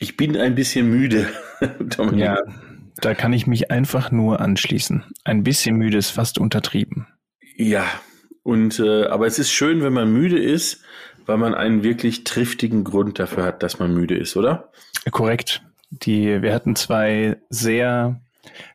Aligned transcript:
Ich 0.00 0.16
bin 0.16 0.36
ein 0.36 0.54
bisschen 0.54 0.88
müde, 0.88 1.28
Dominik. 1.96 2.24
Ja, 2.24 2.38
da 2.96 3.14
kann 3.14 3.32
ich 3.32 3.46
mich 3.46 3.70
einfach 3.70 4.10
nur 4.10 4.40
anschließen. 4.40 5.04
Ein 5.24 5.42
bisschen 5.42 5.76
müde 5.76 5.98
ist 5.98 6.10
fast 6.10 6.38
untertrieben. 6.38 7.06
Ja, 7.56 7.86
und 8.42 8.78
äh, 8.78 9.06
aber 9.06 9.26
es 9.26 9.38
ist 9.38 9.50
schön, 9.50 9.82
wenn 9.82 9.92
man 9.92 10.12
müde 10.12 10.38
ist, 10.38 10.82
weil 11.26 11.38
man 11.38 11.54
einen 11.54 11.82
wirklich 11.82 12.24
triftigen 12.24 12.84
Grund 12.84 13.18
dafür 13.18 13.44
hat, 13.44 13.62
dass 13.62 13.78
man 13.78 13.94
müde 13.94 14.16
ist, 14.16 14.36
oder? 14.36 14.70
Korrekt. 15.10 15.62
Die, 15.90 16.42
wir 16.42 16.52
hatten 16.52 16.76
zwei 16.76 17.36
sehr 17.48 18.20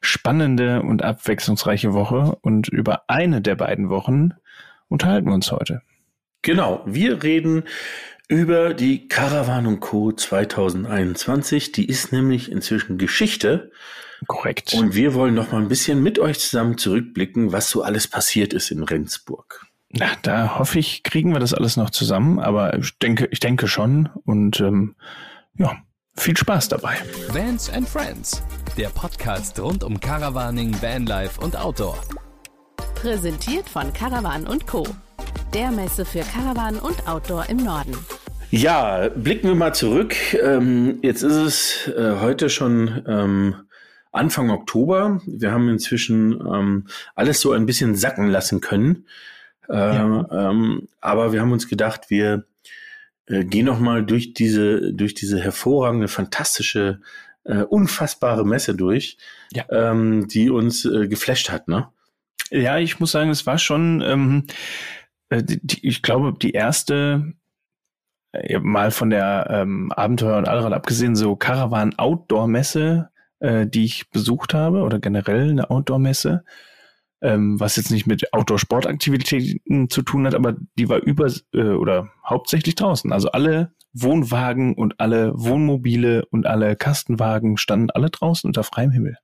spannende 0.01 0.81
und 0.81 1.03
abwechslungsreiche 1.03 1.93
Woche 1.93 2.37
und 2.41 2.67
über 2.69 3.03
eine 3.07 3.41
der 3.41 3.55
beiden 3.55 3.89
Wochen 3.89 4.31
unterhalten 4.87 5.27
wir 5.27 5.33
uns 5.33 5.51
heute. 5.51 5.81
Genau, 6.41 6.81
wir 6.85 7.21
reden 7.21 7.63
über 8.29 8.73
die 8.75 9.07
Caravan 9.07 9.79
Co. 9.79 10.11
2021. 10.13 11.73
Die 11.73 11.85
ist 11.85 12.13
nämlich 12.13 12.49
inzwischen 12.49 12.97
Geschichte. 12.97 13.71
Korrekt. 14.27 14.73
Und 14.73 14.95
wir 14.95 15.13
wollen 15.13 15.33
noch 15.33 15.51
mal 15.51 15.61
ein 15.61 15.67
bisschen 15.67 16.01
mit 16.01 16.19
euch 16.19 16.39
zusammen 16.39 16.77
zurückblicken, 16.77 17.51
was 17.51 17.69
so 17.69 17.81
alles 17.81 18.07
passiert 18.07 18.53
ist 18.53 18.71
in 18.71 18.83
Rendsburg. 18.83 19.65
Na, 19.91 20.07
da 20.21 20.59
hoffe 20.59 20.77
ich, 20.77 21.03
kriegen 21.03 21.33
wir 21.33 21.39
das 21.39 21.53
alles 21.53 21.75
noch 21.75 21.89
zusammen, 21.89 22.37
aber 22.39 22.77
ich 22.77 22.97
denke, 22.99 23.27
ich 23.31 23.39
denke 23.39 23.67
schon. 23.67 24.09
Und 24.25 24.59
ähm, 24.59 24.95
ja, 25.57 25.77
viel 26.15 26.37
Spaß 26.37 26.67
dabei. 26.67 26.97
Vans 27.29 27.71
and 27.71 27.89
Friends, 27.89 28.43
der 28.77 28.89
Podcast 28.89 29.59
rund 29.59 29.83
um 29.83 29.99
Caravaning, 29.99 30.79
Vanlife 30.79 31.41
und 31.41 31.55
Outdoor. 31.55 31.97
Präsentiert 32.93 33.67
von 33.67 33.91
Caravan 33.93 34.45
Co. 34.67 34.85
Der 35.53 35.71
Messe 35.71 36.05
für 36.05 36.21
Caravan 36.21 36.77
und 36.77 37.07
Outdoor 37.07 37.49
im 37.49 37.57
Norden. 37.57 37.95
Ja, 38.51 39.09
blicken 39.09 39.47
wir 39.47 39.55
mal 39.55 39.73
zurück. 39.73 40.15
Ähm, 40.33 40.99
jetzt 41.01 41.21
ist 41.21 41.35
es 41.35 41.87
äh, 41.87 42.17
heute 42.19 42.49
schon 42.49 43.03
ähm, 43.07 43.55
Anfang 44.11 44.49
Oktober. 44.49 45.21
Wir 45.25 45.51
haben 45.51 45.69
inzwischen 45.69 46.33
ähm, 46.33 46.87
alles 47.15 47.41
so 47.41 47.51
ein 47.51 47.65
bisschen 47.65 47.95
sacken 47.95 48.27
lassen 48.27 48.61
können. 48.61 49.05
Äh, 49.69 49.73
ja. 49.73 50.49
Ähm, 50.49 50.87
aber 50.99 51.31
wir 51.31 51.41
haben 51.41 51.51
uns 51.51 51.67
gedacht, 51.67 52.09
wir 52.09 52.45
äh, 53.27 53.43
gehen 53.43 53.65
noch 53.65 53.79
mal 53.79 54.03
durch 54.03 54.33
diese 54.33 54.93
durch 54.93 55.13
diese 55.13 55.39
hervorragende, 55.39 56.07
fantastische, 56.07 57.01
äh, 57.43 57.61
unfassbare 57.61 58.45
Messe 58.45 58.75
durch, 58.75 59.17
ja. 59.53 59.65
ähm, 59.69 60.27
die 60.27 60.49
uns 60.49 60.85
äh, 60.85 61.07
geflasht 61.07 61.51
hat, 61.51 61.67
ne? 61.67 61.87
Ja, 62.51 62.79
ich 62.79 62.99
muss 62.99 63.11
sagen, 63.11 63.29
es 63.29 63.45
war 63.45 63.59
schon, 63.59 64.01
ähm, 64.01 64.47
äh, 64.47 64.53
die, 65.31 65.59
die, 65.61 65.87
ich 65.87 66.01
glaube, 66.01 66.33
die 66.39 66.51
erste 66.51 67.33
äh, 68.31 68.59
mal 68.59 68.91
von 68.91 69.09
der 69.09 69.47
ähm, 69.49 69.91
Abenteuer 69.91 70.37
und 70.37 70.47
Allrad 70.47 70.73
abgesehen, 70.73 71.15
so 71.15 71.35
Caravan 71.35 71.97
Outdoor 71.97 72.47
Messe, 72.47 73.09
äh, 73.39 73.65
die 73.67 73.85
ich 73.85 74.09
besucht 74.09 74.53
habe 74.53 74.81
oder 74.81 74.99
generell 74.99 75.49
eine 75.49 75.69
Outdoor 75.69 75.99
Messe, 75.99 76.43
ähm, 77.21 77.59
was 77.59 77.75
jetzt 77.75 77.91
nicht 77.91 78.07
mit 78.07 78.33
Outdoor-Sportaktivitäten 78.33 79.89
zu 79.89 80.01
tun 80.03 80.25
hat, 80.25 80.35
aber 80.35 80.55
die 80.77 80.89
war 80.89 80.99
über 80.99 81.27
äh, 81.53 81.71
oder 81.71 82.09
hauptsächlich 82.25 82.75
draußen. 82.75 83.11
Also 83.11 83.31
alle 83.31 83.73
Wohnwagen 83.93 84.75
und 84.75 84.99
alle 84.99 85.33
Wohnmobile 85.35 86.25
und 86.27 86.45
alle 86.45 86.75
Kastenwagen 86.75 87.57
standen 87.57 87.89
alle 87.89 88.09
draußen 88.09 88.47
unter 88.47 88.63
freiem 88.63 88.91
Himmel. 88.91 89.17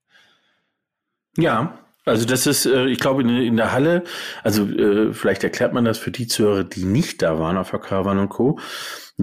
Ja, 1.37 1.77
also 2.05 2.25
das 2.25 2.45
ist, 2.45 2.65
äh, 2.65 2.85
ich 2.85 2.99
glaube, 2.99 3.23
in, 3.23 3.29
in 3.29 3.57
der 3.57 3.71
Halle, 3.71 4.03
also 4.43 4.65
äh, 4.65 5.11
vielleicht 5.13 5.43
erklärt 5.43 5.73
man 5.73 5.85
das 5.85 5.97
für 5.97 6.11
die 6.11 6.27
Zuhörer, 6.27 6.63
die 6.63 6.85
nicht 6.85 7.21
da 7.21 7.39
waren 7.39 7.57
auf 7.57 7.71
der 7.71 7.79
Caravan 7.79 8.29
Co. 8.29 8.59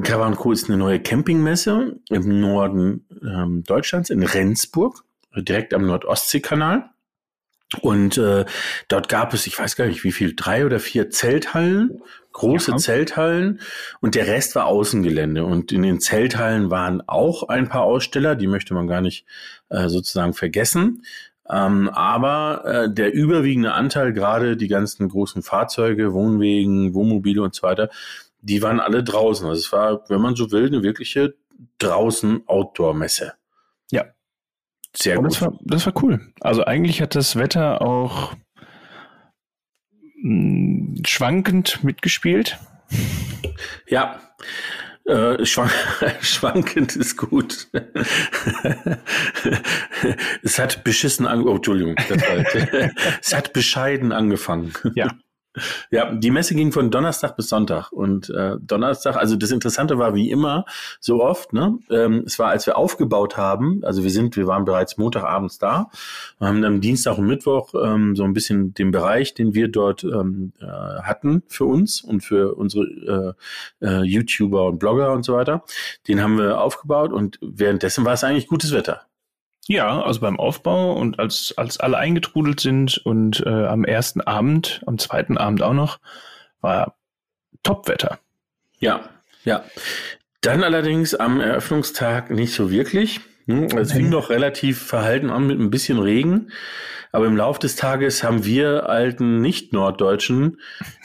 Caravan 0.02 0.36
Co. 0.36 0.52
ist 0.52 0.68
eine 0.68 0.78
neue 0.78 1.00
Campingmesse 1.00 1.96
im 2.10 2.40
Norden 2.40 3.06
ähm, 3.22 3.62
Deutschlands, 3.64 4.10
in 4.10 4.22
Rendsburg, 4.22 5.04
direkt 5.36 5.74
am 5.74 5.86
Nordostseekanal. 5.86 6.90
Und 7.80 8.18
äh, 8.18 8.44
dort 8.88 9.08
gab 9.08 9.32
es, 9.32 9.46
ich 9.46 9.58
weiß 9.58 9.76
gar 9.76 9.86
nicht 9.86 10.04
wie 10.04 10.12
viel, 10.12 10.34
drei 10.34 10.66
oder 10.66 10.78
vier 10.78 11.10
Zelthallen, 11.10 12.02
große 12.32 12.72
ja. 12.72 12.76
Zelthallen 12.76 13.60
und 14.00 14.14
der 14.14 14.26
Rest 14.26 14.54
war 14.54 14.66
Außengelände. 14.66 15.44
Und 15.44 15.72
in 15.72 15.82
den 15.82 16.00
Zelthallen 16.00 16.70
waren 16.70 17.02
auch 17.06 17.48
ein 17.48 17.68
paar 17.68 17.82
Aussteller, 17.82 18.34
die 18.36 18.46
möchte 18.46 18.74
man 18.74 18.86
gar 18.86 19.00
nicht 19.00 19.24
äh, 19.70 19.88
sozusagen 19.88 20.34
vergessen. 20.34 21.02
Ähm, 21.48 21.88
aber 21.88 22.64
äh, 22.64 22.92
der 22.92 23.12
überwiegende 23.12 23.72
Anteil, 23.72 24.12
gerade 24.12 24.56
die 24.56 24.68
ganzen 24.68 25.08
großen 25.08 25.42
Fahrzeuge, 25.42 26.12
Wohnwegen, 26.12 26.94
Wohnmobile 26.94 27.42
und 27.42 27.54
so 27.54 27.62
weiter, 27.62 27.90
die 28.40 28.62
waren 28.62 28.80
alle 28.80 29.02
draußen. 29.02 29.46
Also 29.46 29.60
es 29.60 29.72
war, 29.72 30.08
wenn 30.08 30.20
man 30.20 30.34
so 30.34 30.50
will, 30.50 30.66
eine 30.66 30.82
wirkliche 30.82 31.34
draußen 31.78 32.42
Outdoor-Messe. 32.46 33.34
Sehr 34.94 35.16
gut. 35.16 35.26
Das 35.26 35.40
war, 35.40 35.58
das 35.60 35.86
war 35.86 35.94
cool. 36.02 36.20
Also 36.40 36.64
eigentlich 36.64 37.00
hat 37.00 37.14
das 37.14 37.36
Wetter 37.36 37.80
auch 37.82 38.34
mh, 40.16 40.96
hm, 40.96 41.02
schwankend 41.06 41.82
mitgespielt. 41.82 42.58
Ja, 43.88 44.20
äh, 45.06 45.44
schwank 45.44 45.72
schwankend 46.20 46.96
ist 46.96 47.16
gut. 47.16 47.68
es 50.42 50.58
hat 50.58 50.84
beschissen 50.84 51.26
angefangen. 51.26 51.52
Oh, 51.52 51.56
Entschuldigung. 51.56 51.96
es 53.20 53.34
hat 53.34 53.52
bescheiden 53.52 54.12
angefangen. 54.12 54.72
Ja. 54.94 55.08
Ja, 55.90 56.12
die 56.12 56.30
Messe 56.30 56.54
ging 56.54 56.72
von 56.72 56.90
Donnerstag 56.90 57.36
bis 57.36 57.48
Sonntag 57.48 57.92
und 57.92 58.30
äh, 58.30 58.56
Donnerstag, 58.60 59.16
also 59.16 59.36
das 59.36 59.50
Interessante 59.50 59.98
war 59.98 60.14
wie 60.14 60.30
immer 60.30 60.64
so 60.98 61.22
oft, 61.22 61.52
ne? 61.52 61.78
Ähm, 61.90 62.22
es 62.26 62.38
war, 62.38 62.48
als 62.48 62.66
wir 62.66 62.78
aufgebaut 62.78 63.36
haben, 63.36 63.82
also 63.84 64.02
wir 64.02 64.10
sind, 64.10 64.36
wir 64.36 64.46
waren 64.46 64.64
bereits 64.64 64.96
Montagabends 64.96 65.58
da, 65.58 65.90
haben 66.40 66.62
dann 66.62 66.80
Dienstag 66.80 67.18
und 67.18 67.26
Mittwoch 67.26 67.74
ähm, 67.74 68.16
so 68.16 68.24
ein 68.24 68.32
bisschen 68.32 68.72
den 68.72 68.90
Bereich, 68.92 69.34
den 69.34 69.54
wir 69.54 69.68
dort 69.68 70.04
ähm, 70.04 70.52
äh, 70.60 70.66
hatten 70.66 71.42
für 71.48 71.66
uns 71.66 72.00
und 72.00 72.22
für 72.22 72.54
unsere 72.54 73.36
äh, 73.80 73.86
äh, 73.86 74.02
YouTuber 74.02 74.66
und 74.66 74.78
Blogger 74.78 75.12
und 75.12 75.24
so 75.24 75.34
weiter, 75.34 75.64
den 76.08 76.22
haben 76.22 76.38
wir 76.38 76.60
aufgebaut 76.60 77.12
und 77.12 77.38
währenddessen 77.42 78.04
war 78.04 78.14
es 78.14 78.24
eigentlich 78.24 78.46
gutes 78.46 78.72
Wetter. 78.72 79.02
Ja, 79.68 80.02
also 80.02 80.20
beim 80.20 80.40
Aufbau 80.40 80.92
und 80.92 81.18
als, 81.18 81.54
als 81.56 81.78
alle 81.78 81.96
eingetrudelt 81.96 82.60
sind 82.60 82.98
und 82.98 83.44
äh, 83.46 83.66
am 83.66 83.84
ersten 83.84 84.20
Abend, 84.20 84.82
am 84.86 84.98
zweiten 84.98 85.38
Abend 85.38 85.62
auch 85.62 85.72
noch, 85.72 86.00
war 86.60 86.96
Topwetter. 87.62 88.18
Ja, 88.78 89.08
ja. 89.44 89.64
Dann 90.40 90.64
allerdings 90.64 91.14
am 91.14 91.40
Eröffnungstag 91.40 92.30
nicht 92.30 92.52
so 92.52 92.70
wirklich. 92.70 93.20
Hm, 93.46 93.64
es 93.76 93.92
fing 93.92 94.10
doch 94.10 94.30
relativ 94.30 94.82
verhalten 94.82 95.30
an 95.30 95.46
mit 95.46 95.58
ein 95.58 95.70
bisschen 95.70 95.98
Regen. 95.98 96.48
Aber 97.14 97.26
im 97.26 97.36
Laufe 97.36 97.60
des 97.60 97.76
Tages 97.76 98.24
haben 98.24 98.46
wir 98.46 98.88
alten 98.88 99.42
Nicht-Norddeutschen 99.42 100.58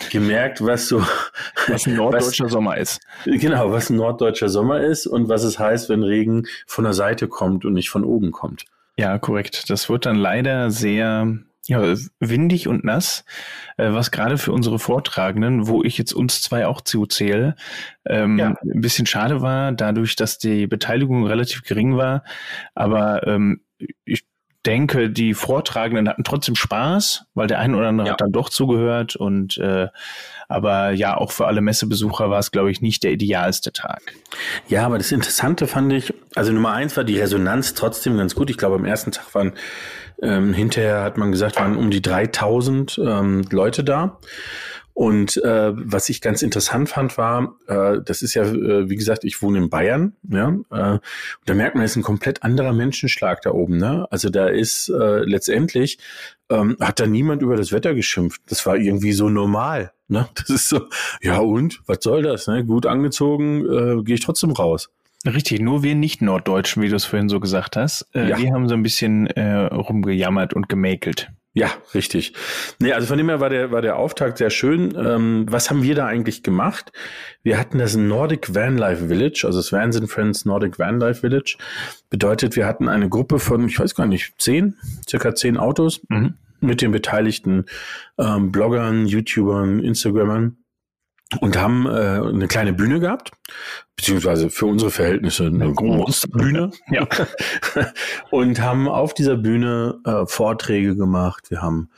gemerkt, 0.10 0.66
was 0.66 0.88
so 0.88 1.04
was 1.68 1.86
ein 1.86 1.96
norddeutscher 1.96 2.46
was, 2.46 2.52
Sommer 2.52 2.78
ist. 2.78 3.02
Genau, 3.26 3.72
was 3.74 3.90
ein 3.90 3.98
norddeutscher 3.98 4.48
Sommer 4.48 4.80
ist 4.80 5.06
und 5.06 5.28
was 5.28 5.44
es 5.44 5.60
heißt, 5.60 5.90
wenn 5.90 6.04
Regen 6.04 6.48
von 6.66 6.86
der 6.86 6.94
Seite 6.94 7.28
kommt 7.28 7.66
und 7.66 7.74
nicht 7.74 7.90
von 7.90 8.06
oben 8.06 8.32
kommt. 8.32 8.64
Ja, 8.98 9.20
korrekt. 9.20 9.70
Das 9.70 9.90
wird 9.90 10.06
dann 10.06 10.16
leider 10.16 10.72
sehr 10.72 11.38
ja, 11.68 11.96
windig 12.20 12.68
und 12.68 12.84
nass, 12.84 13.26
äh, 13.78 13.92
was 13.92 14.12
gerade 14.12 14.38
für 14.38 14.54
unsere 14.54 14.80
Vortragenden, 14.80 15.68
wo 15.68 15.84
ich 15.84 15.98
jetzt 15.98 16.14
uns 16.14 16.42
zwei 16.42 16.66
auch 16.66 16.82
zuzähle, 16.82 17.56
ähm, 18.06 18.40
ja. 18.40 18.56
ein 18.62 18.82
bisschen 18.82 19.06
schade 19.06 19.42
war, 19.42 19.74
dadurch, 19.74 20.16
dass 20.16 20.38
die 20.38 20.66
Beteiligung 20.66 21.28
relativ 21.28 21.64
gering 21.64 21.98
war. 21.98 22.24
Aber 22.74 23.28
ähm, 23.28 23.62
ich 24.06 24.24
denke, 24.68 25.10
die 25.10 25.34
Vortragenden 25.34 26.10
hatten 26.10 26.24
trotzdem 26.24 26.56
Spaß, 26.56 27.26
weil 27.34 27.48
der 27.48 27.60
ein 27.60 27.74
oder 27.74 27.88
andere 27.88 28.08
ja. 28.08 28.14
hat 28.14 28.22
dann 28.22 28.34
doch 28.34 28.50
zugehört 28.50 29.16
und 29.16 29.58
äh, 29.58 29.88
aber 30.50 30.92
ja, 30.92 31.18
auch 31.18 31.32
für 31.32 31.48
alle 31.48 31.62
Messebesucher 31.62 32.30
war 32.30 32.40
es, 32.40 32.52
glaube 32.52 32.70
ich, 32.70 32.82
nicht 32.82 33.04
der 33.04 33.12
idealste 33.12 33.74
Tag. 33.74 34.02
Ja, 34.68 34.86
aber 34.86 34.98
das 34.98 35.12
Interessante 35.12 35.68
fand 35.68 35.92
ich, 35.94 36.14
also 36.36 36.52
Nummer 36.52 36.74
eins 36.74 36.96
war 36.96 37.04
die 37.04 37.20
Resonanz 37.20 37.74
trotzdem 37.74 38.18
ganz 38.18 38.36
gut. 38.36 38.50
Ich 38.50 38.58
glaube, 38.58 38.76
am 38.76 38.86
ersten 38.86 39.12
Tag 39.12 39.34
waren 39.34 39.54
ähm, 40.22 40.54
hinterher 40.54 41.02
hat 41.02 41.18
man 41.18 41.32
gesagt, 41.32 41.58
waren 41.58 41.76
um 41.78 41.92
die 41.92 42.02
3000 42.02 43.00
ähm, 43.04 43.46
Leute 43.52 43.84
da. 43.84 44.20
Und 44.98 45.38
äh, 45.44 45.74
was 45.76 46.10
ich 46.10 46.22
ganz 46.22 46.42
interessant 46.42 46.90
fand, 46.90 47.20
war, 47.20 47.54
äh, 47.68 48.02
das 48.04 48.24
ist 48.24 48.34
ja, 48.34 48.42
äh, 48.42 48.90
wie 48.90 48.96
gesagt, 48.96 49.26
ich 49.26 49.44
wohne 49.44 49.60
in 49.60 49.70
Bayern, 49.70 50.14
ja, 50.28 50.48
äh, 50.72 50.94
und 50.94 51.02
da 51.46 51.54
merkt 51.54 51.76
man, 51.76 51.84
es 51.84 51.92
ist 51.92 51.98
ein 51.98 52.02
komplett 52.02 52.42
anderer 52.42 52.74
Menschenschlag 52.74 53.44
da 53.44 53.52
oben, 53.52 53.78
ne? 53.78 54.08
Also 54.10 54.32
da 54.32 54.48
ist 54.48 54.90
äh, 54.90 55.20
letztendlich 55.20 56.00
ähm, 56.50 56.78
hat 56.82 57.00
da 57.00 57.06
niemand 57.06 57.44
über 57.44 57.56
das 57.56 57.72
Wetter 57.72 57.94
geschimpft. 57.94 58.42
Das 58.48 58.66
war 58.66 58.76
irgendwie 58.76 59.12
so 59.14 59.30
normal, 59.30 59.92
ne? 60.08 60.30
Das 60.34 60.50
ist 60.50 60.68
so, 60.68 60.88
ja 61.22 61.38
und, 61.38 61.80
was 61.86 62.00
soll 62.02 62.24
das, 62.24 62.48
ne? 62.48 62.66
Gut 62.66 62.88
angezogen, 62.88 63.68
äh, 63.70 64.04
gehe 64.04 64.16
ich 64.16 64.22
trotzdem 64.22 64.50
raus. 64.50 64.90
Richtig, 65.28 65.62
nur 65.62 65.84
wir 65.84 65.94
nicht 65.94 66.24
Norddeutschen, 66.24 66.82
wie 66.82 66.90
du 66.90 66.96
es 66.96 67.06
vorhin 67.06 67.30
so 67.30 67.40
gesagt 67.40 67.76
hast, 67.76 68.08
äh, 68.16 68.30
ja. 68.30 68.36
die 68.36 68.52
haben 68.52 68.68
so 68.68 68.74
ein 68.74 68.82
bisschen 68.82 69.28
äh, 69.28 69.66
rumgejammert 69.66 70.56
und 70.56 70.70
gemäkelt. 70.70 71.30
Ja, 71.58 71.72
richtig. 71.96 72.34
Nee, 72.78 72.94
also 72.94 73.08
von 73.08 73.18
dem 73.18 73.30
her 73.30 73.40
war 73.40 73.50
der, 73.50 73.72
war 73.72 73.82
der 73.82 73.96
Auftakt 73.96 74.38
sehr 74.38 74.52
schön. 74.52 74.94
Ähm, 74.96 75.48
was 75.50 75.72
haben 75.72 75.82
wir 75.82 75.96
da 75.96 76.06
eigentlich 76.06 76.44
gemacht? 76.44 76.92
Wir 77.42 77.58
hatten 77.58 77.80
das 77.80 77.96
Nordic 77.96 78.54
Van 78.54 78.78
Life 78.78 79.08
Village, 79.08 79.42
also 79.44 79.58
das 79.58 79.72
Vans 79.72 79.98
and 79.98 80.08
Friends 80.08 80.46
Nordic 80.46 80.78
Van 80.78 81.00
Life 81.00 81.22
Village. 81.22 81.58
Bedeutet, 82.12 82.56
wir 82.56 82.68
hatten 82.68 82.88
eine 82.88 83.10
Gruppe 83.10 83.40
von, 83.40 83.68
ich 83.68 83.80
weiß 83.80 83.96
gar 83.96 84.06
nicht, 84.06 84.40
zehn, 84.40 84.76
circa 85.10 85.34
zehn 85.34 85.58
Autos 85.58 86.02
mhm. 86.10 86.36
mit 86.62 86.84
den 86.84 86.92
beteiligten 86.92 87.66
ähm, 88.20 88.52
Bloggern, 88.52 89.08
YouTubern, 89.08 89.80
Instagrammern 89.80 90.58
und 91.42 91.58
haben 91.58 91.86
äh, 91.86 91.90
eine 91.90 92.48
kleine 92.48 92.74
Bühne 92.74 93.00
gehabt, 93.00 93.32
beziehungsweise 93.96 94.50
für 94.50 94.66
unsere 94.66 94.92
Verhältnisse 94.92 95.48
eine 95.48 95.74
große 95.74 96.30
Bühne. 96.30 96.72
ja. 96.90 97.08
und 98.32 98.62
haben 98.62 98.88
auf 98.88 99.14
dieser 99.14 99.36
Bühne 99.36 100.00
äh, 100.06 100.26
Vorträge 100.26 100.96
gemacht. 100.96 101.50
Wir 101.50 101.62
haben 101.62 101.90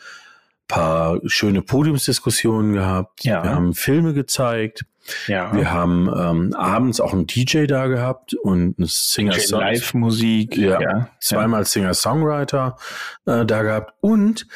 paar 0.70 1.20
schöne 1.26 1.62
Podiumsdiskussionen 1.62 2.72
gehabt. 2.74 3.26
Ja. 3.26 3.44
Wir 3.44 3.52
haben 3.54 3.74
Filme 3.74 4.14
gezeigt. 4.14 4.86
Ja. 5.28 5.54
Wir 5.54 5.72
haben 5.72 6.08
ähm, 6.16 6.54
abends 6.54 7.02
auch 7.02 7.12
einen 7.12 7.26
DJ 7.26 7.66
da 7.66 7.88
gehabt 7.88 8.36
und 8.36 8.76
eine 8.78 8.88
Singer 8.88 9.36
Live 9.50 9.94
Musik. 9.96 10.56
Ja, 10.56 10.80
ja. 10.80 11.10
Zweimal 11.20 11.66
Singer 11.66 11.96
Songwriter 11.96 12.78
äh, 13.26 13.46
da 13.46 13.64
gehabt 13.64 13.94
und 14.00 14.48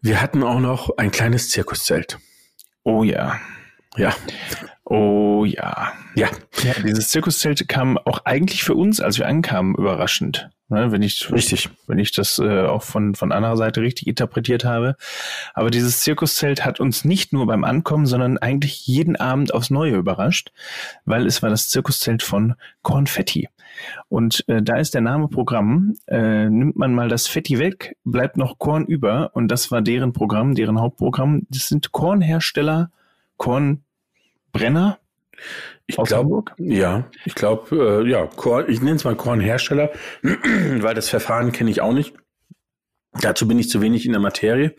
wir 0.00 0.20
hatten 0.20 0.42
auch 0.42 0.60
noch 0.60 0.96
ein 0.96 1.10
kleines 1.10 1.50
Zirkuszelt. 1.50 2.18
Oh 2.82 3.04
ja. 3.04 3.38
Ja. 3.96 4.14
Oh 4.84 5.44
ja. 5.44 5.92
Ja. 6.14 6.28
ja. 6.62 6.72
Dieses 6.84 7.08
Zirkuszelt 7.08 7.68
kam 7.68 7.96
auch 7.98 8.24
eigentlich 8.24 8.64
für 8.64 8.74
uns, 8.74 9.00
als 9.00 9.18
wir 9.18 9.26
ankamen, 9.26 9.74
überraschend. 9.74 10.50
Ne, 10.70 10.90
wenn 10.90 11.02
ich, 11.02 11.30
richtig. 11.30 11.68
wenn 11.86 11.98
ich 11.98 12.12
das 12.12 12.38
äh, 12.38 12.62
auch 12.62 12.82
von, 12.82 13.14
von 13.14 13.32
anderer 13.32 13.56
Seite 13.58 13.82
richtig 13.82 14.06
interpretiert 14.06 14.64
habe. 14.64 14.96
Aber 15.52 15.70
dieses 15.70 16.00
Zirkuszelt 16.00 16.64
hat 16.64 16.80
uns 16.80 17.04
nicht 17.04 17.34
nur 17.34 17.46
beim 17.46 17.64
Ankommen, 17.64 18.06
sondern 18.06 18.38
eigentlich 18.38 18.86
jeden 18.86 19.16
Abend 19.16 19.52
aufs 19.52 19.68
Neue 19.68 19.96
überrascht, 19.96 20.52
weil 21.04 21.26
es 21.26 21.42
war 21.42 21.50
das 21.50 21.68
Zirkuszelt 21.68 22.22
von 22.22 22.54
Konfetti. 22.80 23.50
Und 24.08 24.48
äh, 24.48 24.62
da 24.62 24.78
ist 24.78 24.94
der 24.94 25.02
Name 25.02 25.28
Programm. 25.28 25.96
Äh, 26.06 26.48
nimmt 26.48 26.76
man 26.76 26.94
mal 26.94 27.08
das 27.08 27.26
Fetti 27.26 27.58
weg, 27.58 27.96
bleibt 28.04 28.38
noch 28.38 28.58
Korn 28.58 28.86
über. 28.86 29.30
Und 29.34 29.48
das 29.48 29.70
war 29.70 29.82
deren 29.82 30.14
Programm, 30.14 30.54
deren 30.54 30.80
Hauptprogramm. 30.80 31.46
Das 31.50 31.68
sind 31.68 31.92
Kornhersteller 31.92 32.90
Kornbrenner 33.44 34.98
ich 35.86 35.96
glaube, 35.96 36.44
ja, 36.56 37.10
ich 37.26 37.34
glaube, 37.34 38.02
äh, 38.04 38.08
ja, 38.08 38.26
Korn, 38.26 38.64
ich 38.68 38.80
nenne 38.80 38.96
es 38.96 39.04
mal 39.04 39.16
Kornhersteller, 39.16 39.92
weil 40.22 40.94
das 40.94 41.10
Verfahren 41.10 41.52
kenne 41.52 41.70
ich 41.70 41.82
auch 41.82 41.92
nicht. 41.92 42.14
Dazu 43.20 43.46
bin 43.46 43.58
ich 43.58 43.68
zu 43.68 43.80
wenig 43.80 44.06
in 44.06 44.12
der 44.12 44.20
Materie. 44.20 44.74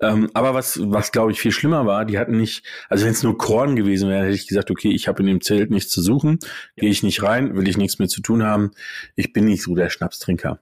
Ähm, 0.00 0.30
aber 0.32 0.54
was, 0.54 0.80
was 0.82 1.12
glaube 1.12 1.32
ich 1.32 1.40
viel 1.40 1.52
schlimmer 1.52 1.86
war, 1.86 2.04
die 2.04 2.18
hatten 2.18 2.38
nicht, 2.38 2.64
also 2.88 3.04
wenn 3.04 3.12
es 3.12 3.22
nur 3.22 3.38
Korn 3.38 3.76
gewesen 3.76 4.08
wäre, 4.08 4.24
hätte 4.24 4.34
ich 4.34 4.48
gesagt, 4.48 4.70
okay, 4.70 4.90
ich 4.90 5.06
habe 5.08 5.20
in 5.20 5.26
dem 5.26 5.40
Zelt 5.40 5.70
nichts 5.70 5.92
zu 5.92 6.00
suchen, 6.00 6.38
gehe 6.76 6.90
ich 6.90 7.02
nicht 7.02 7.22
rein, 7.22 7.54
will 7.54 7.68
ich 7.68 7.76
nichts 7.76 7.98
mehr 7.98 8.08
zu 8.08 8.22
tun 8.22 8.42
haben. 8.42 8.72
Ich 9.14 9.32
bin 9.32 9.44
nicht 9.44 9.62
so 9.62 9.74
der 9.74 9.90
Schnapstrinker. 9.90 10.58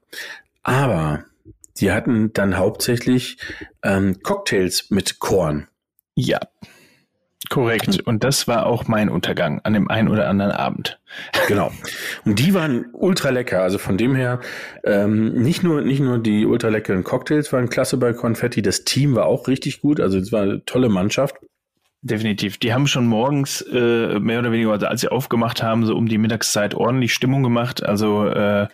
Aber 0.64 1.24
die 1.78 1.92
hatten 1.92 2.32
dann 2.32 2.58
hauptsächlich 2.58 3.38
ähm, 3.82 4.20
Cocktails 4.22 4.90
mit 4.90 5.18
Korn. 5.20 5.68
Ja. 6.16 6.40
Korrekt. 7.50 8.00
Und 8.00 8.25
das 8.25 8.49
war 8.49 8.67
auch 8.67 8.88
mein 8.88 9.08
Untergang 9.08 9.61
an 9.64 9.75
dem 9.75 9.91
einen 9.91 10.08
oder 10.08 10.29
anderen 10.29 10.52
Abend. 10.52 10.99
Genau. 11.46 11.70
Und 12.25 12.38
die 12.38 12.55
waren 12.55 12.87
ultra 12.93 13.31
lecker. 13.31 13.62
Also 13.62 13.79
von 13.79 13.99
dem 13.99 14.14
her, 14.14 14.41
ähm, 14.85 15.35
nicht 15.35 15.62
nur, 15.62 15.82
nicht 15.82 16.00
nur 16.00 16.19
die 16.19 16.46
ultra 16.46 16.69
leckeren 16.69 17.05
Cocktails 17.05 17.52
waren 17.52 17.69
klasse 17.69 17.96
bei 17.99 18.12
Konfetti, 18.12 18.62
das 18.62 18.85
Team 18.85 19.14
war 19.14 19.26
auch 19.26 19.46
richtig 19.46 19.81
gut. 19.81 20.00
Also 20.00 20.19
es 20.19 20.32
war 20.32 20.43
eine 20.43 20.64
tolle 20.64 20.88
Mannschaft. 20.88 21.37
Definitiv. 22.00 22.58
Die 22.58 22.75
haben 22.75 22.87
schon 22.87 23.06
morgens 23.06 23.62
äh, 23.62 24.19
mehr 24.19 24.40
oder 24.40 24.52
weniger, 24.52 24.73
also 24.73 24.87
als 24.87 25.00
sie 25.00 25.08
aufgemacht 25.08 25.62
haben, 25.62 25.87
so 25.87 25.97
um 25.97 26.08
die 26.08 26.19
Mittagszeit 26.19 26.75
ordentlich 26.75 27.14
Stimmung 27.14 27.43
gemacht. 27.43 27.82
Also 27.82 28.26
äh, 28.26 28.69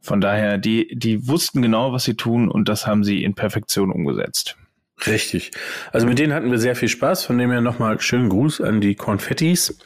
von 0.00 0.20
daher, 0.20 0.58
die, 0.58 0.94
die 0.94 1.28
wussten 1.28 1.62
genau, 1.62 1.92
was 1.92 2.04
sie 2.04 2.14
tun 2.14 2.48
und 2.48 2.68
das 2.68 2.86
haben 2.86 3.04
sie 3.04 3.22
in 3.24 3.34
Perfektion 3.34 3.90
umgesetzt. 3.90 4.56
Richtig. 5.06 5.52
Also 5.92 6.06
mit 6.06 6.18
denen 6.18 6.32
hatten 6.32 6.50
wir 6.50 6.58
sehr 6.58 6.74
viel 6.74 6.88
Spaß. 6.88 7.24
Von 7.24 7.38
dem 7.38 7.50
her 7.50 7.60
nochmal 7.60 8.00
schönen 8.00 8.28
Gruß 8.28 8.60
an 8.60 8.80
die 8.80 8.94
Konfettis. 8.94 9.78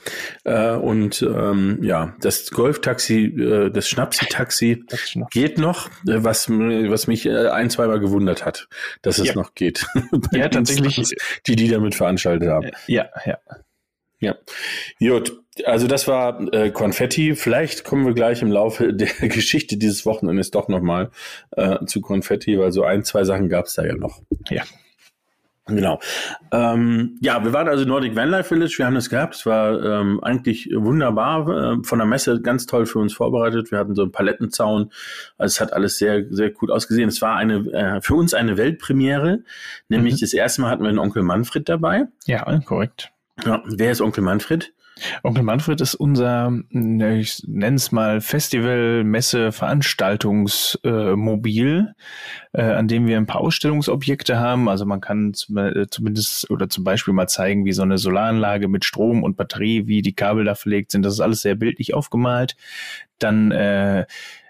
Äh, 0.44 0.72
und 0.72 1.22
ähm, 1.22 1.78
ja, 1.82 2.14
das 2.20 2.50
Golftaxi, 2.50 3.24
äh, 3.24 3.70
das 3.70 3.88
Schnapsi-Taxi 3.88 4.84
geht 5.30 5.58
noch, 5.58 5.88
äh, 6.06 6.22
was, 6.24 6.48
was 6.48 7.06
mich 7.06 7.26
äh, 7.26 7.48
ein, 7.48 7.70
zweimal 7.70 8.00
gewundert 8.00 8.44
hat, 8.44 8.68
dass 9.02 9.18
es 9.18 9.28
ja. 9.28 9.34
noch 9.34 9.54
geht. 9.54 9.86
ja, 10.32 10.48
tatsächlich. 10.48 11.14
Die, 11.46 11.56
die 11.56 11.68
damit 11.68 11.94
veranstaltet 11.94 12.48
haben. 12.48 12.70
Ja, 12.86 13.08
ja. 13.26 13.38
Ja. 14.22 14.36
Gut, 15.00 15.36
also 15.64 15.88
das 15.88 16.06
war 16.06 16.40
äh, 16.54 16.70
Konfetti. 16.70 17.34
Vielleicht 17.34 17.82
kommen 17.82 18.06
wir 18.06 18.14
gleich 18.14 18.40
im 18.40 18.52
Laufe 18.52 18.94
der 18.94 19.08
Geschichte 19.28 19.76
dieses 19.76 20.06
Wochenendes 20.06 20.52
doch 20.52 20.68
nochmal 20.68 21.10
äh, 21.50 21.84
zu 21.86 22.00
Konfetti, 22.00 22.58
weil 22.58 22.70
so 22.70 22.84
ein, 22.84 23.04
zwei 23.04 23.24
Sachen 23.24 23.48
gab 23.48 23.66
es 23.66 23.74
da 23.74 23.84
ja 23.84 23.94
noch. 23.94 24.22
Ja. 24.48 24.62
Genau. 25.66 26.00
Ähm, 26.50 27.18
ja, 27.20 27.44
wir 27.44 27.52
waren 27.52 27.68
also 27.68 27.84
Nordic 27.84 28.16
Vanlife 28.16 28.48
Village, 28.48 28.74
wir 28.78 28.86
haben 28.86 28.96
das 28.96 29.08
gehabt. 29.08 29.36
Es 29.36 29.46
war 29.46 29.80
ähm, 29.82 30.18
eigentlich 30.22 30.68
wunderbar, 30.74 31.48
äh, 31.48 31.84
von 31.84 32.00
der 32.00 32.06
Messe 32.06 32.40
ganz 32.40 32.66
toll 32.66 32.84
für 32.84 32.98
uns 32.98 33.14
vorbereitet. 33.14 33.70
Wir 33.70 33.78
hatten 33.78 33.94
so 33.94 34.02
einen 34.02 34.10
Palettenzaun. 34.10 34.90
Also 35.38 35.52
es 35.52 35.60
hat 35.60 35.72
alles 35.72 35.98
sehr, 35.98 36.24
sehr 36.30 36.50
gut 36.50 36.70
ausgesehen. 36.70 37.08
Es 37.08 37.22
war 37.22 37.36
eine 37.36 37.58
äh, 37.72 38.00
für 38.00 38.16
uns 38.16 38.34
eine 38.34 38.56
Weltpremiere, 38.56 39.44
nämlich 39.88 40.14
mhm. 40.14 40.20
das 40.20 40.32
erste 40.32 40.62
Mal 40.62 40.70
hatten 40.70 40.82
wir 40.82 40.88
einen 40.88 40.98
Onkel 40.98 41.22
Manfred 41.22 41.68
dabei. 41.68 42.06
Ja, 42.26 42.58
korrekt. 42.60 43.12
Ja, 43.44 43.62
wer 43.64 43.92
ist 43.92 44.00
Onkel 44.00 44.24
Manfred? 44.24 44.72
Onkel 45.22 45.42
Manfred 45.42 45.80
ist 45.80 45.94
unser, 45.94 46.52
ich 46.70 47.42
nenne 47.46 47.76
es 47.76 47.92
mal 47.92 48.20
Festival, 48.20 49.04
Messe, 49.04 49.52
Veranstaltungsmobil, 49.52 51.94
äh, 52.52 52.62
an 52.62 52.88
dem 52.88 53.06
wir 53.06 53.16
ein 53.16 53.26
paar 53.26 53.40
Ausstellungsobjekte 53.40 54.38
haben. 54.38 54.68
Also 54.68 54.84
man 54.84 55.00
kann 55.00 55.32
äh, 55.56 55.86
zumindest 55.90 56.50
oder 56.50 56.68
zum 56.68 56.84
Beispiel 56.84 57.14
mal 57.14 57.28
zeigen, 57.28 57.64
wie 57.64 57.72
so 57.72 57.82
eine 57.82 57.98
Solaranlage 57.98 58.68
mit 58.68 58.84
Strom 58.84 59.22
und 59.22 59.36
Batterie, 59.36 59.86
wie 59.86 60.02
die 60.02 60.14
Kabel 60.14 60.44
da 60.44 60.54
verlegt 60.54 60.92
sind. 60.92 61.02
Das 61.02 61.14
ist 61.14 61.20
alles 61.20 61.42
sehr 61.42 61.54
bildlich 61.54 61.94
aufgemalt. 61.94 62.56
Dann 63.18 63.50
äh, 63.50 64.06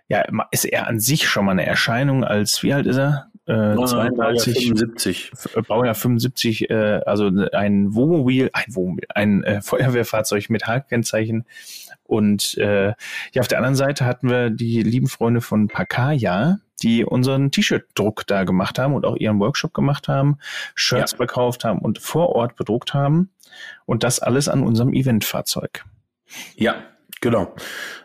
ja, 0.09 0.25
ist 0.51 0.65
er 0.65 0.89
an 0.89 1.01
sich 1.01 1.29
schon 1.29 1.47
mal 1.47 1.53
eine 1.53 1.67
Erscheinung 1.67 2.25
als, 2.25 2.63
wie 2.63 2.75
alt 2.75 2.87
ist 2.87 2.99
er? 2.99 3.32
Äh, 3.47 3.75
32, 3.75 4.69
75. 4.69 5.33
Baujahr 5.67 5.95
75, 5.95 6.71
äh, 6.71 7.01
also 7.05 7.31
ein 7.53 7.95
Wohnmobil, 7.95 8.51
ein 8.53 8.75
Wohnmobil, 8.75 9.07
ein 9.15 9.43
äh, 9.43 9.61
Feuerwehrfahrzeug 9.63 10.49
mit 10.49 10.67
Hakenkennzeichen. 10.67 11.45
Und 12.05 12.57
äh, 12.59 12.89
ja, 13.33 13.41
auf 13.41 13.49
der 13.49 13.59
anderen 13.59 13.75
Seite 13.75 14.05
hatten 14.05 14.29
wir 14.29 14.51
die 14.51 14.83
lieben 14.83 15.09
Freunde 15.09 15.41
von 15.41 15.69
Pacaya, 15.69 16.59
die 16.83 17.05
unseren 17.05 17.51
T-Shirt-Druck 17.51 18.27
da 18.27 18.45
gemacht 18.45 18.79
haben 18.79 18.95
und 18.95 19.05
auch 19.05 19.17
ihren 19.17 19.41
Workshop 19.41 19.73
gemacht 19.75 20.09
haben, 20.09 20.39
Shirts 20.75 21.13
ja. 21.13 21.17
verkauft 21.17 21.65
haben 21.65 21.79
und 21.81 21.99
vor 21.99 22.31
Ort 22.31 22.57
bedruckt 22.57 22.95
haben. 22.95 23.31
Und 23.87 24.03
das 24.03 24.21
alles 24.21 24.49
an 24.49 24.63
unserem 24.63 24.93
Eventfahrzeug. 24.93 25.85
Ja, 26.57 26.77
Genau. 27.23 27.55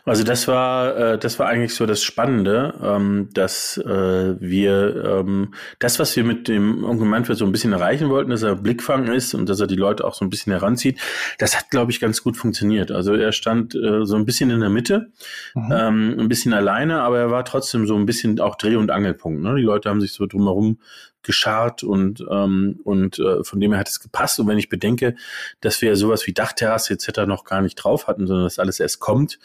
Also 0.04 0.22
das 0.22 0.46
war 0.46 0.96
äh, 0.96 1.18
das 1.18 1.40
war 1.40 1.48
eigentlich 1.48 1.74
so 1.74 1.86
das 1.86 2.04
Spannende, 2.04 2.72
ähm, 2.80 3.28
dass 3.34 3.76
äh, 3.76 4.40
wir 4.40 5.04
ähm, 5.04 5.54
das, 5.80 5.98
was 5.98 6.14
wir 6.14 6.22
mit 6.22 6.46
dem 6.46 6.84
Onkel 6.84 7.04
Manfred 7.04 7.36
so 7.36 7.44
ein 7.44 7.50
bisschen 7.50 7.72
erreichen 7.72 8.10
wollten, 8.10 8.30
dass 8.30 8.44
er 8.44 8.54
Blickfang 8.54 9.08
ist 9.08 9.34
und 9.34 9.48
dass 9.48 9.58
er 9.58 9.66
die 9.66 9.74
Leute 9.74 10.04
auch 10.04 10.14
so 10.14 10.24
ein 10.24 10.30
bisschen 10.30 10.52
heranzieht, 10.52 11.00
das 11.38 11.58
hat, 11.58 11.68
glaube 11.70 11.90
ich, 11.90 11.98
ganz 11.98 12.22
gut 12.22 12.36
funktioniert. 12.36 12.92
Also 12.92 13.12
er 13.12 13.32
stand 13.32 13.74
äh, 13.74 14.06
so 14.06 14.14
ein 14.14 14.24
bisschen 14.24 14.50
in 14.50 14.60
der 14.60 14.70
Mitte, 14.70 15.10
mhm. 15.56 15.72
ähm, 15.72 16.16
ein 16.20 16.28
bisschen 16.28 16.54
alleine, 16.54 17.02
aber 17.02 17.18
er 17.18 17.30
war 17.32 17.44
trotzdem 17.44 17.88
so 17.88 17.96
ein 17.96 18.06
bisschen 18.06 18.38
auch 18.38 18.54
Dreh- 18.54 18.76
und 18.76 18.92
Angelpunkt. 18.92 19.42
Ne? 19.42 19.56
Die 19.56 19.62
Leute 19.62 19.90
haben 19.90 20.00
sich 20.00 20.12
so 20.12 20.26
drumherum 20.26 20.78
geschart 21.22 21.82
und, 21.82 22.24
ähm, 22.30 22.80
und 22.84 23.18
äh, 23.18 23.44
von 23.44 23.60
dem 23.60 23.72
her 23.72 23.80
hat 23.80 23.88
es 23.88 24.00
gepasst. 24.00 24.38
Und 24.40 24.46
wenn 24.46 24.58
ich 24.58 24.68
bedenke, 24.68 25.16
dass 25.60 25.82
wir 25.82 25.96
sowas 25.96 26.26
wie 26.26 26.32
Dachterrasse 26.32 26.94
etc. 26.94 27.26
noch 27.26 27.44
gar 27.44 27.60
nicht 27.60 27.76
drauf 27.76 28.06
hatten, 28.06 28.26
sondern 28.26 28.44
das 28.44 28.58
alles 28.58 28.80
erst 28.80 29.00
kommt, 29.00 29.38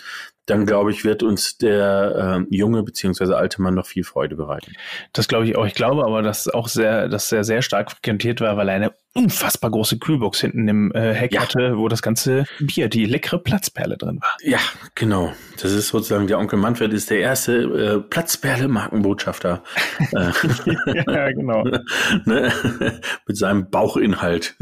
dann 0.45 0.65
glaube 0.65 0.91
ich, 0.91 1.05
wird 1.05 1.23
uns 1.23 1.57
der 1.57 2.43
äh, 2.49 2.55
junge 2.55 2.83
beziehungsweise 2.83 3.37
alte 3.37 3.61
Mann 3.61 3.75
noch 3.75 3.85
viel 3.85 4.03
Freude 4.03 4.35
bereiten. 4.35 4.73
Das 5.13 5.27
glaube 5.27 5.45
ich 5.45 5.55
auch. 5.55 5.65
Ich 5.65 5.73
glaube 5.73 6.03
aber, 6.03 6.21
dass 6.21 6.49
auch 6.49 6.67
sehr, 6.67 7.07
dass 7.07 7.31
er 7.31 7.45
sehr 7.45 7.61
stark 7.61 7.91
frequentiert 7.91 8.41
war, 8.41 8.57
weil 8.57 8.67
er 8.67 8.75
eine 8.75 8.93
unfassbar 9.13 9.71
große 9.71 9.99
Kühlbox 9.99 10.41
hinten 10.41 10.67
im 10.67 10.91
äh, 10.91 11.13
Heck 11.13 11.33
ja. 11.33 11.41
hatte, 11.41 11.77
wo 11.77 11.87
das 11.87 12.01
ganze 12.01 12.45
Bier, 12.59 12.89
die 12.89 13.05
leckere 13.05 13.39
Platzperle 13.39 13.95
drin 13.95 14.19
war. 14.19 14.35
Ja, 14.41 14.59
genau. 14.95 15.33
Das 15.61 15.71
ist 15.71 15.89
sozusagen 15.89 16.27
der 16.27 16.39
Onkel 16.39 16.59
Manfred 16.59 16.91
ist 16.93 17.09
der 17.09 17.19
erste 17.19 17.53
äh, 17.61 17.99
Platzperle-Markenbotschafter. 17.99 19.63
ja, 20.11 21.31
genau. 21.31 21.62
ne? 22.25 22.51
Mit 23.27 23.37
seinem 23.37 23.69
Bauchinhalt. 23.69 24.55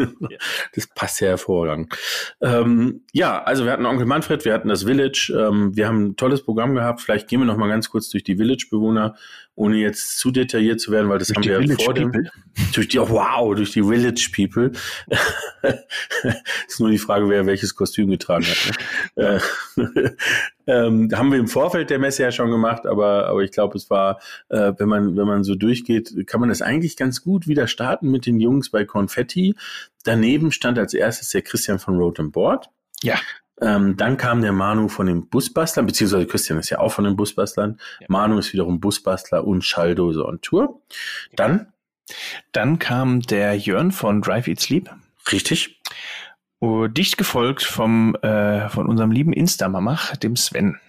Das 0.74 0.88
passt 0.88 1.22
ja 1.22 1.30
hervorragend. 1.30 1.94
Ähm, 2.42 3.04
ja, 3.12 3.44
also 3.44 3.66
wir 3.66 3.72
hatten 3.72 3.86
Onkel 3.86 4.06
Manfred, 4.06 4.46
wir 4.46 4.54
hatten 4.54 4.70
das 4.70 4.84
Village, 4.84 5.34
ähm, 5.38 5.76
wir 5.76 5.88
haben 5.88 6.08
ein 6.08 6.16
tolles 6.16 6.44
Programm 6.44 6.76
gehabt. 6.76 7.02
Vielleicht 7.02 7.28
gehen 7.28 7.40
wir 7.40 7.46
noch 7.46 7.58
mal 7.58 7.70
ganz 7.70 7.90
kurz 7.90 8.10
durch 8.10 8.24
die 8.24 8.38
Village-Bewohner, 8.38 9.16
ohne 9.56 9.78
jetzt 9.78 10.18
zu 10.18 10.32
detailliert 10.32 10.80
zu 10.80 10.92
werden, 10.92 11.10
weil 11.10 11.20
das 11.20 11.28
durch 11.28 11.38
haben 11.38 11.68
wir 11.68 11.76
ja 11.76 11.84
vor 11.84 11.94
dem, 11.94 12.12
durch 12.74 12.88
die, 12.88 13.00
oh, 13.00 13.10
wow, 13.10 13.54
durch 13.56 13.72
die 13.72 13.84
Village 13.84 14.30
People. 14.34 14.72
ist 16.68 16.80
nur 16.80 16.90
die 16.90 16.98
Frage, 16.98 17.30
wer 17.30 17.46
welches 17.46 17.76
Kostüm 17.76 18.10
getragen 18.10 18.46
hat. 18.46 18.78
Ne? 19.16 19.42
Äh, 19.42 19.42
ähm, 20.68 21.10
haben 21.14 21.32
wir 21.32 21.40
im 21.40 21.48
Vorfeld 21.48 21.90
der 21.90 22.00
Messe 22.00 22.24
ja 22.24 22.32
schon 22.32 22.50
gemacht, 22.50 22.86
aber, 22.86 23.28
aber 23.28 23.42
ich 23.42 23.52
glaube, 23.52 23.78
es 23.78 23.90
war, 23.90 24.20
äh, 24.50 24.74
wenn 24.78 24.88
man, 24.88 25.18
wenn 25.18 25.28
man 25.28 25.44
so 25.44 25.56
durchgeht, 25.56 26.28
kann 26.28 26.40
man 26.40 26.50
das 26.50 26.62
eigentlich 26.62 26.96
ganz 26.96 27.22
gut 27.22 27.48
wieder 27.48 27.68
starten 27.68 28.10
mit 28.10 28.26
den 28.26 28.40
Jungs 28.40 28.70
bei 28.70 28.86
Konfetti. 28.86 29.56
Daneben 30.04 30.52
stand 30.52 30.80
als 30.80 30.94
erstes 30.94 31.30
der 31.30 31.42
Christian 31.42 31.80
von 31.80 31.98
Board. 32.32 32.70
Ja. 33.04 33.20
Ähm, 33.62 33.96
dann 33.96 34.18
kam 34.18 34.42
der 34.42 34.52
Manu 34.52 34.88
von 34.88 35.06
den 35.06 35.28
Busbastlern, 35.28 35.86
beziehungsweise 35.86 36.26
Christian 36.26 36.60
ist 36.60 36.72
ja 36.72 36.80
auch 36.80 36.92
von 36.92 37.04
den 37.04 37.16
Busbastlern. 37.16 37.80
Ja. 38.00 38.08
Manu 38.10 38.40
ist 38.40 38.54
wiederum 38.54 38.80
Busbastler 38.80 39.46
und 39.46 39.64
Schalldose 39.64 40.26
on 40.26 40.42
Tour. 40.42 40.82
Dann? 41.36 41.68
Dann 42.52 42.80
kam 42.80 43.22
der 43.22 43.56
Jörn 43.56 43.92
von 43.92 44.22
Drive 44.22 44.48
Eat 44.48 44.60
Sleep. 44.60 44.90
Richtig. 45.32 45.80
Uh, 46.60 46.88
dicht 46.88 47.18
gefolgt 47.18 47.64
vom, 47.64 48.16
äh, 48.16 48.70
von 48.70 48.88
unserem 48.88 49.12
lieben 49.12 49.34
Insta-Mamach, 49.34 50.16
dem 50.18 50.36
Sven. 50.36 50.80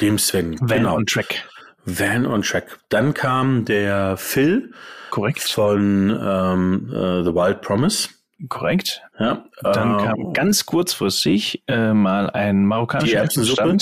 Dem 0.00 0.18
Sven, 0.18 0.58
Van 0.60 0.68
genau. 0.68 0.96
on 0.96 1.06
Track. 1.06 1.48
Van 1.84 2.26
on 2.26 2.42
Track. 2.42 2.78
Dann 2.88 3.14
kam 3.14 3.64
der 3.64 4.16
Phil. 4.16 4.72
Korrekt. 5.10 5.42
Von 5.42 6.10
ähm, 6.10 6.90
uh, 6.90 7.22
The 7.22 7.34
Wild 7.34 7.60
Promise. 7.60 8.08
Korrekt. 8.48 9.02
Ja. 9.18 9.44
Dann 9.62 9.98
äh, 9.98 10.04
kam 10.04 10.32
ganz 10.32 10.66
kurzfristig 10.66 11.62
äh, 11.68 11.92
mal 11.92 12.30
ein 12.30 12.66
marokkanischer 12.66 13.10
die 13.10 13.16
Erbsensuppe. 13.16 13.76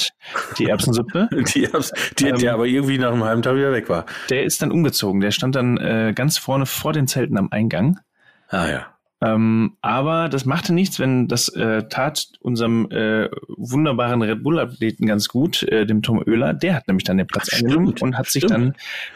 Die 0.58 0.64
Erbsensuppe. 0.68 1.28
die 1.54 1.64
Erbs 1.64 1.92
die, 2.18 2.28
ähm, 2.28 2.38
der 2.38 2.54
aber 2.54 2.66
irgendwie 2.66 2.98
nach 2.98 3.12
einem 3.12 3.24
halben 3.24 3.42
Tag 3.42 3.56
wieder 3.56 3.72
weg 3.72 3.88
war. 3.88 4.06
Der 4.28 4.44
ist 4.44 4.60
dann 4.62 4.70
umgezogen. 4.70 5.20
Der 5.20 5.30
stand 5.30 5.56
dann 5.56 5.78
äh, 5.78 6.12
ganz 6.14 6.38
vorne 6.38 6.66
vor 6.66 6.92
den 6.92 7.06
Zelten 7.06 7.38
am 7.38 7.48
Eingang. 7.50 8.00
Ah 8.48 8.68
ja. 8.68 8.86
Ähm, 9.22 9.76
aber 9.82 10.30
das 10.30 10.46
machte 10.46 10.72
nichts, 10.72 10.98
wenn 10.98 11.28
das 11.28 11.48
äh, 11.48 11.84
tat 11.88 12.28
unserem 12.40 12.90
äh, 12.90 13.28
wunderbaren 13.48 14.22
Red 14.22 14.42
Bull-Athleten 14.42 15.06
ganz 15.06 15.28
gut, 15.28 15.62
äh, 15.64 15.84
dem 15.84 16.00
Tom 16.00 16.22
Oehler. 16.26 16.54
Der 16.54 16.74
hat 16.74 16.88
nämlich 16.88 17.04
dann 17.04 17.18
den 17.18 17.26
Platz 17.26 17.52
eingenommen 17.52 17.94
und 18.00 18.16
hat 18.16 18.28
sich 18.28 18.46
dann 18.46 18.74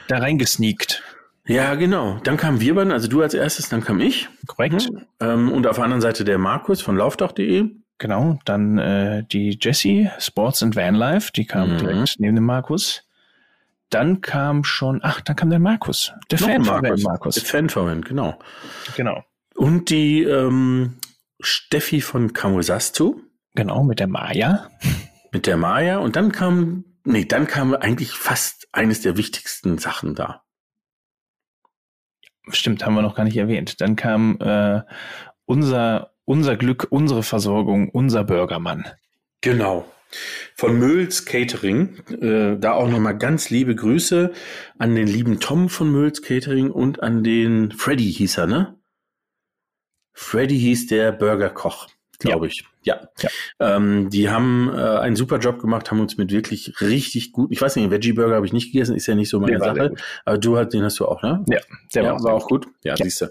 da 0.09 0.19
reingesneakt. 0.19 1.03
Ja, 1.47 1.75
genau. 1.75 2.19
Dann 2.25 2.37
kamen 2.37 2.61
wir 2.61 2.75
beiden, 2.75 2.93
also 2.93 3.07
du 3.09 3.21
als 3.23 3.35
erstes, 3.35 3.69
dann 3.69 3.85
kam 3.85 4.01
ich. 4.01 4.29
Korrekt. 4.47 4.91
Mhm. 4.91 5.03
Ähm, 5.21 5.53
und 5.53 5.67
auf 5.67 5.77
der 5.77 5.85
anderen 5.85 6.01
Seite 6.01 6.25
der 6.25 6.39
Markus 6.39 6.81
von 6.81 6.97
laufdach.de. 6.97 7.71
Genau, 7.99 8.39
dann 8.45 8.79
äh, 8.79 9.25
die 9.25 9.59
Jessie, 9.61 10.11
Sports 10.19 10.63
and 10.63 10.75
Vanlife, 10.75 11.33
die 11.33 11.45
kam 11.45 11.75
mhm. 11.75 11.79
direkt 11.79 12.17
neben 12.19 12.35
dem 12.35 12.45
Markus. 12.45 13.05
Dann 13.91 14.21
kam 14.21 14.65
schon, 14.65 15.01
ach, 15.03 15.21
dann 15.21 15.37
kam 15.37 15.51
der 15.51 15.61
Markus, 15.61 16.13
der 16.31 16.39
Fan 16.39 16.63
Markus. 16.63 17.03
Markus. 17.05 17.35
Der 17.37 17.45
Fan 17.45 17.69
von 17.69 18.03
genau. 18.03 18.39
Genau. 18.97 19.23
Und 19.55 19.91
die 19.91 20.23
ähm, 20.23 20.95
Steffi 21.41 22.01
von 22.01 22.33
Kamusastu. 22.33 23.21
Genau, 23.55 23.85
mit 23.85 24.01
der 24.01 24.09
Maya. 24.09 24.69
Mit 25.31 25.47
der 25.47 25.57
Maya. 25.57 25.99
Und 25.99 26.17
dann 26.17 26.33
kam, 26.33 26.85
nee, 27.05 27.25
dann 27.25 27.47
kam 27.47 27.75
eigentlich 27.75 28.11
fast 28.13 28.67
eines 28.73 29.03
der 29.03 29.17
wichtigsten 29.17 29.79
Sachen 29.79 30.17
da. 30.17 30.44
Stimmt, 32.49 32.85
haben 32.85 32.95
wir 32.95 33.03
noch 33.03 33.15
gar 33.15 33.25
nicht 33.25 33.37
erwähnt. 33.37 33.81
Dann 33.81 33.97
kam 33.97 34.39
äh, 34.41 34.83
unser, 35.47 36.13
unser 36.25 36.57
Glück, 36.57 36.87
unsere 36.91 37.23
Versorgung, 37.23 37.89
unser 37.89 38.25
Burgermann. 38.25 38.85
Genau. 39.41 39.87
Von 40.55 40.79
Möls 40.79 41.25
Catering. 41.25 41.99
Äh, 42.21 42.59
da 42.59 42.73
auch 42.73 42.89
nochmal 42.89 43.19
ganz 43.19 43.51
liebe 43.51 43.75
Grüße 43.75 44.33
an 44.79 44.95
den 44.95 45.07
lieben 45.07 45.41
Tom 45.41 45.69
von 45.69 45.91
Möls 45.91 46.23
Catering 46.23 46.71
und 46.71 47.03
an 47.03 47.25
den 47.25 47.73
Freddy 47.73 48.13
hieß 48.13 48.39
er, 48.39 48.47
ne? 48.47 48.79
Freddy 50.13 50.59
hieß 50.59 50.87
der 50.87 51.11
Burgerkoch, 51.11 51.89
glaube 52.19 52.47
ja. 52.47 52.51
ich. 52.51 52.65
Ja. 52.83 53.01
ja. 53.21 53.29
Ähm, 53.61 54.11
die 54.11 54.29
haben 54.29 54.71
äh, 54.75 54.81
einen 54.81 55.17
super 55.17 55.39
Job 55.39 55.59
gemacht, 55.61 55.91
haben 55.91 56.01
uns 56.01 56.17
mit 56.17 56.31
wirklich 56.31 56.81
richtig 56.81 57.33
gut, 57.33 57.51
ich 57.51 57.61
weiß 57.61 57.77
nicht, 57.77 57.91
Veggie 57.91 58.13
Burger 58.13 58.37
habe 58.37 58.47
ich 58.47 58.53
nicht 58.53 58.73
gegessen, 58.73 58.95
ist 58.95 59.07
ja 59.07 59.15
nicht 59.15 59.31
so 59.31 59.41
meine 59.41 59.59
Sache. 59.59 59.95
Aber 60.25 60.39
du 60.39 60.59
hast, 60.59 60.71
den 60.71 60.83
hast 60.83 60.99
du 61.01 61.07
auch, 61.07 61.23
ne? 61.23 61.45
Ja, 61.49 61.61
der 61.95 62.03
ja, 62.03 62.13
war, 62.13 62.23
war 62.23 62.35
auch 62.35 62.47
gut. 62.47 62.67
Ja, 62.83 62.95
ja. 62.95 63.05
siehst 63.05 63.23
du. 63.23 63.27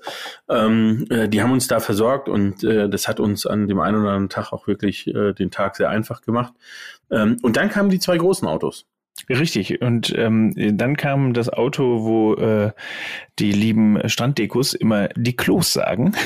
Ähm, 0.50 1.06
äh, 1.10 1.30
die 1.30 1.42
haben 1.42 1.52
uns 1.52 1.68
da 1.68 1.80
versorgt 1.80 2.30
und 2.30 2.63
äh, 2.63 2.90
das 2.90 3.08
hat 3.08 3.20
uns 3.20 3.46
an 3.46 3.68
dem 3.68 3.80
einen 3.80 4.02
oder 4.02 4.10
anderen 4.10 4.30
Tag 4.30 4.52
auch 4.54 4.68
wirklich 4.68 5.08
äh, 5.08 5.34
den 5.34 5.52
Tag 5.52 5.75
sehr 5.75 5.90
einfach 5.90 6.22
gemacht. 6.22 6.54
Ähm, 7.12 7.38
und 7.44 7.58
dann 7.58 7.70
kamen 7.70 7.90
die 7.90 8.00
zwei 8.00 8.18
großen 8.18 8.48
Autos. 8.48 8.86
Richtig. 9.30 9.82
Und 9.82 10.13
ähm, 10.18 10.54
dann 10.78 10.98
kam 10.98 11.34
das 11.34 11.50
Auto, 11.50 12.04
wo 12.04 12.34
äh, 12.36 12.72
die 13.40 13.52
lieben 13.52 14.00
Stranddekos 14.10 14.74
immer 14.74 15.10
die 15.10 15.36
Klos 15.36 15.72
sagen. 15.72 16.13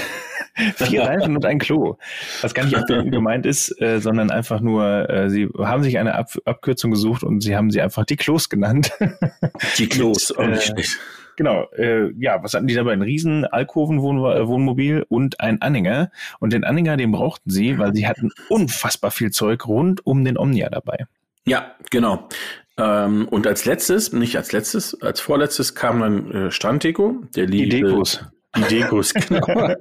Vier 0.75 1.03
Reifen 1.03 1.35
und 1.35 1.45
ein 1.45 1.59
Klo. 1.59 1.97
Was 2.41 2.53
gar 2.53 2.65
nicht 2.65 2.87
gemeint 3.11 3.45
ist, 3.45 3.79
äh, 3.81 3.99
sondern 3.99 4.31
einfach 4.31 4.59
nur, 4.59 5.09
äh, 5.09 5.29
sie 5.29 5.47
haben 5.57 5.83
sich 5.83 5.97
eine 5.97 6.15
Ab 6.15 6.31
Abkürzung 6.45 6.91
gesucht 6.91 7.23
und 7.23 7.41
sie 7.41 7.55
haben 7.55 7.71
sie 7.71 7.81
einfach 7.81 8.05
die 8.05 8.15
Klos 8.15 8.49
genannt. 8.49 8.91
Die 9.77 9.87
Klos, 9.87 10.33
Mit, 10.37 10.69
äh, 10.77 10.83
Genau, 11.37 11.67
äh, 11.77 12.11
ja, 12.17 12.41
was 12.41 12.55
hatten 12.55 12.65
die 12.65 12.73
dabei? 12.73 12.93
Ein 12.93 13.03
riesen 13.03 13.45
Alkoven-Wohnmobil 13.45 15.05
und 15.07 15.39
ein 15.39 15.61
Anhänger. 15.61 16.09
Und 16.39 16.51
den 16.51 16.63
Anhänger, 16.63 16.97
den 16.97 17.11
brauchten 17.11 17.51
sie, 17.51 17.77
weil 17.77 17.93
sie 17.93 18.07
hatten 18.07 18.31
unfassbar 18.49 19.11
viel 19.11 19.29
Zeug 19.29 19.67
rund 19.67 20.03
um 20.05 20.25
den 20.25 20.35
Omnia 20.35 20.69
dabei. 20.69 21.05
Ja, 21.45 21.75
genau. 21.91 22.27
Ähm, 22.77 23.27
und 23.27 23.45
als 23.45 23.65
letztes, 23.65 24.13
nicht 24.13 24.35
als 24.35 24.51
letztes, 24.51 24.99
als 25.01 25.19
vorletztes 25.19 25.75
kam 25.75 25.99
dann 25.99 26.31
äh, 26.31 26.51
Stranddeko, 26.51 27.21
der 27.35 27.45
die 27.45 27.69
Dekos. 27.69 28.25
Die 28.57 28.75
Dekos, 28.75 29.13
genau. 29.29 29.75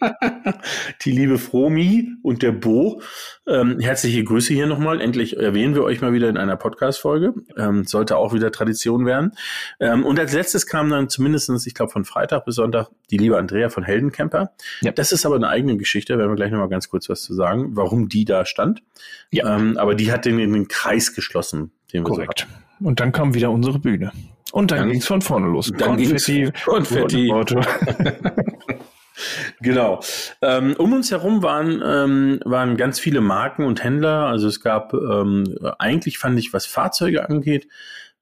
die 1.02 1.10
liebe 1.10 1.38
Fromi 1.38 2.12
und 2.22 2.42
der 2.42 2.52
Bo. 2.52 3.00
Ähm, 3.46 3.80
herzliche 3.80 4.22
Grüße 4.24 4.52
hier 4.52 4.66
nochmal. 4.66 5.00
Endlich 5.00 5.36
erwähnen 5.36 5.74
wir 5.74 5.82
euch 5.82 6.00
mal 6.00 6.12
wieder 6.12 6.28
in 6.28 6.36
einer 6.36 6.56
Podcast-Folge. 6.56 7.34
Ähm, 7.56 7.84
sollte 7.84 8.16
auch 8.16 8.34
wieder 8.34 8.52
Tradition 8.52 9.06
werden. 9.06 9.32
Ähm, 9.80 10.04
und 10.04 10.18
als 10.18 10.32
letztes 10.32 10.66
kam 10.66 10.90
dann 10.90 11.08
zumindestens, 11.08 11.66
ich 11.66 11.74
glaube, 11.74 11.92
von 11.92 12.04
Freitag 12.04 12.44
bis 12.44 12.56
Sonntag 12.56 12.88
die 13.10 13.18
liebe 13.18 13.38
Andrea 13.38 13.68
von 13.68 13.84
Heldencamper. 13.84 14.52
Ja. 14.82 14.92
Das 14.92 15.12
ist 15.12 15.24
aber 15.24 15.36
eine 15.36 15.48
eigene 15.48 15.76
Geschichte, 15.76 16.14
da 16.14 16.18
werden 16.18 16.30
wir 16.30 16.36
gleich 16.36 16.50
nochmal 16.50 16.68
ganz 16.68 16.88
kurz 16.88 17.08
was 17.08 17.22
zu 17.22 17.34
sagen, 17.34 17.76
warum 17.76 18.08
die 18.08 18.24
da 18.24 18.44
stand. 18.44 18.82
Ja. 19.30 19.56
Ähm, 19.56 19.76
aber 19.76 19.94
die 19.94 20.12
hat 20.12 20.24
den 20.24 20.38
in 20.38 20.52
den 20.52 20.68
Kreis 20.68 21.14
geschlossen. 21.14 21.72
Den 21.92 22.04
Korrekt. 22.04 22.46
So 22.80 22.86
und 22.86 23.00
dann 23.00 23.12
kam 23.12 23.34
wieder 23.34 23.50
unsere 23.50 23.78
Bühne. 23.78 24.12
Und 24.52 24.70
dann, 24.70 24.78
dann 24.78 24.90
ging 24.90 25.00
es 25.00 25.06
von 25.06 25.20
vorne 25.20 25.48
los. 25.48 25.72
Dann 25.76 25.96
Konfetti, 25.96 26.50
Konfetti. 26.64 27.30
genau. 29.60 30.00
Ähm, 30.42 30.74
um 30.78 30.92
uns 30.92 31.10
herum 31.10 31.42
waren, 31.42 31.82
ähm, 31.84 32.40
waren 32.44 32.76
ganz 32.76 33.00
viele 33.00 33.20
Marken 33.20 33.64
und 33.64 33.82
Händler. 33.82 34.26
Also 34.26 34.48
es 34.48 34.60
gab 34.60 34.92
ähm, 34.94 35.58
eigentlich, 35.78 36.18
fand 36.18 36.38
ich, 36.38 36.52
was 36.52 36.66
Fahrzeuge 36.66 37.28
angeht, 37.28 37.68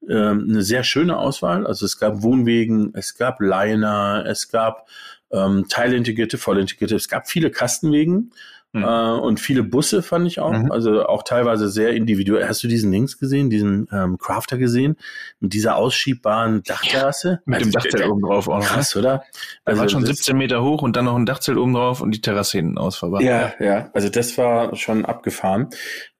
eine 0.07 0.61
sehr 0.61 0.83
schöne 0.83 1.17
Auswahl. 1.17 1.65
Also 1.65 1.83
es 1.87 1.97
gab 1.97 2.21
Wohnwegen, 2.21 2.93
es 2.93 3.17
gab 3.17 3.41
Liner, 3.41 4.23
es 4.27 4.49
gab 4.49 4.87
ähm, 5.31 5.65
Teilintegrierte, 5.67 6.37
Vollintegrierte, 6.37 6.95
es 6.95 7.07
gab 7.07 7.27
viele 7.27 7.49
Kastenwegen. 7.49 8.31
Mhm. 8.75 8.83
Äh, 8.83 9.19
und 9.21 9.39
viele 9.39 9.63
Busse 9.63 10.03
fand 10.03 10.27
ich 10.27 10.39
auch, 10.41 10.51
mhm. 10.51 10.69
also 10.69 11.05
auch 11.05 11.23
teilweise 11.23 11.69
sehr 11.69 11.93
individuell. 11.93 12.45
Hast 12.45 12.61
du 12.61 12.67
diesen 12.67 12.91
Links 12.91 13.17
gesehen, 13.17 13.49
diesen 13.49 13.87
ähm, 13.93 14.17
Crafter 14.17 14.57
gesehen, 14.57 14.97
mit 15.39 15.53
dieser 15.53 15.77
ausschiebaren 15.77 16.61
Dachterrasse? 16.63 17.29
Ja, 17.29 17.39
mit 17.45 17.59
also, 17.59 17.69
dem 17.69 17.71
Dachzelt 17.71 18.05
oben 18.05 18.21
drauf 18.21 18.49
auch 18.49 18.59
noch. 18.59 18.65
Krass, 18.65 18.93
ne? 18.93 19.01
oder? 19.01 19.23
Also 19.63 19.81
war 19.81 19.87
schon 19.87 20.05
17 20.05 20.37
Meter 20.37 20.61
hoch 20.61 20.81
und 20.81 20.97
dann 20.97 21.05
noch 21.05 21.15
ein 21.15 21.25
Dachzelt 21.25 21.57
oben 21.57 21.73
drauf 21.73 22.01
und 22.01 22.11
die 22.11 22.19
Terrasse 22.19 22.57
hinten 22.57 22.77
ausfahrbar. 22.77 23.21
Ja, 23.21 23.53
ja, 23.59 23.89
also 23.93 24.09
das 24.09 24.37
war 24.37 24.75
schon 24.75 25.05
abgefahren. 25.05 25.69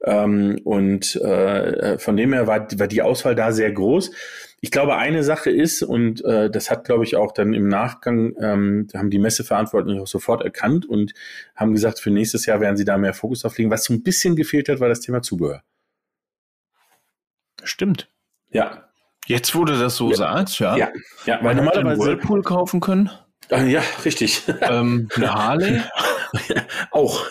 Ähm, 0.05 0.61
und 0.63 1.17
äh, 1.17 1.99
von 1.99 2.15
dem 2.15 2.31
her 2.31 2.47
war, 2.47 2.67
war 2.79 2.87
die 2.87 3.01
Auswahl 3.01 3.35
da 3.35 3.51
sehr 3.51 3.71
groß. 3.71 4.11
Ich 4.65 4.71
glaube, 4.71 4.97
eine 4.97 5.23
Sache 5.23 5.51
ist, 5.51 5.83
und 5.83 6.25
äh, 6.25 6.49
das 6.49 6.71
hat, 6.71 6.85
glaube 6.85 7.03
ich, 7.03 7.15
auch 7.15 7.33
dann 7.33 7.53
im 7.53 7.67
Nachgang, 7.67 8.33
ähm, 8.41 8.87
haben 8.95 9.11
die 9.11 9.19
Messeverantwortlichen 9.19 10.01
auch 10.01 10.07
sofort 10.07 10.43
erkannt 10.43 10.87
und 10.87 11.13
haben 11.55 11.71
gesagt, 11.71 11.99
für 11.99 12.09
nächstes 12.09 12.47
Jahr 12.47 12.61
werden 12.61 12.75
sie 12.75 12.83
da 12.83 12.97
mehr 12.97 13.13
Fokus 13.13 13.41
drauf 13.41 13.55
legen. 13.59 13.69
Was 13.69 13.83
so 13.83 13.93
ein 13.93 14.01
bisschen 14.01 14.35
gefehlt 14.35 14.67
hat, 14.67 14.79
war 14.79 14.89
das 14.89 15.01
Thema 15.01 15.21
Zubehör. 15.21 15.61
Stimmt. 17.63 18.09
Ja. 18.49 18.89
Jetzt, 19.27 19.53
wo 19.53 19.65
du 19.65 19.77
das 19.77 19.97
so 19.97 20.09
ja. 20.09 20.15
sagst, 20.15 20.57
ja. 20.57 20.75
Ja, 20.77 20.89
ja 21.27 21.43
weil 21.43 21.53
normalerweise. 21.53 22.01
Whirlpool 22.01 22.41
kaufen 22.41 22.79
können. 22.79 23.11
Ah, 23.51 23.61
ja, 23.61 23.83
richtig. 24.03 24.41
Ähm, 24.61 25.09
eine 25.15 25.31
Harley. 25.35 25.81
auch. 26.91 27.25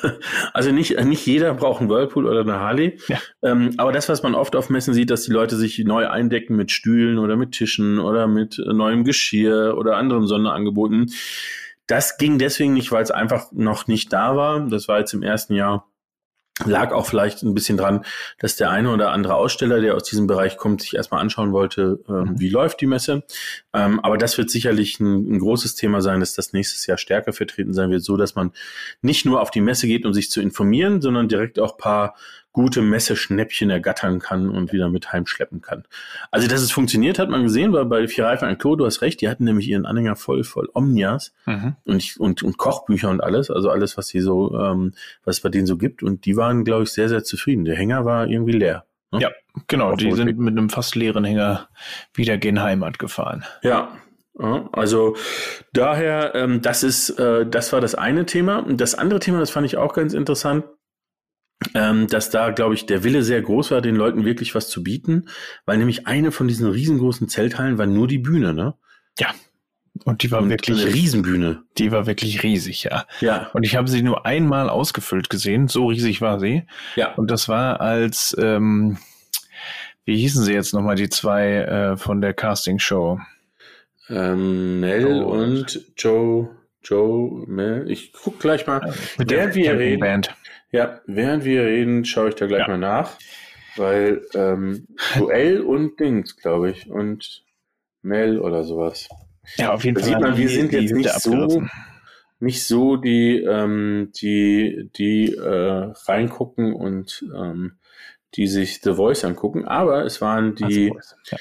Also 0.52 0.72
nicht, 0.72 1.02
nicht 1.04 1.26
jeder 1.26 1.54
braucht 1.54 1.80
einen 1.80 1.90
Whirlpool 1.90 2.26
oder 2.26 2.40
eine 2.40 2.60
Harley. 2.60 2.98
Ja. 3.08 3.18
Ähm, 3.42 3.74
aber 3.76 3.92
das, 3.92 4.08
was 4.08 4.22
man 4.22 4.34
oft 4.34 4.56
auf 4.56 4.70
Messen 4.70 4.94
sieht, 4.94 5.10
dass 5.10 5.24
die 5.24 5.32
Leute 5.32 5.56
sich 5.56 5.78
neu 5.78 6.08
eindecken 6.08 6.56
mit 6.56 6.70
Stühlen 6.70 7.18
oder 7.18 7.36
mit 7.36 7.52
Tischen 7.52 7.98
oder 7.98 8.26
mit 8.26 8.58
äh, 8.58 8.72
neuem 8.72 9.04
Geschirr 9.04 9.76
oder 9.76 9.96
anderen 9.96 10.26
Sonderangeboten. 10.26 11.12
Das 11.86 12.16
ging 12.16 12.38
deswegen 12.38 12.72
nicht, 12.72 12.92
weil 12.92 13.02
es 13.02 13.10
einfach 13.10 13.52
noch 13.52 13.86
nicht 13.86 14.12
da 14.12 14.36
war. 14.36 14.60
Das 14.68 14.88
war 14.88 15.00
jetzt 15.00 15.12
im 15.12 15.22
ersten 15.22 15.54
Jahr 15.54 15.86
lag 16.64 16.92
auch 16.92 17.06
vielleicht 17.06 17.42
ein 17.42 17.52
bisschen 17.54 17.76
dran, 17.76 18.04
dass 18.38 18.54
der 18.56 18.70
eine 18.70 18.90
oder 18.90 19.10
andere 19.10 19.34
Aussteller, 19.34 19.80
der 19.80 19.96
aus 19.96 20.04
diesem 20.04 20.28
Bereich 20.28 20.56
kommt, 20.56 20.82
sich 20.82 20.94
erstmal 20.94 21.20
anschauen 21.20 21.52
wollte, 21.52 21.98
ähm, 22.08 22.14
Mhm. 22.14 22.40
wie 22.40 22.48
läuft 22.48 22.80
die 22.80 22.86
Messe. 22.86 23.24
Ähm, 23.72 23.98
aber 24.00 24.18
das 24.18 24.38
wird 24.38 24.50
sicherlich 24.50 25.00
ein, 25.00 25.34
ein 25.34 25.38
großes 25.40 25.74
Thema 25.74 26.00
sein, 26.00 26.20
dass 26.20 26.34
das 26.34 26.52
nächstes 26.52 26.86
Jahr 26.86 26.96
stärker 26.98 27.32
vertreten 27.32 27.72
sein 27.72 27.90
wird, 27.90 28.04
so 28.04 28.16
dass 28.16 28.36
man 28.36 28.52
nicht 29.02 29.26
nur 29.26 29.40
auf 29.40 29.50
die 29.50 29.60
Messe 29.60 29.88
geht, 29.88 30.06
um 30.06 30.14
sich 30.14 30.30
zu 30.30 30.40
informieren, 30.40 31.00
sondern 31.00 31.28
direkt 31.28 31.58
auch 31.58 31.76
paar 31.76 32.14
gute 32.54 32.80
Messeschnäppchen 32.82 33.68
ergattern 33.68 34.20
kann 34.20 34.48
und 34.48 34.72
wieder 34.72 34.88
mit 34.88 35.12
heimschleppen 35.12 35.60
kann. 35.60 35.84
Also, 36.30 36.46
dass 36.48 36.62
es 36.62 36.70
funktioniert, 36.72 37.18
hat 37.18 37.28
man 37.28 37.42
gesehen, 37.42 37.72
weil 37.72 37.84
bei 37.84 38.06
Vier 38.08 38.24
Reifen 38.26 38.46
ein 38.48 38.56
Klo, 38.58 38.76
du 38.76 38.86
hast 38.86 39.02
recht, 39.02 39.20
die 39.20 39.28
hatten 39.28 39.42
nämlich 39.44 39.68
ihren 39.68 39.84
Anhänger 39.86 40.14
voll, 40.16 40.44
voll 40.44 40.68
Omnias 40.72 41.34
Mhm. 41.46 41.74
und, 41.84 41.96
ich, 41.96 42.18
und, 42.18 42.42
und 42.44 42.56
Kochbücher 42.56 43.10
und 43.10 43.20
alles, 43.22 43.50
also 43.50 43.70
alles, 43.70 43.98
was 43.98 44.06
sie 44.06 44.20
so, 44.20 44.58
ähm, 44.58 44.94
was 45.24 45.36
es 45.36 45.40
bei 45.42 45.48
denen 45.48 45.66
so 45.66 45.76
gibt. 45.76 46.02
Und 46.04 46.24
die 46.26 46.36
waren, 46.36 46.64
glaube 46.64 46.84
ich, 46.84 46.90
sehr, 46.92 47.08
sehr 47.08 47.24
zufrieden. 47.24 47.64
Der 47.64 47.74
Hänger 47.76 48.04
war 48.04 48.28
irgendwie 48.28 48.52
leer. 48.52 48.84
ne? 49.10 49.20
Ja, 49.20 49.30
genau. 49.66 49.90
Auf 49.90 49.98
Die 49.98 50.12
sind 50.12 50.38
mit 50.38 50.56
einem 50.56 50.70
fast 50.70 50.94
leeren 50.94 51.24
Hänger 51.24 51.68
wieder 52.14 52.38
gen 52.38 52.62
Heimat 52.62 52.98
gefahren. 53.00 53.44
Ja. 53.62 53.88
Ja, 54.36 54.68
Also 54.72 55.14
daher, 55.72 56.34
ähm, 56.34 56.60
das 56.60 56.82
ist, 56.82 57.10
äh, 57.20 57.46
das 57.46 57.72
war 57.72 57.80
das 57.80 57.94
eine 57.94 58.26
Thema. 58.26 58.58
Und 58.58 58.80
das 58.80 58.94
andere 58.96 59.20
Thema, 59.20 59.38
das 59.38 59.50
fand 59.50 59.64
ich 59.66 59.76
auch 59.76 59.92
ganz 59.94 60.12
interessant, 60.12 60.64
ähm, 61.74 62.06
dass 62.08 62.30
da, 62.30 62.50
glaube 62.50 62.74
ich, 62.74 62.86
der 62.86 63.04
Wille 63.04 63.22
sehr 63.22 63.40
groß 63.42 63.70
war, 63.70 63.80
den 63.80 63.96
Leuten 63.96 64.24
wirklich 64.24 64.54
was 64.54 64.68
zu 64.68 64.82
bieten, 64.82 65.28
weil 65.66 65.78
nämlich 65.78 66.06
eine 66.06 66.30
von 66.32 66.48
diesen 66.48 66.70
riesengroßen 66.70 67.28
Zelthallen 67.28 67.78
war 67.78 67.86
nur 67.86 68.06
die 68.08 68.18
Bühne, 68.18 68.52
ne? 68.54 68.74
Und 70.04 70.24
die 70.24 70.32
war 70.32 70.42
Und 70.42 70.50
wirklich, 70.50 70.82
eine 70.84 70.92
Riesenbühne. 70.92 71.62
die 71.78 71.92
war 71.92 72.06
wirklich 72.08 72.42
riesig, 72.42 72.82
ja. 72.82 73.06
Ja, 73.20 73.48
Und 73.54 73.62
ich 73.62 73.76
habe 73.76 73.88
sie 73.88 74.02
nur 74.02 74.26
einmal 74.26 74.68
ausgefüllt 74.68 75.30
gesehen, 75.30 75.68
so 75.68 75.86
riesig 75.86 76.20
war 76.20 76.40
sie. 76.40 76.64
ja. 76.96 77.14
Und 77.14 77.30
das 77.30 77.48
war 77.48 77.80
als, 77.80 78.36
ähm, 78.36 78.98
wie 80.04 80.16
hießen 80.16 80.42
sie 80.42 80.52
jetzt 80.52 80.74
nochmal, 80.74 80.96
die 80.96 81.08
zwei 81.10 81.48
äh, 81.58 81.96
von 81.96 82.20
der 82.20 82.34
Casting-Show? 82.34 83.20
Ähm, 84.10 84.80
Mel 84.80 85.06
Oh. 85.22 85.26
und 85.30 85.80
Joe, 85.96 86.50
Joe, 86.82 87.44
Mel. 87.46 87.88
Ich 87.88 88.12
guck 88.12 88.40
gleich 88.40 88.66
mal. 88.66 88.92
Mit 89.16 89.30
Während 89.30 89.54
wir 89.54 89.78
reden, 89.78 90.00
Band. 90.00 90.34
Ja, 90.74 91.00
während 91.06 91.44
wir 91.44 91.64
reden, 91.64 92.04
schaue 92.04 92.30
ich 92.30 92.34
da 92.34 92.46
gleich 92.46 92.62
Ja. 92.62 92.68
mal 92.68 92.78
nach, 92.78 93.16
weil 93.76 94.22
ähm, 94.34 94.86
Joel 95.16 95.60
und 95.60 95.98
Dings, 96.00 96.36
glaube 96.36 96.70
ich, 96.70 96.88
und 96.90 97.44
Mel 98.02 98.38
oder 98.40 98.64
sowas. 98.64 99.08
Ja, 99.56 99.72
auf 99.72 99.84
jeden 99.84 99.94
Da 99.94 100.00
Fall. 100.00 100.08
sieht 100.10 100.20
man, 100.20 100.36
wir 100.36 100.48
sind 100.48 100.72
jetzt 100.72 100.92
nicht 100.92 101.10
so, 101.20 101.62
nicht 102.40 102.64
so 102.64 102.96
die, 102.96 103.38
ähm, 103.40 104.10
die, 104.20 104.90
die 104.96 105.34
äh, 105.34 105.92
reingucken 106.06 106.74
und 106.74 107.24
ähm, 107.34 107.78
die 108.34 108.48
sich 108.48 108.80
The 108.82 108.94
Voice 108.94 109.24
angucken, 109.24 109.64
aber 109.64 110.04
es 110.04 110.20
waren 110.20 110.56
die 110.56 110.92
Also, 110.92 111.16
ja. 111.30 111.38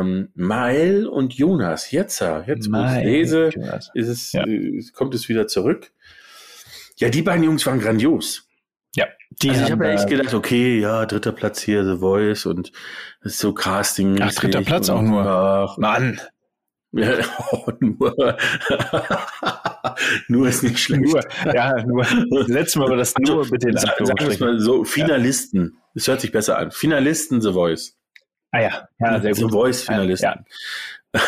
ähm, 0.00 0.30
Mael 0.34 1.06
und 1.06 1.34
Jonas. 1.34 1.90
Jetzt, 1.90 2.20
ja, 2.20 2.42
jetzt 2.46 2.72
wo 2.72 2.82
ich 2.82 3.04
lese, 3.04 3.50
ist 3.94 4.08
es, 4.08 4.32
Ja. 4.32 4.46
äh, 4.46 4.82
kommt 4.94 5.14
es 5.14 5.28
wieder 5.28 5.46
zurück. 5.48 5.92
Ja, 6.96 7.08
die 7.10 7.22
beiden 7.22 7.44
Jungs 7.44 7.66
waren 7.66 7.78
grandios. 7.80 8.49
Ja, 9.30 9.36
die 9.42 9.50
also 9.50 9.64
ich 9.64 9.70
habe 9.70 9.86
ja 9.86 9.92
echt 9.92 10.04
da- 10.04 10.08
gedacht, 10.08 10.34
okay, 10.34 10.78
ja, 10.80 11.06
dritter 11.06 11.32
Platz 11.32 11.60
hier, 11.60 11.84
The 11.84 11.98
Voice 11.98 12.46
und 12.46 12.72
das 13.22 13.32
ist 13.32 13.38
so 13.38 13.52
Casting. 13.54 14.20
Ach, 14.20 14.32
dritter 14.34 14.62
Platz 14.62 14.88
auch 14.90 15.02
nur. 15.02 15.24
Ach, 15.24 15.76
Mann, 15.78 16.20
ja, 16.92 17.12
oh, 17.52 17.70
nur. 17.80 18.36
nur 20.28 20.48
ist 20.48 20.62
nicht 20.62 20.78
schlecht. 20.78 21.02
nur, 21.04 21.20
ja, 21.54 21.72
nur. 21.84 22.04
Setzen 22.46 22.80
wir 22.80 22.86
aber 22.86 22.96
das 22.96 23.14
nur 23.18 23.48
bitte 23.48 23.68
in 23.68 23.76
Sa- 23.76 23.86
Sagen 23.86 23.94
wir 23.98 24.04
es 24.04 24.10
Anführungsstrichen. 24.10 24.46
mal 24.46 24.60
so, 24.60 24.84
Finalisten. 24.84 25.76
Es 25.94 26.08
hört 26.08 26.20
sich 26.20 26.32
besser 26.32 26.58
an. 26.58 26.70
Finalisten 26.70 27.40
The 27.40 27.52
Voice. 27.52 27.96
Ah 28.52 28.60
ja, 28.60 28.88
ja, 28.98 29.20
sehr 29.20 29.34
The 29.34 29.42
gut. 29.42 29.52
Voice 29.52 29.82
Finalisten. 29.84 30.44
Ja. 31.12 31.22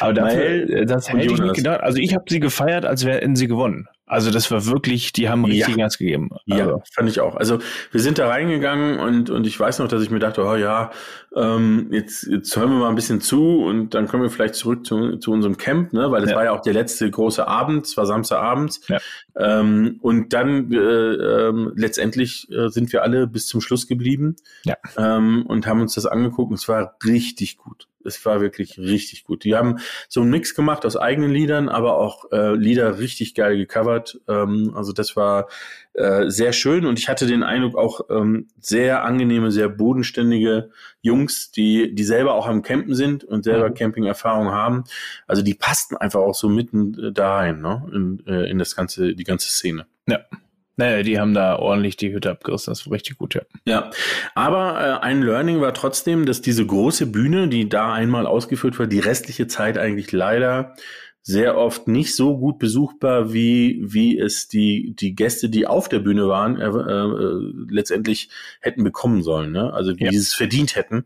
Aber 0.00 0.12
dafür, 0.14 0.36
Mael 0.38 0.72
äh, 0.72 0.86
das 0.86 1.08
hätte 1.12 1.24
ich 1.26 1.38
nicht 1.40 1.54
gedacht. 1.54 1.80
Also 1.80 1.98
ich 1.98 2.14
habe 2.14 2.24
sie 2.28 2.40
gefeiert, 2.40 2.84
als 2.84 3.04
wären 3.04 3.36
sie 3.36 3.46
gewonnen. 3.48 3.88
Also 4.10 4.32
das 4.32 4.50
war 4.50 4.66
wirklich, 4.66 5.12
die 5.12 5.28
haben 5.28 5.44
richtig 5.44 5.76
Ja. 5.76 5.84
Gas 5.84 5.96
gegeben. 5.98 6.30
Ja, 6.44 6.64
Also, 6.64 6.82
fand 6.92 7.08
ich 7.08 7.20
auch. 7.20 7.36
Also 7.36 7.58
wir 7.92 8.00
sind 8.00 8.18
da 8.18 8.28
reingegangen 8.28 8.98
und, 8.98 9.30
und 9.30 9.46
ich 9.46 9.58
weiß 9.58 9.78
noch, 9.78 9.86
dass 9.86 10.02
ich 10.02 10.10
mir 10.10 10.18
dachte, 10.18 10.44
oh 10.44 10.56
ja, 10.56 10.90
ähm, 11.36 11.88
jetzt, 11.92 12.24
jetzt 12.26 12.56
hören 12.56 12.70
wir 12.70 12.78
mal 12.80 12.88
ein 12.88 12.96
bisschen 12.96 13.20
zu 13.20 13.62
und 13.62 13.94
dann 13.94 14.08
kommen 14.08 14.24
wir 14.24 14.30
vielleicht 14.30 14.56
zurück 14.56 14.84
zu, 14.84 15.16
zu 15.18 15.30
unserem 15.30 15.56
Camp, 15.58 15.92
ne? 15.92 16.10
weil 16.10 16.22
das 16.22 16.30
Ja. 16.30 16.36
war 16.36 16.44
ja 16.44 16.50
auch 16.52 16.60
der 16.62 16.72
letzte 16.74 17.08
große 17.08 17.46
Abend, 17.46 17.86
es 17.86 17.96
war 17.96 18.04
Samstagabends. 18.04 18.80
Ja. 18.88 18.98
Ähm, 19.36 19.98
und 20.02 20.32
dann 20.32 20.72
äh, 20.72 20.76
ähm, 20.76 21.72
letztendlich 21.76 22.48
äh, 22.50 22.68
sind 22.68 22.92
wir 22.92 23.02
alle 23.02 23.26
bis 23.26 23.46
zum 23.46 23.60
Schluss 23.60 23.86
geblieben 23.86 24.36
Ja. 24.64 24.76
ähm, 24.96 25.44
und 25.46 25.66
haben 25.66 25.80
uns 25.80 25.94
das 25.94 26.06
angeguckt 26.06 26.50
und 26.50 26.58
es 26.58 26.68
war 26.68 26.96
richtig 27.04 27.56
gut. 27.58 27.86
Es 28.02 28.24
war 28.24 28.40
wirklich 28.40 28.78
richtig 28.78 29.24
gut. 29.24 29.44
Die 29.44 29.54
haben 29.54 29.78
so 30.08 30.22
einen 30.22 30.30
Mix 30.30 30.54
gemacht 30.54 30.86
aus 30.86 30.96
eigenen 30.96 31.30
Liedern, 31.32 31.68
aber 31.68 31.98
auch 31.98 32.32
äh, 32.32 32.54
Lieder 32.54 32.98
richtig 32.98 33.34
geil 33.34 33.58
gecovert. 33.58 34.18
Ähm, 34.26 34.72
also 34.74 34.92
das 34.92 35.16
war 35.16 35.48
äh, 35.92 36.30
sehr 36.30 36.54
schön 36.54 36.86
und 36.86 36.98
ich 36.98 37.10
hatte 37.10 37.26
den 37.26 37.42
Eindruck 37.42 37.76
auch 37.76 38.00
ähm, 38.08 38.48
sehr 38.58 39.04
angenehme, 39.04 39.50
sehr 39.50 39.68
bodenständige 39.68 40.70
Jungs, 41.02 41.50
die 41.50 41.94
die 41.94 42.04
selber 42.04 42.34
auch 42.34 42.46
am 42.46 42.62
Campen 42.62 42.94
sind 42.94 43.22
und 43.24 43.44
selber 43.44 43.68
Mhm. 43.68 43.74
Camping-Erfahrung 43.74 44.50
haben. 44.50 44.84
Also 45.26 45.42
die 45.42 45.54
passten 45.54 45.96
einfach 45.96 46.20
auch 46.20 46.34
so 46.34 46.48
mitten 46.48 46.98
äh, 46.98 47.12
da 47.12 47.36
rein, 47.36 47.60
ne? 47.60 47.86
In, 47.92 48.22
äh, 48.26 48.48
in 48.50 48.58
das 48.58 48.76
ganze, 48.76 49.14
die 49.20 49.24
ganze 49.24 49.48
Szene. 49.48 49.86
naja, 50.76 51.02
die 51.02 51.20
haben 51.20 51.34
da 51.34 51.56
ordentlich 51.56 51.96
die 51.98 52.12
Hütte 52.12 52.30
abgerissen. 52.30 52.70
Das 52.70 52.86
war 52.86 52.94
richtig 52.94 53.18
gut, 53.18 53.34
ja. 53.34 53.42
Ja, 53.66 53.90
aber 54.34 55.00
äh, 55.02 55.04
ein 55.04 55.22
Learning 55.22 55.60
war 55.60 55.74
trotzdem, 55.74 56.24
dass 56.26 56.40
diese 56.40 56.64
große 56.66 57.06
Bühne, 57.06 57.48
die 57.48 57.68
da 57.68 57.92
einmal 57.92 58.26
ausgeführt 58.26 58.78
war, 58.78 58.86
die 58.86 58.98
restliche 59.00 59.46
Zeit 59.46 59.76
eigentlich 59.76 60.10
leider 60.12 60.74
sehr 61.22 61.58
oft 61.58 61.86
nicht 61.86 62.16
so 62.16 62.38
gut 62.38 62.58
besuchbar, 62.58 63.30
wie, 63.34 63.82
wie 63.84 64.18
es 64.18 64.48
die, 64.48 64.94
die 64.98 65.14
Gäste, 65.14 65.50
die 65.50 65.66
auf 65.66 65.90
der 65.90 65.98
Bühne 65.98 66.26
waren, 66.28 66.58
äh, 66.58 66.66
äh, 66.66 67.52
letztendlich 67.68 68.30
hätten 68.62 68.82
bekommen 68.82 69.22
sollen. 69.22 69.52
Ne? 69.52 69.70
Also 69.74 69.94
wie 69.98 70.04
Ja. 70.04 70.10
sie 70.12 70.16
es 70.16 70.34
verdient 70.34 70.76
hätten. 70.76 71.04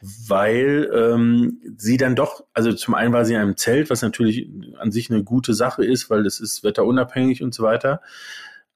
Weil 0.00 0.90
ähm, 0.94 1.60
sie 1.76 1.96
dann 1.96 2.14
doch, 2.14 2.44
also 2.52 2.72
zum 2.72 2.94
einen 2.94 3.12
war 3.12 3.24
sie 3.24 3.34
in 3.34 3.40
einem 3.40 3.56
Zelt, 3.56 3.90
was 3.90 4.02
natürlich 4.02 4.48
an 4.78 4.92
sich 4.92 5.10
eine 5.10 5.24
gute 5.24 5.54
Sache 5.54 5.84
ist, 5.84 6.08
weil 6.08 6.22
das 6.22 6.38
ist 6.38 6.62
wetterunabhängig 6.62 7.42
und 7.42 7.52
so 7.52 7.62
weiter. 7.64 8.00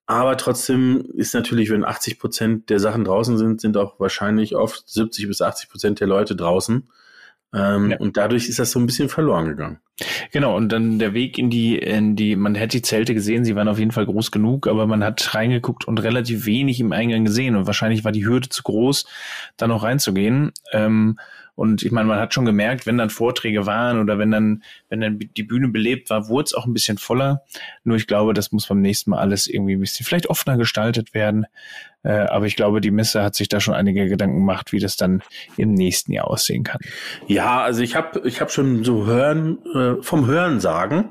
Aber 0.06 0.36
trotzdem 0.36 1.04
ist 1.14 1.32
natürlich, 1.32 1.70
wenn 1.70 1.84
80 1.84 2.18
Prozent 2.18 2.70
der 2.70 2.80
Sachen 2.80 3.04
draußen 3.04 3.38
sind, 3.38 3.60
sind 3.60 3.76
auch 3.76 4.00
wahrscheinlich 4.00 4.56
oft 4.56 4.88
70 4.88 5.28
bis 5.28 5.40
80 5.40 5.68
Prozent 5.70 6.00
der 6.00 6.08
Leute 6.08 6.34
draußen. 6.34 6.88
Ähm, 7.54 7.90
Ja. 7.90 7.98
Und 7.98 8.16
dadurch 8.16 8.48
ist 8.48 8.58
das 8.58 8.72
so 8.72 8.80
ein 8.80 8.86
bisschen 8.86 9.08
verloren 9.08 9.46
gegangen. 9.46 9.80
Genau, 10.32 10.56
und 10.56 10.70
dann 10.70 10.98
der 10.98 11.14
Weg 11.14 11.38
in 11.38 11.50
die, 11.50 11.78
in 11.78 12.16
die, 12.16 12.34
man 12.36 12.54
hätte 12.54 12.78
die 12.78 12.82
Zelte 12.82 13.14
gesehen, 13.14 13.44
sie 13.44 13.54
waren 13.54 13.68
auf 13.68 13.78
jeden 13.78 13.92
Fall 13.92 14.06
groß 14.06 14.30
genug, 14.30 14.66
aber 14.66 14.86
man 14.86 15.04
hat 15.04 15.34
reingeguckt 15.34 15.86
und 15.86 16.02
relativ 16.02 16.46
wenig 16.46 16.80
im 16.80 16.92
Eingang 16.92 17.24
gesehen 17.24 17.56
und 17.56 17.66
wahrscheinlich 17.66 18.04
war 18.04 18.12
die 18.12 18.26
Hürde 18.26 18.48
zu 18.48 18.62
groß, 18.62 19.06
da 19.56 19.66
noch 19.66 19.82
reinzugehen. 19.82 20.52
Ähm, 20.72 21.18
und 21.54 21.82
ich 21.82 21.92
meine, 21.92 22.08
man 22.08 22.18
hat 22.18 22.32
schon 22.32 22.46
gemerkt, 22.46 22.86
wenn 22.86 22.96
dann 22.96 23.10
Vorträge 23.10 23.66
waren 23.66 24.00
oder 24.00 24.18
wenn 24.18 24.30
dann, 24.30 24.62
wenn 24.88 25.00
dann 25.02 25.18
die 25.18 25.42
Bühne 25.42 25.68
belebt 25.68 26.08
war, 26.08 26.28
wurde 26.28 26.46
es 26.46 26.54
auch 26.54 26.64
ein 26.64 26.72
bisschen 26.72 26.96
voller. 26.96 27.42
Nur 27.84 27.96
ich 27.96 28.06
glaube, 28.06 28.32
das 28.32 28.52
muss 28.52 28.66
beim 28.66 28.80
nächsten 28.80 29.10
Mal 29.10 29.18
alles 29.18 29.46
irgendwie 29.46 29.74
ein 29.74 29.80
bisschen 29.80 30.06
vielleicht 30.06 30.30
offener 30.30 30.56
gestaltet 30.56 31.12
werden. 31.12 31.46
Äh, 32.04 32.12
aber 32.12 32.46
ich 32.46 32.56
glaube, 32.56 32.80
die 32.80 32.90
Messe 32.90 33.22
hat 33.22 33.34
sich 33.34 33.48
da 33.48 33.60
schon 33.60 33.74
einige 33.74 34.08
Gedanken 34.08 34.38
gemacht, 34.38 34.72
wie 34.72 34.80
das 34.80 34.96
dann 34.96 35.22
im 35.56 35.74
nächsten 35.74 36.12
Jahr 36.12 36.28
aussehen 36.28 36.64
kann. 36.64 36.80
Ja, 37.28 37.60
also 37.60 37.82
ich 37.82 37.94
habe 37.94 38.26
ich 38.26 38.40
hab 38.40 38.50
schon 38.50 38.82
so 38.82 39.06
hören, 39.06 39.58
äh, 39.74 39.91
vom 40.00 40.26
Hörensagen, 40.26 41.10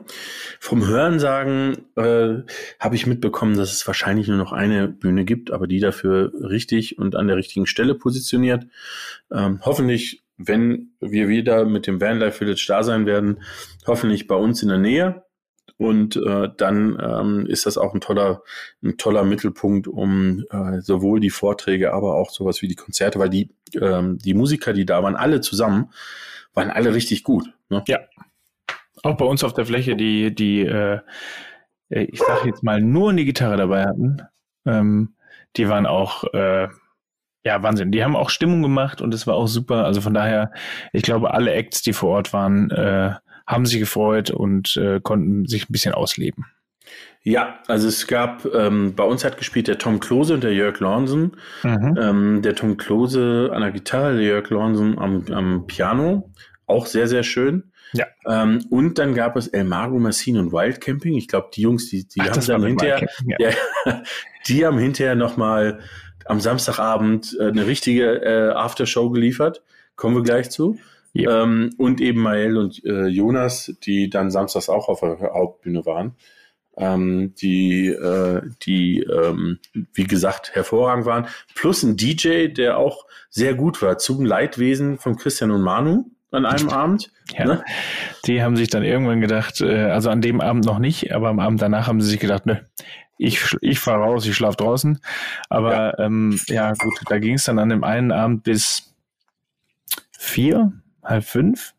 vom 0.59 0.87
Hörensagen 0.87 1.77
äh, 1.95 2.43
habe 2.79 2.95
ich 2.95 3.07
mitbekommen, 3.07 3.57
dass 3.57 3.73
es 3.73 3.85
wahrscheinlich 3.85 4.27
nur 4.27 4.37
noch 4.37 4.51
eine 4.51 4.87
Bühne 4.87 5.25
gibt, 5.25 5.51
aber 5.51 5.67
die 5.67 5.79
dafür 5.79 6.31
richtig 6.33 6.97
und 6.97 7.15
an 7.15 7.27
der 7.27 7.37
richtigen 7.37 7.67
Stelle 7.67 7.95
positioniert. 7.95 8.65
Ähm, 9.31 9.59
hoffentlich, 9.63 10.23
wenn 10.37 10.91
wir 10.99 11.27
wieder 11.27 11.65
mit 11.65 11.87
dem 11.87 12.01
Vanlife 12.01 12.39
Village 12.39 12.65
da 12.67 12.83
sein 12.83 13.05
werden, 13.05 13.43
hoffentlich 13.85 14.27
bei 14.27 14.35
uns 14.35 14.63
in 14.63 14.69
der 14.69 14.79
Nähe. 14.79 15.23
Und 15.77 16.15
äh, 16.15 16.49
dann 16.57 16.97
ähm, 17.01 17.45
ist 17.47 17.65
das 17.65 17.77
auch 17.77 17.95
ein 17.95 18.01
toller, 18.01 18.43
ein 18.83 18.97
toller 18.97 19.23
Mittelpunkt, 19.23 19.87
um 19.87 20.45
äh, 20.51 20.79
sowohl 20.81 21.19
die 21.19 21.31
Vorträge, 21.31 21.91
aber 21.91 22.15
auch 22.15 22.29
sowas 22.29 22.61
wie 22.61 22.67
die 22.67 22.75
Konzerte, 22.75 23.17
weil 23.17 23.29
die, 23.29 23.49
ähm, 23.73 24.19
die 24.19 24.35
Musiker, 24.35 24.73
die 24.73 24.85
da 24.85 25.01
waren, 25.01 25.15
alle 25.15 25.41
zusammen, 25.41 25.89
waren 26.53 26.69
alle 26.69 26.93
richtig 26.93 27.23
gut. 27.23 27.51
Ne? 27.69 27.83
Auch 29.03 29.17
bei 29.17 29.25
uns 29.25 29.43
auf 29.43 29.53
der 29.53 29.65
Fläche, 29.65 29.95
die, 29.95 30.33
die, 30.33 30.61
äh, 30.61 30.99
äh, 31.89 32.03
ich 32.03 32.19
sage 32.19 32.47
jetzt 32.47 32.63
mal, 32.63 32.81
nur 32.81 33.09
eine 33.09 33.25
Gitarre 33.25 33.57
dabei 33.57 33.83
hatten. 33.83 34.21
Ähm, 34.65 35.15
die 35.57 35.67
waren 35.67 35.85
auch, 35.85 36.23
äh, 36.33 36.67
ja, 37.43 37.63
Wahnsinn. 37.63 37.91
Die 37.91 38.03
haben 38.03 38.15
auch 38.15 38.29
Stimmung 38.29 38.61
gemacht 38.61 39.01
und 39.01 39.13
es 39.13 39.25
war 39.25 39.35
auch 39.35 39.47
super. 39.47 39.85
Also 39.85 40.01
von 40.01 40.13
daher, 40.13 40.51
ich 40.93 41.01
glaube, 41.01 41.33
alle 41.33 41.51
Acts, 41.53 41.81
die 41.81 41.93
vor 41.93 42.11
Ort 42.11 42.33
waren, 42.33 42.69
äh, 42.69 43.13
haben 43.47 43.65
sich 43.65 43.79
gefreut 43.79 44.29
und 44.29 44.77
äh, 44.77 44.99
konnten 45.01 45.47
sich 45.47 45.67
ein 45.67 45.71
bisschen 45.73 45.93
ausleben. 45.93 46.45
Ja, 47.23 47.59
also 47.67 47.87
es 47.87 48.07
gab, 48.07 48.45
ähm, 48.45 48.95
bei 48.95 49.03
uns 49.03 49.23
hat 49.23 49.37
gespielt 49.37 49.67
der 49.67 49.77
Tom 49.77 49.99
Klose 49.99 50.33
und 50.33 50.43
der 50.43 50.53
Jörg 50.53 50.79
Lornsen. 50.79 51.37
Mhm. 51.63 51.97
Ähm, 51.99 52.41
der 52.41 52.55
Tom 52.55 52.77
Klose 52.77 53.51
an 53.53 53.61
der 53.61 53.71
Gitarre, 53.71 54.15
der 54.15 54.23
Jörg 54.23 54.49
Lornsen 54.49 54.97
am, 54.97 55.25
am 55.31 55.67
Piano. 55.67 56.31
Auch 56.65 56.87
sehr, 56.87 57.07
sehr 57.07 57.23
schön. 57.23 57.70
Ja. 57.93 58.05
Ähm, 58.25 58.65
und 58.69 58.97
dann 58.97 59.13
gab 59.13 59.35
es 59.35 59.47
El 59.47 59.65
Mago 59.65 59.99
Massin 59.99 60.37
und 60.37 60.51
Wild 60.51 60.81
Camping. 60.81 61.15
Ich 61.15 61.27
glaube, 61.27 61.49
die 61.53 61.61
Jungs, 61.61 61.89
die, 61.89 62.07
die 62.07 62.21
Ach, 62.21 62.29
haben 62.29 62.45
dann 62.45 62.65
hinterher, 62.65 63.07
ja. 63.25 63.49
ja. 63.85 64.03
die 64.47 64.65
haben 64.65 64.77
hinterher 64.77 65.15
nochmal 65.15 65.79
am 66.25 66.39
Samstagabend 66.39 67.37
äh, 67.39 67.47
eine 67.47 67.67
richtige 67.67 68.23
äh, 68.23 68.51
Aftershow 68.51 69.09
geliefert. 69.09 69.63
Kommen 69.95 70.15
wir 70.15 70.23
gleich 70.23 70.49
zu. 70.49 70.77
Ja. 71.13 71.43
Ähm, 71.43 71.71
und 71.77 71.99
eben 71.99 72.21
Mael 72.21 72.57
und 72.57 72.83
äh, 72.85 73.07
Jonas, 73.07 73.73
die 73.83 74.09
dann 74.09 74.31
samstags 74.31 74.69
auch 74.69 74.87
auf 74.87 75.01
der 75.01 75.33
Hauptbühne 75.33 75.85
waren 75.85 76.15
ähm, 76.77 77.33
die, 77.35 77.87
äh, 77.87 78.41
die 78.63 79.01
ähm, 79.01 79.59
wie 79.93 80.05
gesagt, 80.05 80.55
hervorragend 80.55 81.05
waren. 81.05 81.27
Plus 81.55 81.83
ein 81.83 81.97
DJ, 81.97 82.47
der 82.47 82.77
auch 82.77 83.05
sehr 83.29 83.53
gut 83.55 83.81
war, 83.81 83.97
zum 83.97 84.25
Leidwesen 84.25 84.97
von 84.97 85.15
Christian 85.15 85.51
und 85.51 85.61
Manu 85.61 86.05
an 86.31 86.45
einem 86.45 86.69
Abend. 86.69 87.11
Ja. 87.37 87.45
Ne? 87.45 87.63
Die 88.25 88.41
haben 88.41 88.55
sich 88.55 88.69
dann 88.69 88.83
irgendwann 88.83 89.21
gedacht, 89.21 89.61
äh, 89.61 89.85
also 89.85 90.09
an 90.09 90.21
dem 90.21 90.41
Abend 90.41 90.65
noch 90.65 90.79
nicht, 90.79 91.13
aber 91.13 91.29
am 91.29 91.39
Abend 91.39 91.61
danach 91.61 91.87
haben 91.87 92.01
sie 92.01 92.09
sich 92.09 92.19
gedacht, 92.19 92.45
ne, 92.45 92.65
ich, 93.17 93.55
ich 93.61 93.79
fahre 93.79 94.03
raus, 94.03 94.25
ich 94.25 94.35
schlafe 94.35 94.57
draußen. 94.57 94.99
Aber 95.49 95.73
ja, 95.73 95.99
ähm, 95.99 96.39
ja 96.47 96.73
gut, 96.73 96.93
da 97.07 97.19
ging 97.19 97.35
es 97.35 97.43
dann 97.43 97.59
an 97.59 97.69
dem 97.69 97.83
einen 97.83 98.11
Abend 98.11 98.43
bis 98.43 98.95
vier, 100.17 100.71
halb 101.03 101.23
fünf. 101.23 101.73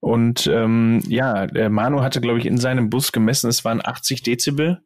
Und 0.00 0.46
ähm, 0.46 1.00
ja, 1.08 1.46
der 1.46 1.70
Manu 1.70 2.02
hatte, 2.02 2.20
glaube 2.20 2.38
ich, 2.38 2.46
in 2.46 2.58
seinem 2.58 2.90
Bus 2.90 3.10
gemessen, 3.10 3.48
es 3.48 3.64
waren 3.64 3.84
80 3.84 4.22
Dezibel, 4.22 4.80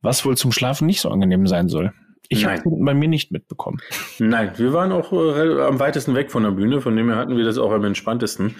was 0.00 0.24
wohl 0.24 0.36
zum 0.36 0.52
Schlafen 0.52 0.86
nicht 0.86 1.02
so 1.02 1.10
angenehm 1.10 1.46
sein 1.46 1.68
soll. 1.68 1.92
Ich 2.32 2.46
habe 2.46 2.62
bei 2.64 2.94
mir 2.94 3.08
nicht 3.08 3.30
mitbekommen. 3.30 3.80
Nein, 4.18 4.52
wir 4.56 4.72
waren 4.72 4.90
auch 4.90 5.12
äh, 5.12 5.62
am 5.62 5.78
weitesten 5.78 6.14
weg 6.14 6.30
von 6.30 6.42
der 6.42 6.52
Bühne, 6.52 6.80
von 6.80 6.96
dem 6.96 7.08
her 7.08 7.16
hatten 7.16 7.36
wir 7.36 7.44
das 7.44 7.58
auch 7.58 7.70
am 7.70 7.84
entspanntesten. 7.84 8.56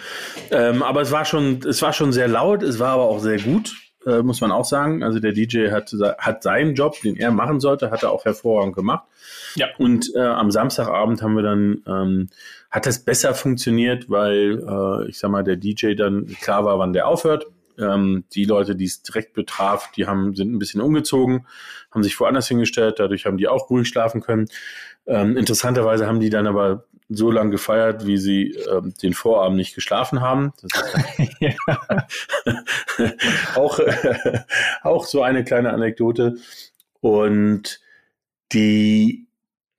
Ähm, 0.51 0.83
aber 0.83 1.01
es 1.01 1.11
war 1.11 1.25
schon, 1.25 1.59
es 1.67 1.81
war 1.81 1.91
schon 1.91 2.13
sehr 2.13 2.27
laut, 2.27 2.61
es 2.61 2.79
war 2.79 2.91
aber 2.91 3.03
auch 3.03 3.19
sehr 3.19 3.39
gut, 3.39 3.73
äh, 4.05 4.21
muss 4.21 4.41
man 4.41 4.51
auch 4.51 4.65
sagen. 4.65 5.03
Also 5.03 5.19
der 5.19 5.31
DJ 5.31 5.71
hat, 5.71 5.91
hat 6.19 6.43
seinen 6.43 6.75
Job, 6.75 7.01
den 7.01 7.17
er 7.17 7.31
machen 7.31 7.59
sollte, 7.59 7.89
hat 7.89 8.03
er 8.03 8.11
auch 8.11 8.25
hervorragend 8.25 8.75
gemacht. 8.75 9.05
Ja. 9.55 9.67
Und 9.77 10.11
äh, 10.15 10.19
am 10.19 10.51
Samstagabend 10.51 11.21
haben 11.21 11.35
wir 11.35 11.43
dann 11.43 11.81
ähm, 11.87 12.29
hat 12.69 12.85
das 12.85 12.99
besser 12.99 13.33
funktioniert, 13.33 14.09
weil 14.09 14.63
äh, 14.67 15.09
ich 15.09 15.19
sag 15.19 15.31
mal, 15.31 15.43
der 15.43 15.57
DJ 15.57 15.93
dann 15.93 16.27
klar 16.27 16.65
war, 16.65 16.79
wann 16.79 16.93
der 16.93 17.07
aufhört. 17.07 17.45
Ähm, 17.77 18.25
die 18.33 18.45
Leute, 18.45 18.75
die 18.75 18.85
es 18.85 19.01
direkt 19.01 19.33
betraf, 19.33 19.91
die 19.91 20.05
haben, 20.05 20.35
sind 20.35 20.53
ein 20.53 20.59
bisschen 20.59 20.81
umgezogen, 20.81 21.45
haben 21.91 22.03
sich 22.03 22.19
woanders 22.19 22.47
hingestellt, 22.47 22.99
dadurch 22.99 23.25
haben 23.25 23.37
die 23.37 23.47
auch 23.47 23.69
ruhig 23.69 23.87
schlafen 23.87 24.21
können. 24.21 24.47
Ähm, 25.05 25.37
interessanterweise 25.37 26.07
haben 26.07 26.19
die 26.19 26.29
dann 26.29 26.47
aber 26.47 26.85
so 27.09 27.31
lange 27.31 27.51
gefeiert, 27.51 28.05
wie 28.07 28.17
sie 28.17 28.55
ähm, 28.71 28.93
den 29.01 29.13
Vorabend 29.13 29.57
nicht 29.57 29.75
geschlafen 29.75 30.21
haben. 30.21 30.53
auch, 33.55 33.79
äh, 33.79 34.39
auch 34.81 35.05
so 35.05 35.21
eine 35.21 35.43
kleine 35.43 35.73
Anekdote. 35.73 36.37
Und 37.01 37.81
die 38.53 39.27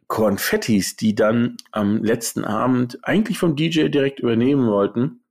Konfettis, 0.06 0.96
die 0.96 1.14
dann 1.14 1.56
am 1.72 2.04
letzten 2.04 2.44
Abend 2.44 2.98
eigentlich 3.02 3.38
vom 3.38 3.56
DJ 3.56 3.88
direkt 3.88 4.20
übernehmen 4.20 4.68
wollten, 4.68 5.23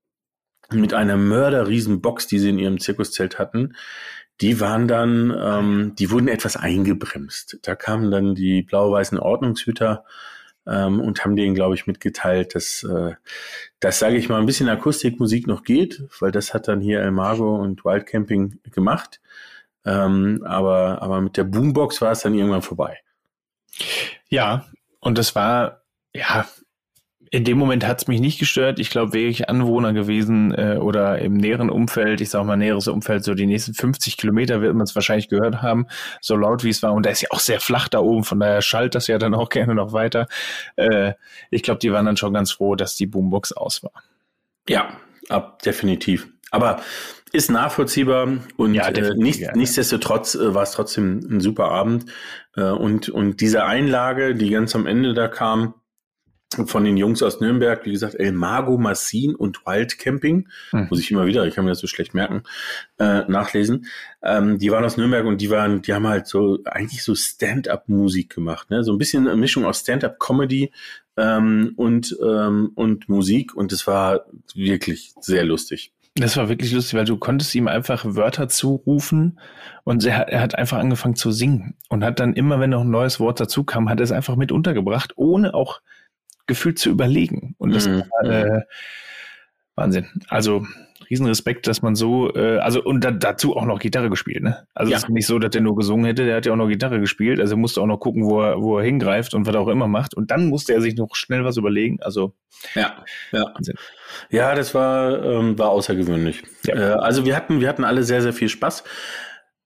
mit 0.74 0.94
einer 0.94 1.18
mörderriesen 1.18 2.02
Box, 2.02 2.28
die 2.28 2.40
sie 2.40 2.50
in 2.50 2.60
ihrem 2.60 2.80
Zirkuszelt 2.80 3.40
hatten, 3.40 3.76
die 4.42 4.60
waren 4.60 4.88
dann, 4.88 5.34
ähm, 5.40 5.96
die 5.98 6.12
wurden 6.12 6.28
etwas 6.28 6.58
eingebremst. 6.58 7.60
Da 7.62 7.76
kamen 7.76 8.12
dann 8.12 8.36
die 8.36 8.62
blau-weißen 8.64 9.20
Ordnungshüter 9.20 10.06
ähm, 10.68 11.00
und 11.00 11.24
haben 11.24 11.36
denen, 11.36 11.56
glaube 11.56 11.76
ich, 11.76 11.88
mitgeteilt, 11.88 12.56
dass 12.56 12.84
äh, 12.84 13.14
das, 13.80 14.00
sage 14.00 14.18
ich 14.18 14.30
mal, 14.30 14.40
ein 14.40 14.46
bisschen 14.46 14.70
Akustikmusik 14.70 15.48
noch 15.48 15.64
geht, 15.64 16.04
weil 16.20 16.32
das 16.32 16.54
hat 16.54 16.68
dann 16.68 16.82
hier 16.82 17.02
El 17.02 17.12
Mago 17.12 17.56
und 17.56 17.86
Wild 17.86 18.06
Camping 18.06 18.60
gemacht. 18.72 19.22
Ähm, 19.86 20.44
aber, 20.46 21.02
aber 21.02 21.22
mit 21.22 21.38
der 21.38 21.44
Boombox 21.44 22.02
war 22.02 22.12
es 22.12 22.22
dann 22.22 22.34
irgendwann 22.34 22.62
vorbei. 22.62 23.00
Ja, 24.30 24.66
und 25.00 25.18
das 25.18 25.36
war, 25.36 25.84
ja, 26.14 26.48
in 27.34 27.46
dem 27.46 27.58
Moment 27.58 27.88
hat 27.88 28.00
es 28.00 28.08
mich 28.08 28.22
nicht 28.22 28.38
gestört. 28.38 28.78
Ich 28.78 28.92
glaube, 28.92 29.14
wäre 29.14 29.28
ich 29.28 29.50
Anwohner 29.50 29.92
gewesen 29.92 30.54
äh, 30.54 30.78
oder 30.80 31.18
im 31.18 31.34
näheren 31.34 31.72
Umfeld, 31.72 32.22
ich 32.22 32.30
sage 32.30 32.46
mal 32.46 32.58
näheres 32.58 32.88
Umfeld, 32.88 33.24
so 33.24 33.34
die 33.34 33.48
nächsten 33.48 33.74
50 33.74 34.18
Kilometer 34.18 34.62
wird 34.62 34.76
man 34.76 34.84
es 34.84 34.94
wahrscheinlich 34.94 35.30
gehört 35.30 35.64
haben, 35.64 35.88
so 36.22 36.36
laut 36.36 36.64
wie 36.64 36.70
es 36.70 36.84
war. 36.84 36.94
Und 36.94 37.08
da 37.08 37.10
ist 37.10 37.22
ja 37.22 37.30
auch 37.32 37.40
sehr 37.40 37.60
flach 37.60 37.88
da 37.88 38.02
oben, 38.02 38.24
von 38.24 38.40
daher 38.40 38.62
schallt 38.62 38.94
das 38.94 39.08
ja 39.08 39.18
dann 39.18 39.34
auch 39.34 39.50
gerne 39.50 39.74
noch 39.74 39.94
weiter. 39.94 40.28
Äh, 40.76 41.14
ich 41.50 41.64
glaube, 41.64 41.80
die 41.80 41.92
waren 41.92 42.06
dann 42.06 42.18
schon 42.18 42.36
ganz 42.36 42.52
froh, 42.52 42.76
dass 42.76 42.96
die 42.98 43.08
Boombox 43.08 43.54
aus 43.54 43.82
war. 43.82 44.04
Ja, 44.70 44.96
ab, 45.30 45.64
definitiv. 45.64 46.28
Aber 46.52 46.82
ist 47.32 47.50
nachvollziehbar 47.50 48.28
und 48.58 48.76
ja, 48.76 48.90
äh, 48.90 49.16
nicht, 49.16 49.40
ja, 49.40 49.54
nichtsdestotrotz 49.56 50.36
äh, 50.36 50.54
war 50.54 50.62
es 50.62 50.74
trotzdem 50.74 51.22
ein 51.32 51.42
super 51.42 51.72
Abend. 51.72 52.06
Äh, 52.56 52.66
und, 52.66 53.10
und 53.10 53.42
diese 53.42 53.66
Einlage, 53.66 54.36
die 54.36 54.52
ganz 54.52 54.76
am 54.76 54.86
Ende 54.86 55.16
da 55.16 55.28
kam, 55.28 55.74
von 56.68 56.84
den 56.84 56.98
Jungs 56.98 57.22
aus 57.24 57.40
Nürnberg, 57.40 57.86
wie 57.86 57.92
gesagt, 57.92 58.16
El 58.16 58.32
Mago 58.32 58.78
Massin 58.78 59.36
und 59.36 59.66
Wild 59.66 59.98
Camping, 60.00 60.48
mhm. 60.72 60.88
muss 60.90 61.00
ich 61.00 61.12
immer 61.12 61.26
wieder, 61.26 61.46
ich 61.46 61.56
kann 61.56 61.66
mir 61.66 61.72
das 61.72 61.80
so 61.80 61.88
schlecht 61.88 62.14
merken, 62.14 62.44
äh, 63.00 63.22
nachlesen. 63.28 63.86
Ähm, 64.22 64.58
die 64.58 64.72
waren 64.72 64.84
aus 64.84 64.98
Nürnberg 64.98 65.26
und 65.26 65.42
die 65.42 65.50
waren, 65.50 65.82
die 65.82 65.94
haben 65.94 66.08
halt 66.08 66.28
so 66.28 66.60
eigentlich 66.66 67.04
so 67.04 67.16
Stand-up-Musik 67.16 68.34
gemacht, 68.34 68.70
ne? 68.70 68.84
So 68.84 68.94
ein 68.94 68.98
bisschen 68.98 69.28
eine 69.28 69.36
Mischung 69.36 69.66
aus 69.66 69.80
Stand-up-Comedy 69.80 70.72
ähm, 71.18 71.74
und 71.76 72.18
ähm, 72.24 72.72
und 72.76 73.10
Musik 73.10 73.56
und 73.56 73.72
es 73.72 73.86
war 73.88 74.26
wirklich 74.56 75.14
sehr 75.20 75.44
lustig. 75.44 75.94
Das 76.16 76.38
war 76.38 76.48
wirklich 76.48 76.72
lustig, 76.72 76.94
weil 76.94 77.06
du 77.06 77.18
konntest 77.18 77.56
ihm 77.56 77.68
einfach 77.68 78.06
Wörter 78.08 78.48
zurufen 78.48 79.40
und 79.84 80.06
er, 80.06 80.28
er, 80.28 80.42
hat 80.42 80.56
einfach 80.56 80.78
angefangen 80.78 81.16
zu 81.16 81.32
singen 81.32 81.76
und 81.90 82.04
hat 82.04 82.20
dann 82.20 82.36
immer, 82.36 82.60
wenn 82.60 82.70
noch 82.70 82.82
ein 82.82 82.92
neues 82.92 83.20
Wort 83.20 83.40
dazu 83.40 83.64
kam, 83.64 83.90
hat 83.90 84.00
er 84.00 84.04
es 84.04 84.12
einfach 84.12 84.36
mit 84.36 84.52
untergebracht, 84.52 85.14
ohne 85.16 85.56
auch 85.56 85.82
gefühlt 86.48 86.80
zu 86.80 86.90
überlegen. 86.90 87.56
Und 87.58 87.74
das 87.74 87.88
mhm. 87.88 88.04
war 88.22 88.30
äh, 88.30 88.62
Wahnsinn. 89.76 90.08
Also 90.28 90.66
Riesenrespekt, 91.10 91.68
dass 91.68 91.82
man 91.82 91.96
so, 91.96 92.34
äh, 92.36 92.58
also 92.58 92.84
und 92.84 93.04
da, 93.04 93.12
dazu 93.12 93.56
auch 93.56 93.66
noch 93.66 93.80
Gitarre 93.80 94.10
gespielt, 94.10 94.44
ne? 94.44 94.68
Also 94.74 94.92
ja. 94.92 94.98
es 94.98 95.04
ist 95.04 95.10
nicht 95.10 95.28
so, 95.28 95.40
dass 95.40 95.52
der 95.52 95.62
nur 95.62 95.76
gesungen 95.76 96.06
hätte, 96.06 96.26
der 96.26 96.38
hat 96.38 96.46
ja 96.46 96.54
auch 96.54 96.58
noch 96.58 96.68
Gitarre 96.68 97.00
gespielt, 97.00 97.40
also 97.40 97.56
er 97.56 97.58
musste 97.58 97.82
auch 97.82 97.86
noch 97.86 98.00
gucken, 98.00 98.26
wo 98.26 98.42
er, 98.42 98.62
wo 98.62 98.78
er 98.78 98.84
hingreift 98.84 99.34
und 99.34 99.46
was 99.46 99.54
er 99.54 99.62
auch 99.62 99.68
immer 99.68 99.88
macht. 99.88 100.14
Und 100.14 100.32
dann 100.32 100.48
musste 100.48 100.74
er 100.74 100.82
sich 100.82 100.96
noch 100.96 101.16
schnell 101.16 101.44
was 101.44 101.58
überlegen. 101.58 102.02
Also 102.02 102.34
ja, 102.76 103.04
ja. 103.32 103.46
Wahnsinn. 103.54 103.76
Ja, 104.30 104.56
das 104.56 104.74
war, 104.74 105.24
ähm, 105.24 105.58
war 105.58 105.70
außergewöhnlich. 105.70 106.44
Ja. 106.66 106.76
Äh, 106.76 106.94
also 107.00 107.26
wir 107.26 107.36
hatten, 107.36 107.62
wir 107.62 107.68
hatten 107.68 107.84
alle 107.84 108.04
sehr, 108.04 108.22
sehr 108.22 108.34
viel 108.34 108.50
Spaß. 108.50 108.84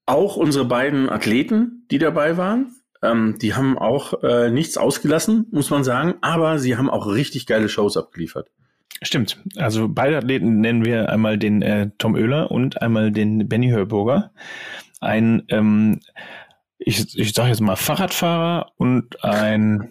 Auch 0.05 0.37
unsere 0.37 0.65
beiden 0.65 1.09
Athleten, 1.09 1.85
die 1.91 1.97
dabei 1.97 2.37
waren, 2.37 2.73
ähm, 3.09 3.37
die 3.41 3.53
haben 3.53 3.77
auch 3.77 4.23
äh, 4.23 4.49
nichts 4.49 4.77
ausgelassen, 4.77 5.47
muss 5.51 5.69
man 5.69 5.83
sagen, 5.83 6.15
aber 6.21 6.59
sie 6.59 6.77
haben 6.77 6.89
auch 6.89 7.07
richtig 7.07 7.45
geile 7.47 7.69
Shows 7.69 7.97
abgeliefert. 7.97 8.49
Stimmt. 9.01 9.37
Also 9.57 9.87
beide 9.89 10.17
Athleten 10.17 10.59
nennen 10.59 10.83
wir 10.83 11.09
einmal 11.09 11.37
den 11.37 11.61
äh, 11.61 11.89
Tom 11.97 12.15
Oehler 12.15 12.51
und 12.51 12.81
einmal 12.81 13.11
den 13.11 13.47
Benny 13.47 13.69
Hörburger. 13.69 14.31
Ein, 14.99 15.43
ähm, 15.49 15.99
ich, 16.79 17.17
ich 17.17 17.33
sage 17.33 17.49
jetzt 17.49 17.61
mal 17.61 17.75
Fahrradfahrer 17.75 18.71
und 18.77 19.23
ein, 19.23 19.89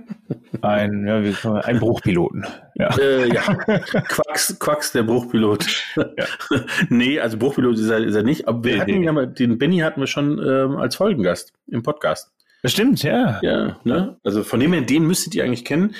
ein, 0.62 1.06
ja, 1.06 1.22
wie 1.22 1.32
kann 1.32 1.52
man, 1.54 1.62
ein 1.62 1.78
Bruchpiloten. 1.78 2.46
Ja, 2.74 2.96
äh, 2.96 3.28
ja. 3.32 3.42
Quacks, 3.42 4.58
Quacks, 4.58 4.92
der 4.92 5.02
Bruchpilot. 5.02 5.66
Ja. 5.96 6.26
nee, 6.88 7.20
also 7.20 7.36
Bruchpilot 7.36 7.76
ist 7.76 7.90
er, 7.90 7.98
ist 7.98 8.14
er 8.14 8.22
nicht. 8.22 8.48
Aber 8.48 8.64
wir 8.64 8.74
nee, 8.74 8.80
hatten 8.80 8.98
nee. 9.00 9.04
ja 9.04 9.12
mal, 9.12 9.26
den 9.26 9.58
Benny 9.58 9.78
hatten 9.78 10.00
wir 10.00 10.06
schon 10.06 10.38
ähm, 10.38 10.76
als 10.76 10.96
Folgengast 10.96 11.52
im 11.66 11.82
Podcast. 11.82 12.30
Stimmt, 12.64 13.02
ja. 13.02 13.40
Ja, 13.42 13.78
ne? 13.84 14.16
Also 14.24 14.42
von 14.42 14.60
dem 14.60 14.72
her, 14.72 14.82
den 14.82 15.06
müsstet 15.06 15.34
ihr 15.34 15.44
eigentlich 15.44 15.64
kennen. 15.64 15.94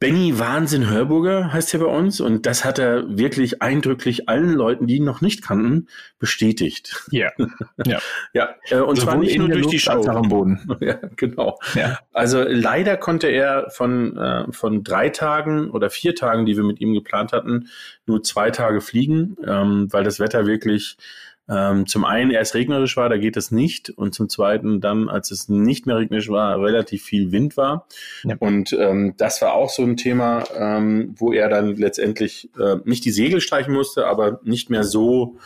Benny 0.00 0.38
Wahnsinn 0.38 0.90
Hörburger 0.90 1.52
heißt 1.52 1.72
er 1.72 1.80
bei 1.80 1.86
uns 1.86 2.20
und 2.20 2.46
das 2.46 2.64
hat 2.64 2.78
er 2.78 3.16
wirklich 3.16 3.62
eindrücklich 3.62 4.28
allen 4.28 4.52
Leuten, 4.52 4.86
die 4.86 4.96
ihn 4.96 5.04
noch 5.04 5.20
nicht 5.20 5.42
kannten, 5.42 5.88
bestätigt. 6.18 7.06
Ja, 7.10 7.30
ja, 7.86 8.00
ja. 8.34 8.54
Äh, 8.68 8.80
und 8.80 8.96
Sowohl 8.96 9.12
zwar 9.12 9.16
nicht 9.16 9.38
nur 9.38 9.48
durch 9.48 9.62
Luft 9.62 9.72
die 9.72 9.78
Show. 9.78 10.04
Am 10.06 10.28
Boden. 10.28 10.76
ja, 10.80 10.98
genau. 11.16 11.58
Ja. 11.74 12.00
Also 12.12 12.42
leider 12.42 12.98
konnte 12.98 13.28
er 13.28 13.70
von 13.70 14.16
äh, 14.18 14.52
von 14.52 14.84
drei 14.84 15.08
Tagen 15.08 15.70
oder 15.70 15.88
vier 15.88 16.14
Tagen, 16.14 16.44
die 16.44 16.56
wir 16.56 16.64
mit 16.64 16.80
ihm 16.80 16.92
geplant 16.92 17.32
hatten, 17.32 17.68
nur 18.04 18.22
zwei 18.22 18.50
Tage 18.50 18.80
fliegen, 18.82 19.36
ähm, 19.46 19.88
weil 19.90 20.04
das 20.04 20.20
Wetter 20.20 20.46
wirklich 20.46 20.98
Ähm, 21.48 21.86
zum 21.86 22.04
einen 22.04 22.30
erst 22.30 22.54
regnerisch 22.54 22.96
war, 22.96 23.08
da 23.08 23.16
geht 23.16 23.36
es 23.36 23.50
nicht. 23.50 23.90
Und 23.90 24.14
zum 24.14 24.28
zweiten 24.28 24.80
dann, 24.80 25.08
als 25.08 25.30
es 25.30 25.48
nicht 25.48 25.86
mehr 25.86 25.96
regnerisch 25.96 26.28
war, 26.28 26.60
relativ 26.60 27.04
viel 27.04 27.32
Wind 27.32 27.56
war. 27.56 27.86
Ja. 28.24 28.36
Und 28.38 28.72
ähm, 28.72 29.14
das 29.16 29.42
war 29.42 29.54
auch 29.54 29.70
so 29.70 29.82
ein 29.82 29.96
Thema, 29.96 30.44
ähm, 30.56 31.14
wo 31.18 31.32
er 31.32 31.48
dann 31.48 31.76
letztendlich 31.76 32.50
äh, 32.58 32.76
nicht 32.84 33.04
die 33.04 33.10
Segel 33.10 33.40
streichen 33.40 33.74
musste, 33.74 34.06
aber 34.06 34.40
nicht 34.42 34.70
mehr 34.70 34.84
so, 34.84 35.38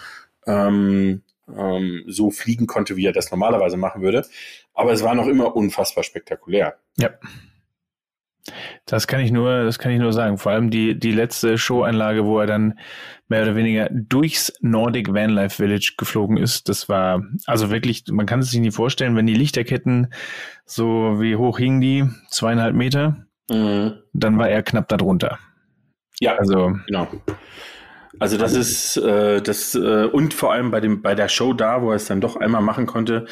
ähm, 0.46 1.22
ähm, 1.56 2.04
so 2.06 2.30
fliegen 2.30 2.66
konnte, 2.66 2.96
wie 2.96 3.06
er 3.06 3.12
das 3.12 3.30
normalerweise 3.30 3.76
machen 3.76 4.02
würde. 4.02 4.24
Aber 4.74 4.92
es 4.92 5.02
war 5.02 5.14
noch 5.14 5.26
immer 5.26 5.56
unfassbar 5.56 6.04
spektakulär. 6.04 6.76
Ja. 6.96 7.11
Das 8.87 9.06
kann 9.06 9.20
ich 9.20 9.30
nur, 9.30 9.64
das 9.64 9.78
kann 9.78 9.92
ich 9.92 9.98
nur 9.98 10.12
sagen. 10.12 10.38
Vor 10.38 10.52
allem 10.52 10.70
die, 10.70 10.98
die 10.98 11.12
letzte 11.12 11.58
Showeinlage, 11.58 12.24
wo 12.24 12.38
er 12.38 12.46
dann 12.46 12.78
mehr 13.28 13.42
oder 13.42 13.56
weniger 13.56 13.88
durchs 13.90 14.52
Nordic 14.61 15.12
Vanlife 15.12 15.56
Village 15.56 15.94
geflogen 15.98 16.37
ist. 16.37 16.68
Das 16.68 16.88
war 16.88 17.22
also 17.46 17.70
wirklich, 17.70 18.04
man 18.11 18.26
kann 18.26 18.40
es 18.40 18.50
sich 18.50 18.61
nicht 18.61 18.74
vorstellen, 18.74 19.16
wenn 19.16 19.26
die 19.26 19.34
Lichterketten 19.34 20.12
so 20.64 21.20
wie 21.20 21.37
hoch 21.37 21.58
hingen 21.58 21.80
die, 21.80 22.04
zweieinhalb 22.30 22.74
Meter, 22.74 23.26
mhm. 23.50 23.94
dann 24.12 24.38
war 24.38 24.48
er 24.48 24.62
knapp 24.62 24.88
darunter. 24.88 25.38
Ja, 26.20 26.37
also 26.37 26.72
genau. 26.87 27.08
Also 28.20 28.37
das 28.37 28.54
ist 28.54 28.96
äh, 28.96 29.40
das 29.40 29.74
äh, 29.74 30.04
und 30.04 30.35
vor 30.35 30.52
allem 30.52 30.70
bei 30.70 30.81
dem 30.81 31.02
bei 31.02 31.14
der 31.14 31.28
Show 31.28 31.52
da, 31.52 31.83
wo 31.83 31.90
er 31.90 31.96
es 31.96 32.07
dann 32.07 32.20
doch 32.20 32.37
einmal 32.37 32.62
machen 32.62 32.87
konnte, 32.87 33.26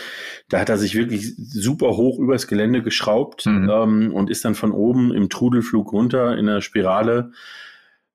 da 0.48 0.60
hat 0.60 0.68
er 0.68 0.78
sich 0.78 0.94
wirklich 0.94 1.34
super 1.36 1.96
hoch 1.96 2.18
übers 2.18 2.46
Gelände 2.46 2.82
geschraubt 2.82 3.46
mhm. 3.46 3.70
ähm, 3.70 4.14
und 4.14 4.30
ist 4.30 4.44
dann 4.44 4.54
von 4.54 4.72
oben 4.72 5.12
im 5.12 5.28
Trudelflug 5.28 5.92
runter 5.92 6.36
in 6.36 6.46
der 6.46 6.60
Spirale, 6.60 7.32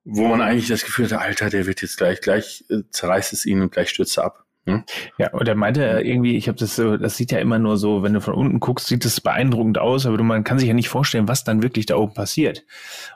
wo 0.04 0.26
man 0.26 0.40
eigentlich 0.40 0.68
das 0.68 0.84
Gefühl 0.84 1.06
hatte, 1.06 1.20
Alter, 1.20 1.50
der 1.50 1.66
wird 1.66 1.82
jetzt 1.82 1.98
gleich 1.98 2.20
gleich 2.20 2.64
äh, 2.70 2.82
zerreißt 2.90 3.32
es 3.32 3.44
ihn 3.46 3.60
und 3.60 3.72
gleich 3.72 3.90
stürzt 3.90 4.18
er 4.18 4.24
ab. 4.24 4.44
Hm? 4.64 4.84
Ja, 5.18 5.32
und 5.32 5.48
er 5.48 5.56
meinte 5.56 5.82
irgendwie, 6.04 6.36
ich 6.36 6.46
habe 6.46 6.56
das 6.56 6.76
so, 6.76 6.96
das 6.96 7.16
sieht 7.16 7.32
ja 7.32 7.40
immer 7.40 7.58
nur 7.58 7.76
so, 7.76 8.04
wenn 8.04 8.12
du 8.12 8.20
von 8.20 8.34
unten 8.34 8.60
guckst, 8.60 8.86
sieht 8.86 9.04
es 9.04 9.20
beeindruckend 9.20 9.78
aus, 9.78 10.06
aber 10.06 10.16
du, 10.16 10.22
man 10.22 10.44
kann 10.44 10.60
sich 10.60 10.68
ja 10.68 10.74
nicht 10.74 10.88
vorstellen, 10.88 11.26
was 11.26 11.42
dann 11.42 11.64
wirklich 11.64 11.86
da 11.86 11.96
oben 11.96 12.14
passiert. 12.14 12.64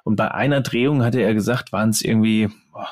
Und 0.03 0.17
bei 0.17 0.33
einer 0.33 0.61
Drehung 0.61 1.05
hatte 1.05 1.21
er 1.21 1.35
gesagt, 1.35 1.73
waren 1.73 1.91
es 1.91 2.03
irgendwie 2.03 2.49
boah, 2.73 2.89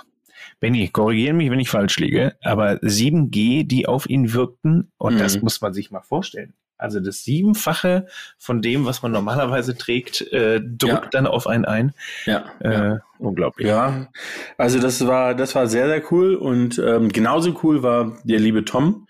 Benny, 0.65 0.89
korrigiere 0.89 1.35
mich, 1.35 1.51
wenn 1.51 1.61
ich 1.61 1.69
falsch 1.69 1.99
liege, 1.99 2.37
aber 2.43 2.77
7G, 2.77 3.69
die 3.69 3.87
auf 3.87 4.09
ihn 4.09 4.33
wirkten, 4.33 4.91
und 4.97 5.17
mhm. 5.17 5.19
das 5.19 5.43
muss 5.43 5.61
man 5.61 5.75
sich 5.75 5.91
mal 5.91 6.01
vorstellen. 6.01 6.55
Also 6.79 7.01
das 7.01 7.23
Siebenfache 7.23 8.07
von 8.39 8.63
dem, 8.63 8.87
was 8.87 9.03
man 9.03 9.13
normalerweise 9.13 9.77
trägt, 9.77 10.23
äh, 10.33 10.63
drückt 10.63 11.05
ja. 11.05 11.09
dann 11.13 11.27
auf 11.27 11.47
einen 11.47 11.67
ein. 11.67 11.93
Ja, 12.25 12.47
äh, 12.61 12.73
ja. 12.73 13.01
unglaublich. 13.19 13.69
Ja, 13.69 14.09
also 14.57 14.79
das 14.79 15.07
war, 15.07 15.35
das 15.35 15.55
war 15.55 15.67
sehr, 15.67 15.87
sehr 15.87 16.03
cool 16.11 16.35
und 16.35 16.79
ähm, 16.79 17.11
genauso 17.11 17.61
cool 17.63 17.83
war 17.83 18.17
der 18.25 18.41
liebe 18.41 18.65
Tom, 18.65 19.07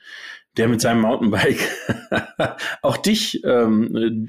der 0.56 0.66
mit 0.66 0.80
seinem 0.80 1.02
Mountainbike 1.02 1.70
auch 2.82 2.96
dich 2.96 3.44
ähm, 3.44 4.26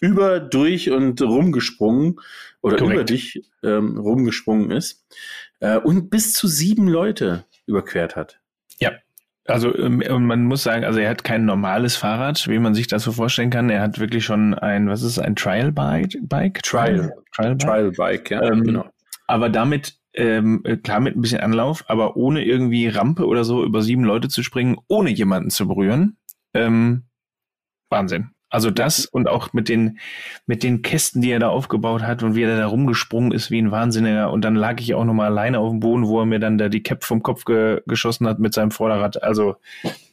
über, 0.00 0.38
durch 0.38 0.92
und 0.92 1.20
rumgesprungen 1.20 2.20
oder 2.60 2.76
Korrekt. 2.76 2.94
über 2.94 3.02
dich 3.04 3.42
ähm, 3.64 3.98
rumgesprungen 3.98 4.70
ist 4.70 5.04
äh, 5.60 5.76
und 5.76 6.10
bis 6.10 6.32
zu 6.32 6.46
sieben 6.46 6.88
Leute 6.88 7.44
überquert 7.66 8.16
hat. 8.16 8.40
Ja. 8.78 8.92
Also 9.46 9.74
ähm, 9.76 10.02
man 10.26 10.44
muss 10.44 10.62
sagen, 10.62 10.84
also 10.84 10.98
er 10.98 11.08
hat 11.08 11.24
kein 11.24 11.46
normales 11.46 11.96
Fahrrad, 11.96 12.48
wie 12.48 12.58
man 12.58 12.74
sich 12.74 12.86
das 12.86 13.02
so 13.02 13.12
vorstellen 13.12 13.50
kann. 13.50 13.70
Er 13.70 13.80
hat 13.80 13.98
wirklich 13.98 14.24
schon 14.24 14.54
ein, 14.54 14.88
was 14.88 15.02
ist 15.02 15.18
ein 15.18 15.36
Trial 15.36 15.72
Bike? 15.72 16.18
Bike? 16.22 16.62
Trial, 16.62 17.14
Trial 17.34 17.54
Bike, 17.54 17.58
Trial 17.58 17.90
Bike 17.92 18.30
ja, 18.30 18.42
ähm, 18.42 18.64
genau. 18.64 18.84
Aber 19.26 19.48
damit 19.48 19.98
ähm, 20.14 20.62
klar 20.82 21.00
mit 21.00 21.16
ein 21.16 21.20
bisschen 21.20 21.40
Anlauf, 21.40 21.84
aber 21.88 22.16
ohne 22.16 22.44
irgendwie 22.44 22.88
Rampe 22.88 23.26
oder 23.26 23.44
so 23.44 23.64
über 23.64 23.82
sieben 23.82 24.04
Leute 24.04 24.28
zu 24.28 24.42
springen, 24.42 24.76
ohne 24.88 25.10
jemanden 25.10 25.50
zu 25.50 25.66
berühren. 25.66 26.18
Ähm, 26.54 27.04
Wahnsinn. 27.88 28.30
Also 28.50 28.70
das 28.70 29.04
und 29.04 29.28
auch 29.28 29.52
mit 29.52 29.68
den, 29.68 29.98
mit 30.46 30.62
den 30.62 30.82
Kästen, 30.82 31.20
die 31.20 31.30
er 31.30 31.38
da 31.38 31.48
aufgebaut 31.48 32.02
hat 32.02 32.22
und 32.22 32.34
wie 32.34 32.42
er 32.42 32.56
da 32.56 32.66
rumgesprungen 32.66 33.32
ist 33.32 33.50
wie 33.50 33.60
ein 33.60 33.70
Wahnsinniger. 33.70 34.30
Und 34.30 34.42
dann 34.42 34.54
lag 34.54 34.80
ich 34.80 34.94
auch 34.94 35.04
nochmal 35.04 35.26
alleine 35.26 35.58
auf 35.58 35.70
dem 35.70 35.80
Boden, 35.80 36.06
wo 36.06 36.20
er 36.20 36.26
mir 36.26 36.38
dann 36.38 36.56
da 36.56 36.68
die 36.68 36.82
Cap 36.82 37.04
vom 37.04 37.22
Kopf 37.22 37.44
ge 37.44 37.82
geschossen 37.86 38.26
hat 38.26 38.38
mit 38.38 38.54
seinem 38.54 38.70
Vorderrad. 38.70 39.22
Also 39.22 39.56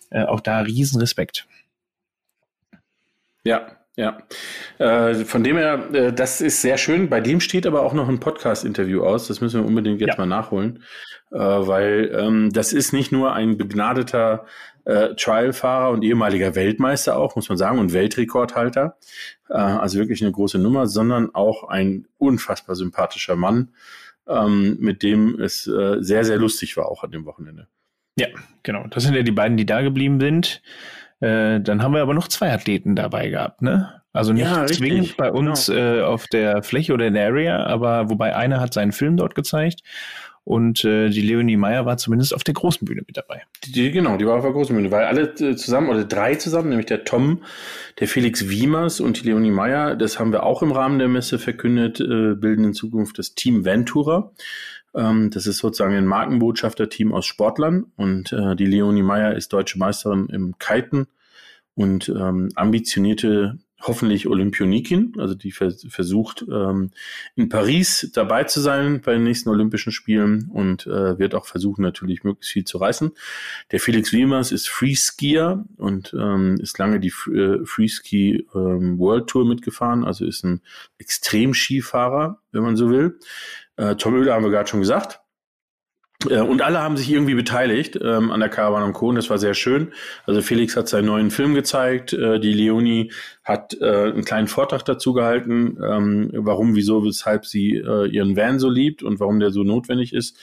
äh, 0.10 0.24
auch 0.24 0.41
da 0.41 0.60
Riesenrespekt. 0.60 1.48
Ja, 3.45 3.67
ja. 3.95 4.17
Äh, 4.80 5.13
von 5.24 5.43
dem 5.43 5.56
her, 5.56 5.88
äh, 5.93 6.12
das 6.12 6.41
ist 6.41 6.62
sehr 6.62 6.78
schön. 6.78 7.10
Bei 7.10 7.21
dem 7.21 7.39
steht 7.39 7.65
aber 7.65 7.84
auch 7.84 7.93
noch 7.93 8.10
ein 8.10 8.19
Podcast-Interview 8.19 9.04
aus. 9.04 9.28
Das 9.28 9.39
müssen 9.39 9.62
wir 9.62 9.67
unbedingt 9.67 10.02
jetzt 10.02 10.17
ja. 10.17 10.17
mal 10.17 10.26
nachholen. 10.26 10.84
Äh, 11.32 11.38
weil 11.38 12.12
ähm, 12.13 12.52
das 12.52 12.74
ist 12.74 12.91
nicht 12.91 13.12
nur 13.12 13.34
ein 13.34 13.58
begnadeter 13.58 14.45
äh, 14.86 15.15
Trial-Fahrer 15.15 15.91
und 15.91 16.04
ehemaliger 16.04 16.56
Weltmeister 16.56 17.17
auch, 17.17 17.36
muss 17.36 17.50
man 17.50 17.58
sagen, 17.58 17.80
und 17.80 17.93
Weltrekordhalter. 17.93 18.98
Äh, 19.50 19.54
also 19.54 20.00
wirklich 20.00 20.21
eine 20.21 20.32
große 20.32 20.58
Nummer, 20.58 20.88
sondern 20.88 21.34
auch 21.34 21.67
ein 21.67 22.08
unfassbar 22.17 22.76
sympathischer 22.76 23.36
Mann, 23.36 23.71
ähm, 24.28 24.78
mit 24.80 25.04
dem 25.04 25.39
es 25.39 25.67
äh, 25.67 25.98
sehr, 26.00 26.24
sehr 26.24 26.38
lustig 26.38 26.78
war, 26.78 26.88
auch 26.88 27.04
an 27.04 27.12
dem 27.12 27.26
Wochenende. 27.26 27.67
Ja, 28.17 28.28
genau. 28.63 28.86
Das 28.88 29.04
sind 29.04 29.13
ja 29.15 29.24
die 29.24 29.32
beiden, 29.32 29.58
die 29.58 29.65
da 29.65 29.82
geblieben 29.82 30.19
sind. 30.19 30.62
Äh, 31.19 31.60
dann 31.62 31.82
haben 31.82 31.93
wir 31.93 32.02
aber 32.02 32.13
noch 32.13 32.28
zwei 32.28 32.52
Athleten 32.54 32.95
dabei 32.95 33.30
gehabt, 33.30 33.62
ne? 33.62 34.02
Also 34.13 34.32
nicht 34.32 34.45
ja, 34.45 34.65
zwingend 34.65 35.17
bei 35.17 35.30
uns 35.30 35.65
genau. 35.65 35.98
äh, 35.98 36.02
auf 36.02 36.28
der 36.28 36.63
Fläche 36.63 36.93
oder 36.93 37.08
in 37.08 37.15
der 37.15 37.28
Area, 37.28 37.65
aber 37.65 38.10
wobei 38.10 38.34
einer 38.34 38.62
hat 38.62 38.74
seinen 38.74 38.93
Film 38.93 39.17
dort 39.17 39.36
gezeigt 39.36 39.82
und 40.45 40.86
äh, 40.86 41.10
die 41.10 41.21
Leonie 41.21 41.58
Meyer 41.58 41.88
war 41.88 41.97
zumindest 41.97 42.34
auf 42.34 42.43
der 42.43 42.53
großen 42.53 42.86
Bühne 42.86 43.01
mit 43.05 43.17
dabei. 43.17 43.41
Die, 43.65 43.91
genau, 43.91 44.15
die 44.15 44.27
war 44.27 44.36
auf 44.36 44.43
der 44.43 44.53
großen 44.53 44.75
Bühne, 44.75 44.91
weil 44.91 45.05
alle 45.05 45.34
äh, 45.39 45.55
zusammen, 45.55 45.89
oder 45.89 46.05
drei 46.05 46.36
zusammen, 46.36 46.69
nämlich 46.69 46.86
der 46.86 47.03
Tom, 47.03 47.41
der 47.99 48.08
Felix 48.08 48.47
Wiemers 48.47 48.99
und 48.99 49.21
die 49.21 49.27
Leonie 49.27 49.49
Meyer, 49.49 49.95
das 49.95 50.19
haben 50.19 50.31
wir 50.31 50.43
auch 50.43 50.62
im 50.62 50.71
Rahmen 50.71 50.99
der 50.99 51.08
Messe 51.08 51.39
verkündet, 51.39 51.99
äh, 51.99 52.36
bilden 52.36 52.63
in 52.63 52.73
Zukunft 52.75 53.17
das 53.17 53.34
Team 53.34 53.65
Ventura. 53.65 54.31
Ähm, 54.93 55.31
das 55.31 55.47
ist 55.47 55.58
sozusagen 55.58 55.95
ein 55.95 56.05
Markenbotschafter-Team 56.05 57.12
aus 57.12 57.25
Sportlern 57.25 57.88
und 57.95 58.31
äh, 58.31 58.55
die 58.55 58.67
Leonie 58.67 59.01
Meyer 59.01 59.34
ist 59.34 59.51
deutsche 59.51 59.79
Meisterin 59.79 60.27
im 60.27 60.60
Kiten 60.60 61.08
und 61.73 62.08
ähm, 62.08 62.49
ambitionierte 62.53 63.58
hoffentlich 63.88 64.28
Olympionikin, 64.28 65.13
also 65.17 65.36
die 65.36 65.52
vers 65.52 65.86
versucht 65.89 66.45
ähm, 66.52 66.91
in 67.36 67.50
Paris 67.50 68.12
dabei 68.13 68.43
zu 68.43 68.60
sein 68.60 69.02
bei 69.02 69.13
den 69.13 69.24
nächsten 69.24 69.50
Olympischen 69.50 69.91
Spielen 69.91 70.50
und 70.52 70.88
äh, 70.88 71.19
wird 71.19 71.36
auch 71.36 71.45
versuchen 71.45 71.82
natürlich 71.82 72.24
möglichst 72.24 72.52
viel 72.54 72.65
zu 72.65 72.78
reißen. 72.78 73.12
Der 73.71 73.80
Felix 73.80 74.12
Wiemers 74.12 74.52
ist 74.52 74.69
Freeskier 74.69 75.65
und 75.78 76.13
ähm, 76.13 76.58
ist 76.62 76.78
lange 76.78 77.00
die 77.00 77.13
äh, 77.34 77.65
Freeski 77.65 78.48
ähm, 78.56 78.98
World 79.00 79.28
Tour 79.28 79.45
mitgefahren, 79.45 80.04
also 80.04 80.26
ist 80.26 80.43
ein 80.43 80.62
Extremskifahrer, 80.98 82.39
wenn 82.52 82.63
man 82.63 82.76
so 82.76 82.89
will. 82.89 83.19
Äh, 83.78 83.95
Tom 83.95 84.15
Oehler 84.15 84.34
haben 84.34 84.43
wir 84.43 84.52
gerade 84.52 84.69
schon 84.69 84.80
gesagt. 84.80 85.19
Äh, 86.30 86.42
und 86.42 86.62
alle 86.62 86.82
haben 86.82 86.98
sich 86.98 87.12
irgendwie 87.12 87.36
beteiligt 87.36 87.98
ähm, 88.02 88.32
an 88.32 88.40
der 88.40 88.50
Caravan 88.50 88.84
am 88.84 88.94
Co. 88.94 89.10
Und 89.10 89.16
das 89.16 89.30
war 89.30 89.38
sehr 89.38 89.54
schön. 89.54 89.94
Also 90.26 90.42
Felix 90.42 90.76
hat 90.76 90.88
seinen 90.88 91.06
neuen 91.06 91.32
Film 91.32 91.54
gezeigt. 91.54 92.14
Äh, 92.14 92.40
die 92.40 92.54
Leonie 92.54 93.12
hat 93.44 93.78
äh, 93.80 94.12
einen 94.12 94.26
kleinen 94.26 94.48
Vortrag 94.48 94.84
dazu 94.84 95.14
gehalten, 95.14 95.78
ähm, 95.84 96.32
warum, 96.34 96.76
wieso, 96.76 97.04
weshalb 97.06 97.46
sie 97.46 97.78
äh, 97.78 98.08
ihren 98.08 98.36
Van 98.36 98.60
so 98.60 98.70
liebt 98.70 99.04
und 99.04 99.20
warum 99.20 99.40
der 99.40 99.52
so 99.52 99.64
notwendig 99.64 100.14
ist. 100.14 100.38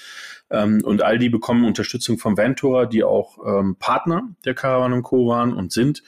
Ähm, 0.50 0.82
und 0.84 1.02
all 1.02 1.18
die 1.18 1.30
bekommen 1.30 1.64
Unterstützung 1.64 2.18
vom 2.18 2.36
Ventura, 2.36 2.86
die 2.86 3.04
auch 3.04 3.38
ähm, 3.44 3.76
Partner 3.78 4.28
der 4.44 4.54
Caravan 4.54 5.02
Co. 5.02 5.26
waren 5.28 5.54
und 5.54 5.72
sind, 5.72 6.02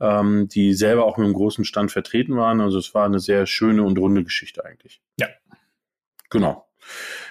ähm, 0.00 0.48
die 0.48 0.74
selber 0.74 1.04
auch 1.04 1.16
mit 1.16 1.24
einem 1.24 1.34
großen 1.34 1.64
Stand 1.64 1.90
vertreten 1.90 2.36
waren. 2.36 2.60
Also 2.60 2.78
es 2.78 2.94
war 2.94 3.06
eine 3.06 3.20
sehr 3.20 3.46
schöne 3.46 3.82
und 3.82 3.98
runde 3.98 4.22
Geschichte 4.22 4.64
eigentlich. 4.64 5.00
Ja. 5.18 5.28
Genau. 6.28 6.66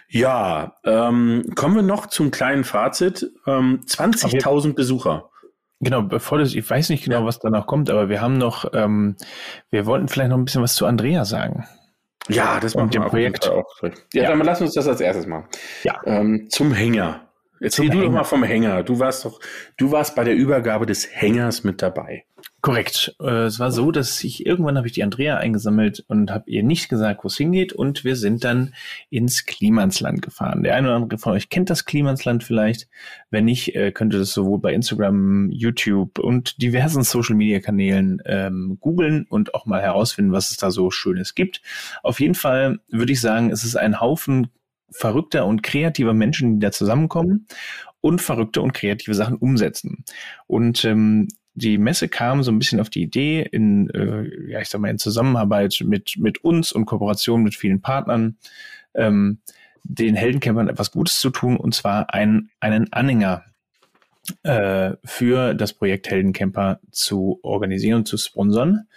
Ja, 0.08 0.76
ähm, 0.84 1.52
kommen 1.56 1.76
wir 1.76 1.82
noch 1.82 2.08
zum 2.08 2.32
kleinen 2.32 2.64
Fazit. 2.64 3.32
Ähm, 3.48 3.82
20.000 3.86 4.74
Besucher. 4.74 5.30
Genau, 5.82 6.02
bevor 6.04 6.38
das, 6.38 6.56
ich 6.56 6.70
weiß 6.70 6.90
nicht 6.90 7.04
genau, 7.04 7.20
ja. 7.20 7.26
was 7.26 7.40
danach 7.40 7.68
kommt, 7.68 7.90
aber 7.90 8.08
wir 8.10 8.22
haben 8.22 8.38
noch, 8.38 8.66
ähm, 8.74 9.18
wir 9.72 9.86
wollten 9.86 10.08
vielleicht 10.08 10.30
noch 10.30 10.38
ein 10.38 10.46
bisschen 10.46 10.62
was 10.62 10.76
zu 10.76 10.86
Andrea 10.86 11.26
sagen. 11.26 11.68
Ja, 12.28 12.60
das 12.60 12.76
macht 12.76 12.94
dem 12.94 13.04
Projekt. 13.04 13.50
Auch. 13.50 13.66
Ja, 13.84 14.24
ja, 14.24 14.30
dann 14.30 14.40
lass 14.42 14.62
uns 14.62 14.74
das 14.74 14.88
als 14.88 15.00
erstes 15.00 15.28
machen. 15.28 15.46
Ja. 15.84 16.00
Ähm, 16.06 16.48
zum 16.50 16.72
Hänger. 16.72 17.25
Erzähl 17.66 17.90
du 17.90 17.94
Hänger. 17.94 18.06
doch 18.06 18.12
mal 18.12 18.24
vom 18.24 18.44
Hänger. 18.44 18.84
Du 18.84 19.00
warst 19.00 19.26
doch, 19.26 19.40
du 19.78 19.92
warst 19.92 20.16
bei 20.16 20.24
der 20.24 20.36
Übergabe 20.36 20.86
des 20.86 21.08
Hängers 21.12 21.64
mit 21.64 21.82
dabei. 21.82 22.26
Korrekt. 22.62 23.16
Äh, 23.20 23.46
es 23.46 23.60
war 23.60 23.72
so, 23.72 23.92
dass 23.92 24.24
ich 24.24 24.46
irgendwann 24.46 24.78
habe 24.78 24.86
ich 24.86 24.94
die 24.94 25.04
Andrea 25.04 25.38
eingesammelt 25.38 26.06
und 26.08 26.30
habe 26.30 26.50
ihr 26.50 26.62
nicht 26.62 26.90
gesagt, 26.90 27.24
wo 27.24 27.28
es 27.28 27.38
hingeht 27.38 27.74
und 27.74 28.04
wir 28.04 28.16
sind 28.16 28.44
dann 28.44 28.76
ins 29.10 29.46
Klimansland 29.46 30.22
gefahren. 30.22 30.62
Der 30.62 30.76
eine 30.76 30.88
oder 30.88 30.96
andere 30.98 31.20
von 31.20 31.34
euch 31.34 31.50
kennt 31.50 31.72
das 31.72 31.86
Klimansland 31.86 32.44
vielleicht. 32.44 32.88
Wenn 33.32 33.46
nicht, 33.46 33.76
äh, 33.76 33.92
könnt 33.92 34.14
ihr 34.14 34.20
das 34.20 34.34
sowohl 34.34 34.60
bei 34.60 34.74
Instagram, 34.74 35.50
YouTube 35.50 36.20
und 36.20 36.62
diversen 36.62 37.04
Social 37.04 37.36
Media 37.36 37.60
Kanälen 37.60 38.22
ähm, 38.26 38.78
googeln 38.80 39.26
und 39.28 39.56
auch 39.56 39.66
mal 39.66 39.82
herausfinden, 39.82 40.32
was 40.32 40.52
es 40.52 40.58
da 40.58 40.70
so 40.70 40.92
Schönes 40.92 41.34
gibt. 41.34 41.62
Auf 42.04 42.20
jeden 42.20 42.36
Fall 42.36 42.80
würde 42.90 43.12
ich 43.12 43.22
sagen, 43.22 43.50
es 43.52 43.64
ist 43.64 43.76
ein 43.76 44.00
Haufen 44.00 44.50
verrückter 44.92 45.46
und 45.46 45.64
kreativer 45.64 46.14
Menschen, 46.14 46.60
die 46.60 46.66
da 46.66 46.72
zusammenkommen 46.72 47.48
und 48.02 48.22
verrückte 48.22 48.62
und 48.62 48.74
kreative 48.74 49.16
Sachen 49.16 49.38
umsetzen. 49.38 50.06
Und 50.48 50.86
ähm, 50.86 51.28
die 51.56 51.78
Messe 51.78 52.10
kam 52.10 52.44
so 52.44 52.52
ein 52.52 52.60
bisschen 52.60 52.80
auf 52.80 52.90
die 52.90 53.02
Idee 53.02 53.42
in, 53.42 53.90
äh, 53.92 54.52
ja, 54.52 54.60
ich 54.60 54.70
sag 54.70 54.82
mal, 54.82 54.90
in 54.90 55.00
Zusammenarbeit 55.00 55.82
mit, 55.86 56.16
mit 56.18 56.44
uns 56.44 56.72
und 56.72 56.86
Kooperation 56.86 57.44
mit 57.44 57.56
vielen 57.56 57.82
Partnern, 57.82 58.38
ähm, 58.94 59.40
den 59.84 60.16
Heldencampern 60.16 60.68
etwas 60.68 60.92
Gutes 60.92 61.20
zu 61.20 61.30
tun, 61.30 61.58
und 61.58 61.74
zwar 61.74 62.14
einen, 62.14 62.50
einen 62.60 62.92
Anhänger 62.92 63.46
äh, 64.44 64.94
für 65.04 65.54
das 65.54 65.74
Projekt 65.74 66.10
Heldencamper 66.10 66.80
zu 66.92 67.40
organisieren 67.44 68.00
und 68.00 68.08
zu 68.08 68.18
sponsern. 68.18 68.88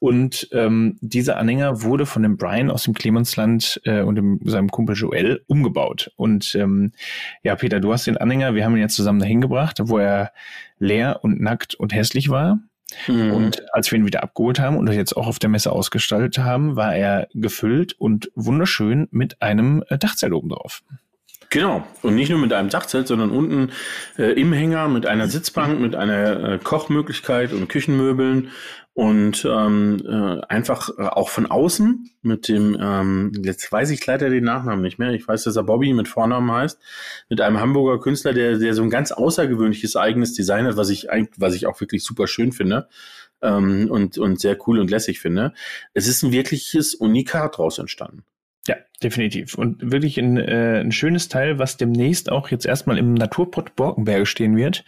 Und 0.00 0.48
ähm, 0.52 0.96
dieser 1.02 1.36
Anhänger 1.36 1.82
wurde 1.82 2.06
von 2.06 2.22
dem 2.22 2.38
Brian 2.38 2.70
aus 2.70 2.84
dem 2.84 2.94
Clemensland 2.94 3.80
äh, 3.84 4.00
und 4.00 4.14
dem, 4.16 4.40
seinem 4.44 4.70
Kumpel 4.70 4.96
Joel 4.96 5.44
umgebaut. 5.46 6.10
Und 6.16 6.54
ähm, 6.54 6.92
ja, 7.42 7.54
Peter, 7.54 7.80
du 7.80 7.92
hast 7.92 8.06
den 8.06 8.16
Anhänger, 8.16 8.54
wir 8.54 8.64
haben 8.64 8.74
ihn 8.74 8.80
jetzt 8.80 8.96
zusammen 8.96 9.20
dahin 9.20 9.42
gebracht, 9.42 9.78
wo 9.82 9.98
er 9.98 10.32
leer 10.78 11.20
und 11.22 11.40
nackt 11.42 11.74
und 11.74 11.94
hässlich 11.94 12.30
war. 12.30 12.58
Mhm. 13.08 13.32
Und 13.32 13.74
als 13.74 13.90
wir 13.90 13.98
ihn 13.98 14.06
wieder 14.06 14.22
abgeholt 14.22 14.58
haben 14.58 14.78
und 14.78 14.90
jetzt 14.90 15.16
auch 15.16 15.26
auf 15.26 15.38
der 15.38 15.50
Messe 15.50 15.70
ausgestaltet 15.70 16.38
haben, 16.38 16.76
war 16.76 16.94
er 16.94 17.28
gefüllt 17.34 17.92
und 17.92 18.30
wunderschön 18.34 19.06
mit 19.10 19.42
einem 19.42 19.84
äh, 19.88 19.98
Dachzelt 19.98 20.32
oben 20.32 20.48
drauf. 20.48 20.82
Genau. 21.50 21.84
Und 22.02 22.14
nicht 22.14 22.30
nur 22.30 22.38
mit 22.38 22.52
einem 22.52 22.68
Dachzelt, 22.68 23.08
sondern 23.08 23.30
unten 23.30 23.72
äh, 24.16 24.32
im 24.40 24.52
Hänger 24.52 24.88
mit 24.88 25.04
einer 25.06 25.26
Sitzbank, 25.26 25.80
mit 25.80 25.96
einer 25.96 26.44
äh, 26.44 26.58
Kochmöglichkeit 26.58 27.52
und 27.52 27.68
Küchenmöbeln 27.68 28.50
und 29.00 29.46
ähm, 29.50 30.02
äh, 30.06 30.44
einfach 30.50 30.90
äh, 30.98 31.04
auch 31.04 31.30
von 31.30 31.46
außen 31.46 32.10
mit 32.20 32.48
dem, 32.48 32.76
ähm, 32.78 33.32
jetzt 33.42 33.72
weiß 33.72 33.88
ich 33.92 34.04
leider 34.04 34.28
den 34.28 34.44
Nachnamen 34.44 34.82
nicht 34.82 34.98
mehr, 34.98 35.12
ich 35.12 35.26
weiß, 35.26 35.44
dass 35.44 35.56
er 35.56 35.62
Bobby 35.62 35.94
mit 35.94 36.06
Vornamen 36.06 36.52
heißt, 36.52 36.78
mit 37.30 37.40
einem 37.40 37.60
Hamburger 37.60 37.98
Künstler, 37.98 38.34
der, 38.34 38.58
der 38.58 38.74
so 38.74 38.82
ein 38.82 38.90
ganz 38.90 39.10
außergewöhnliches 39.10 39.96
eigenes 39.96 40.34
Design 40.34 40.66
hat, 40.66 40.76
was 40.76 40.90
ich 40.90 41.08
was 41.38 41.54
ich 41.54 41.66
auch 41.66 41.80
wirklich 41.80 42.04
super 42.04 42.26
schön 42.26 42.52
finde 42.52 42.90
ähm, 43.40 43.90
und, 43.90 44.18
und 44.18 44.38
sehr 44.38 44.58
cool 44.68 44.78
und 44.78 44.90
lässig 44.90 45.18
finde. 45.18 45.54
Es 45.94 46.06
ist 46.06 46.22
ein 46.22 46.30
wirkliches 46.30 46.94
Unikat 46.94 47.56
draus 47.56 47.78
entstanden. 47.78 48.24
Ja, 48.66 48.76
definitiv. 49.02 49.54
Und 49.54 49.92
wirklich 49.92 50.18
ein, 50.18 50.36
äh, 50.36 50.80
ein 50.80 50.92
schönes 50.92 51.28
Teil, 51.28 51.58
was 51.58 51.78
demnächst 51.78 52.30
auch 52.30 52.50
jetzt 52.50 52.66
erstmal 52.66 52.98
im 52.98 53.14
Naturpott 53.14 53.76
Borkenberge 53.76 54.26
stehen 54.26 54.58
wird, 54.58 54.84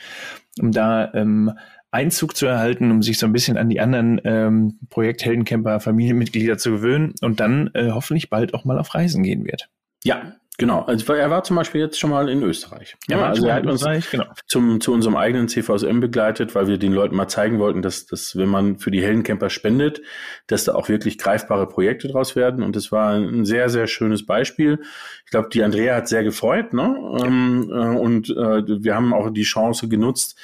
um 0.60 0.70
da 0.70 1.14
ähm, 1.14 1.52
Einzug 1.92 2.36
zu 2.36 2.46
erhalten, 2.46 2.90
um 2.90 3.02
sich 3.02 3.18
so 3.18 3.26
ein 3.26 3.32
bisschen 3.32 3.56
an 3.56 3.68
die 3.68 3.80
anderen 3.80 4.20
ähm, 4.24 4.78
Projekt 4.88 5.24
Heldencamper 5.24 5.78
Familienmitglieder 5.78 6.58
zu 6.58 6.72
gewöhnen 6.72 7.14
und 7.20 7.38
dann 7.38 7.70
äh, 7.74 7.90
hoffentlich 7.90 8.30
bald 8.30 8.54
auch 8.54 8.64
mal 8.64 8.78
auf 8.78 8.94
Reisen 8.94 9.22
gehen 9.22 9.44
wird. 9.44 9.68
Ja, 10.02 10.34
Genau, 10.58 10.82
also 10.82 11.14
er 11.14 11.30
war 11.30 11.42
zum 11.44 11.56
Beispiel 11.56 11.80
jetzt 11.80 11.98
schon 11.98 12.10
mal 12.10 12.28
in 12.28 12.42
Österreich. 12.42 12.94
Ja, 13.08 13.18
ja 13.18 13.26
also 13.26 13.46
er 13.46 13.54
hat 13.54 13.66
uns 13.66 13.84
genau. 14.10 14.26
zum, 14.46 14.80
zu 14.82 14.92
unserem 14.92 15.16
eigenen 15.16 15.48
CVSM 15.48 16.00
begleitet, 16.00 16.54
weil 16.54 16.68
wir 16.68 16.76
den 16.76 16.92
Leuten 16.92 17.16
mal 17.16 17.26
zeigen 17.26 17.58
wollten, 17.58 17.80
dass, 17.80 18.04
dass 18.04 18.36
wenn 18.36 18.50
man 18.50 18.78
für 18.78 18.90
die 18.90 19.02
Heldencamper 19.02 19.48
spendet, 19.48 20.02
dass 20.46 20.64
da 20.64 20.74
auch 20.74 20.90
wirklich 20.90 21.16
greifbare 21.16 21.66
Projekte 21.66 22.06
draus 22.06 22.36
werden. 22.36 22.62
Und 22.62 22.76
es 22.76 22.92
war 22.92 23.14
ein 23.14 23.46
sehr, 23.46 23.70
sehr 23.70 23.86
schönes 23.86 24.26
Beispiel. 24.26 24.78
Ich 25.24 25.30
glaube, 25.30 25.48
die 25.50 25.64
Andrea 25.64 25.96
hat 25.96 26.06
sehr 26.06 26.22
gefreut, 26.22 26.74
ne? 26.74 26.96
Ja. 27.18 27.24
Ähm, 27.24 27.70
äh, 27.72 27.98
und 27.98 28.28
äh, 28.28 28.84
wir 28.84 28.94
haben 28.94 29.14
auch 29.14 29.30
die 29.30 29.42
Chance 29.42 29.88
genutzt, 29.88 30.38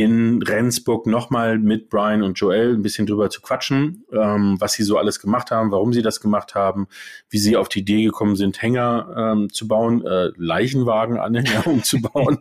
in 0.00 0.42
Rendsburg 0.42 1.06
nochmal 1.06 1.58
mit 1.58 1.90
Brian 1.90 2.22
und 2.22 2.38
Joel 2.38 2.74
ein 2.74 2.82
bisschen 2.82 3.06
drüber 3.06 3.28
zu 3.28 3.42
quatschen, 3.42 4.04
ähm, 4.12 4.56
was 4.58 4.72
sie 4.72 4.82
so 4.82 4.96
alles 4.96 5.20
gemacht 5.20 5.50
haben, 5.50 5.70
warum 5.72 5.92
sie 5.92 6.00
das 6.00 6.20
gemacht 6.20 6.54
haben, 6.54 6.88
wie 7.28 7.38
sie 7.38 7.56
auf 7.56 7.68
die 7.68 7.80
Idee 7.80 8.04
gekommen 8.04 8.34
sind, 8.34 8.62
Hänger 8.62 9.32
ähm, 9.34 9.52
zu 9.52 9.68
bauen, 9.68 10.04
äh, 10.06 10.30
Leichenwagenanhänger 10.36 11.66
umzubauen, 11.66 12.38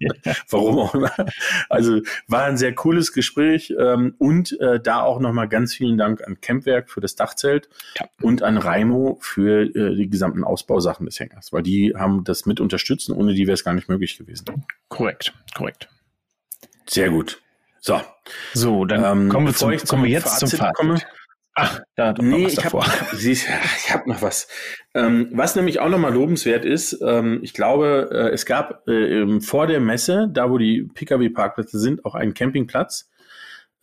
warum 0.50 0.80
auch 0.80 0.96
immer. 0.96 1.12
Also 1.70 2.00
war 2.28 2.46
ein 2.46 2.58
sehr 2.58 2.74
cooles 2.74 3.12
Gespräch 3.12 3.74
ähm, 3.78 4.16
und 4.18 4.58
äh, 4.62 4.80
da 4.80 5.02
auch 5.02 5.20
nochmal 5.20 5.50
ganz 5.50 5.74
vielen 5.74 5.98
Dank 5.98 6.26
an 6.26 6.40
Campwerk 6.40 6.90
für 6.90 7.02
das 7.02 7.16
Dachzelt 7.16 7.68
ja. 8.00 8.08
und 8.22 8.42
an 8.42 8.58
Raimo 8.58 9.18
für 9.22 9.64
äh, 9.76 9.96
die 9.96 10.10
gesamten 10.10 10.44
Ausbausachen 10.44 11.06
des 11.06 11.20
Hängers, 11.20 11.52
weil 11.52 11.64
die 11.64 11.94
haben 11.98 12.24
das 12.24 12.46
mit 12.46 12.60
unterstützt, 12.60 13.10
ohne 13.10 13.34
die 13.34 13.48
wäre 13.48 13.56
es 13.56 13.64
gar 13.64 13.74
nicht 13.74 13.90
möglich 13.90 14.18
gewesen. 14.18 14.46
Korrekt, 14.88 15.34
korrekt. 15.56 15.90
Sehr 16.90 17.10
gut. 17.10 17.42
So. 17.82 18.02
So, 18.54 18.86
dann 18.86 19.04
ähm, 19.04 19.30
kommen, 19.30 19.48
wir 19.48 19.54
zum, 19.54 19.72
ich 19.72 19.86
kommen 19.86 20.04
wir 20.04 20.10
jetzt 20.10 20.30
Fazit 20.30 20.50
zum 20.50 20.60
Fazit. 20.60 20.76
Komme. 20.76 21.00
Ach, 21.56 21.82
da 21.96 22.08
hat 22.08 22.20
nee, 22.22 22.46
ich 22.46 22.64
habe 22.64 22.86
ich 23.22 23.46
hab 23.92 24.08
noch 24.08 24.22
was. 24.22 24.48
Ähm, 24.94 25.30
was 25.34 25.56
nämlich 25.56 25.80
auch 25.80 25.90
nochmal 25.90 26.14
lobenswert 26.14 26.64
ist, 26.64 26.98
ähm, 27.02 27.40
ich 27.44 27.54
glaube, 27.54 28.10
äh, 28.12 28.30
es 28.34 28.46
gab 28.46 28.88
äh, 28.88 29.42
vor 29.42 29.68
der 29.68 29.82
Messe, 29.82 30.30
da 30.32 30.50
wo 30.50 30.58
die 30.58 30.84
Pkw-Parkplätze 30.84 31.80
sind, 31.80 32.06
auch 32.06 32.16
einen 32.16 32.34
Campingplatz, 32.34 33.10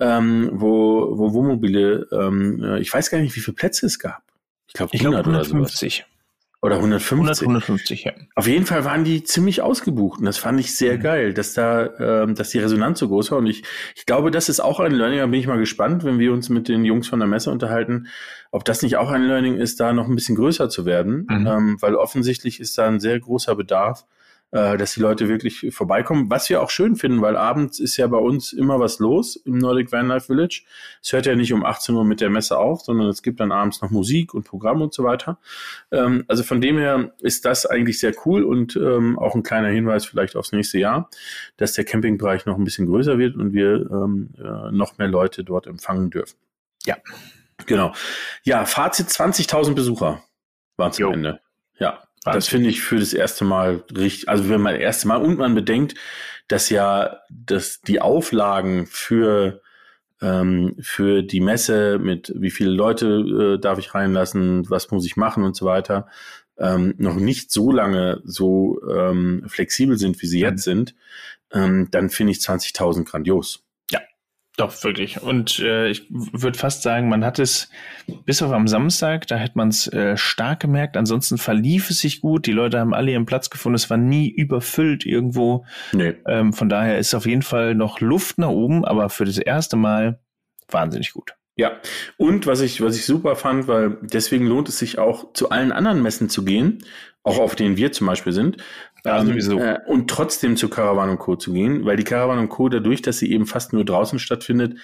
ähm, 0.00 0.50
wo, 0.52 1.18
wo 1.18 1.32
Wohnmobile, 1.34 2.08
ähm, 2.12 2.62
äh, 2.62 2.80
ich 2.80 2.92
weiß 2.92 3.10
gar 3.10 3.18
nicht, 3.18 3.36
wie 3.36 3.40
viele 3.40 3.54
Plätze 3.56 3.86
es 3.86 3.98
gab. 3.98 4.22
Ich 4.68 4.74
glaube 4.74 4.92
100 4.94 5.24
glaub, 5.24 5.34
150. 5.34 5.98
oder 6.00 6.08
so. 6.08 6.15
Oder 6.62 6.76
150. 6.76 7.46
150, 7.46 8.04
ja. 8.04 8.12
Auf 8.34 8.46
jeden 8.46 8.66
Fall 8.66 8.84
waren 8.84 9.04
die 9.04 9.22
ziemlich 9.22 9.60
ausgebucht 9.60 10.18
und 10.18 10.24
das 10.24 10.38
fand 10.38 10.58
ich 10.58 10.74
sehr 10.74 10.96
mhm. 10.96 11.02
geil, 11.02 11.34
dass 11.34 11.52
da, 11.52 11.90
ähm, 11.98 12.34
dass 12.34 12.50
die 12.50 12.58
Resonanz 12.58 12.98
so 12.98 13.08
groß 13.08 13.30
war. 13.30 13.38
Und 13.38 13.46
ich, 13.46 13.62
ich 13.94 14.06
glaube, 14.06 14.30
das 14.30 14.48
ist 14.48 14.60
auch 14.60 14.80
ein 14.80 14.92
Learning, 14.92 15.18
da 15.18 15.26
bin 15.26 15.38
ich 15.38 15.46
mal 15.46 15.58
gespannt, 15.58 16.02
wenn 16.04 16.18
wir 16.18 16.32
uns 16.32 16.48
mit 16.48 16.68
den 16.68 16.84
Jungs 16.84 17.08
von 17.08 17.18
der 17.18 17.28
Messe 17.28 17.50
unterhalten, 17.50 18.08
ob 18.50 18.64
das 18.64 18.82
nicht 18.82 18.96
auch 18.96 19.10
ein 19.10 19.22
Learning 19.22 19.58
ist, 19.58 19.80
da 19.80 19.92
noch 19.92 20.08
ein 20.08 20.14
bisschen 20.14 20.34
größer 20.34 20.68
zu 20.68 20.86
werden, 20.86 21.26
mhm. 21.28 21.46
ähm, 21.46 21.76
weil 21.80 21.94
offensichtlich 21.94 22.58
ist 22.58 22.78
da 22.78 22.86
ein 22.86 23.00
sehr 23.00 23.20
großer 23.20 23.54
Bedarf 23.54 24.06
äh, 24.52 24.76
dass 24.76 24.94
die 24.94 25.00
Leute 25.00 25.28
wirklich 25.28 25.74
vorbeikommen. 25.74 26.30
Was 26.30 26.48
wir 26.48 26.62
auch 26.62 26.70
schön 26.70 26.96
finden, 26.96 27.20
weil 27.20 27.36
abends 27.36 27.80
ist 27.80 27.96
ja 27.96 28.06
bei 28.06 28.18
uns 28.18 28.52
immer 28.52 28.78
was 28.78 28.98
los 28.98 29.36
im 29.36 29.58
Nordic 29.58 29.92
Van 29.92 30.06
Life 30.06 30.26
Village. 30.26 30.62
Es 31.02 31.12
hört 31.12 31.26
ja 31.26 31.34
nicht 31.34 31.52
um 31.52 31.64
18 31.64 31.94
Uhr 31.94 32.04
mit 32.04 32.20
der 32.20 32.30
Messe 32.30 32.58
auf, 32.58 32.82
sondern 32.82 33.08
es 33.08 33.22
gibt 33.22 33.40
dann 33.40 33.52
abends 33.52 33.82
noch 33.82 33.90
Musik 33.90 34.34
und 34.34 34.44
Programm 34.44 34.82
und 34.82 34.94
so 34.94 35.04
weiter. 35.04 35.38
Ähm, 35.90 36.24
also 36.28 36.42
von 36.42 36.60
dem 36.60 36.78
her 36.78 37.12
ist 37.20 37.44
das 37.44 37.66
eigentlich 37.66 37.98
sehr 37.98 38.14
cool 38.24 38.44
und 38.44 38.76
ähm, 38.76 39.18
auch 39.18 39.34
ein 39.34 39.42
kleiner 39.42 39.68
Hinweis 39.68 40.06
vielleicht 40.06 40.36
aufs 40.36 40.52
nächste 40.52 40.78
Jahr, 40.78 41.10
dass 41.56 41.72
der 41.72 41.84
Campingbereich 41.84 42.46
noch 42.46 42.56
ein 42.56 42.64
bisschen 42.64 42.86
größer 42.86 43.18
wird 43.18 43.36
und 43.36 43.52
wir 43.52 43.90
ähm, 43.90 44.30
äh, 44.38 44.70
noch 44.70 44.98
mehr 44.98 45.08
Leute 45.08 45.44
dort 45.44 45.66
empfangen 45.66 46.10
dürfen. 46.10 46.36
Ja. 46.84 46.96
Genau. 47.66 47.94
Ja, 48.44 48.64
Fazit 48.64 49.08
20.000 49.08 49.74
Besucher 49.74 50.22
waren 50.76 50.90
es 50.90 51.00
am 51.00 51.12
Ende. 51.12 51.40
Ja. 51.78 52.05
Das 52.34 52.48
finde 52.48 52.70
ich 52.70 52.80
für 52.80 52.98
das 52.98 53.12
erste 53.12 53.44
Mal 53.44 53.84
richtig, 53.96 54.28
also 54.28 54.48
wenn 54.48 54.60
man 54.60 54.74
das 54.74 54.82
erste 54.82 55.08
Mal 55.08 55.22
und 55.22 55.38
man 55.38 55.54
bedenkt, 55.54 55.94
dass 56.48 56.70
ja 56.70 57.20
dass 57.30 57.80
die 57.80 58.00
Auflagen 58.00 58.86
für 58.86 59.62
ähm, 60.20 60.76
für 60.80 61.22
die 61.22 61.40
Messe 61.40 61.98
mit 61.98 62.32
wie 62.36 62.50
viele 62.50 62.70
Leute 62.70 63.56
äh, 63.56 63.60
darf 63.60 63.78
ich 63.78 63.94
reinlassen, 63.94 64.68
was 64.70 64.90
muss 64.90 65.06
ich 65.06 65.16
machen 65.16 65.44
und 65.44 65.56
so 65.56 65.66
weiter, 65.66 66.08
ähm, 66.58 66.94
noch 66.98 67.16
nicht 67.16 67.50
so 67.52 67.70
lange 67.70 68.22
so 68.24 68.80
ähm, 68.88 69.44
flexibel 69.46 69.98
sind, 69.98 70.20
wie 70.22 70.26
sie 70.26 70.40
jetzt 70.40 70.62
sind, 70.64 70.94
ähm, 71.52 71.88
dann 71.90 72.10
finde 72.10 72.32
ich 72.32 72.38
20.000 72.38 73.04
grandios. 73.04 73.65
Doch, 74.56 74.82
wirklich. 74.84 75.20
Und 75.22 75.58
äh, 75.58 75.88
ich 75.88 76.06
würde 76.10 76.58
fast 76.58 76.82
sagen, 76.82 77.10
man 77.10 77.24
hat 77.24 77.38
es 77.38 77.68
bis 78.24 78.40
auf 78.40 78.52
am 78.52 78.68
Samstag, 78.68 79.26
da 79.26 79.38
hat 79.38 79.54
man 79.54 79.68
es 79.68 79.86
äh, 79.92 80.16
stark 80.16 80.60
gemerkt. 80.60 80.96
Ansonsten 80.96 81.36
verlief 81.36 81.90
es 81.90 82.00
sich 82.00 82.22
gut. 82.22 82.46
Die 82.46 82.52
Leute 82.52 82.80
haben 82.80 82.94
alle 82.94 83.12
ihren 83.12 83.26
Platz 83.26 83.50
gefunden. 83.50 83.76
Es 83.76 83.90
war 83.90 83.98
nie 83.98 84.30
überfüllt 84.30 85.04
irgendwo. 85.04 85.66
Nee. 85.92 86.14
Ähm, 86.26 86.54
von 86.54 86.70
daher 86.70 86.98
ist 86.98 87.14
auf 87.14 87.26
jeden 87.26 87.42
Fall 87.42 87.74
noch 87.74 88.00
Luft 88.00 88.38
nach 88.38 88.48
oben, 88.48 88.86
aber 88.86 89.10
für 89.10 89.26
das 89.26 89.36
erste 89.36 89.76
Mal 89.76 90.20
wahnsinnig 90.68 91.12
gut. 91.12 91.34
Ja, 91.58 91.80
und 92.18 92.46
was 92.46 92.60
ich, 92.60 92.82
was 92.82 92.96
ich 92.96 93.06
super 93.06 93.34
fand, 93.34 93.66
weil 93.66 93.98
deswegen 94.02 94.46
lohnt 94.46 94.68
es 94.68 94.78
sich 94.78 94.98
auch 94.98 95.32
zu 95.32 95.50
allen 95.50 95.72
anderen 95.72 96.02
Messen 96.02 96.28
zu 96.28 96.44
gehen, 96.44 96.84
auch 97.22 97.38
auf 97.38 97.56
denen 97.56 97.76
wir 97.76 97.92
zum 97.92 98.06
Beispiel 98.06 98.32
sind, 98.32 98.58
ja, 99.06 99.20
ähm, 99.20 99.58
äh, 99.58 99.78
und 99.86 100.10
trotzdem 100.10 100.56
zu 100.56 100.68
Caravan 100.68 101.10
und 101.10 101.18
Co. 101.18 101.36
zu 101.36 101.52
gehen, 101.52 101.84
weil 101.84 101.96
die 101.96 102.04
Caravan 102.04 102.38
und 102.38 102.48
Co. 102.48 102.68
dadurch, 102.68 103.02
dass 103.02 103.18
sie 103.18 103.30
eben 103.32 103.46
fast 103.46 103.72
nur 103.72 103.84
draußen 103.84 104.18
stattfindet, 104.18 104.78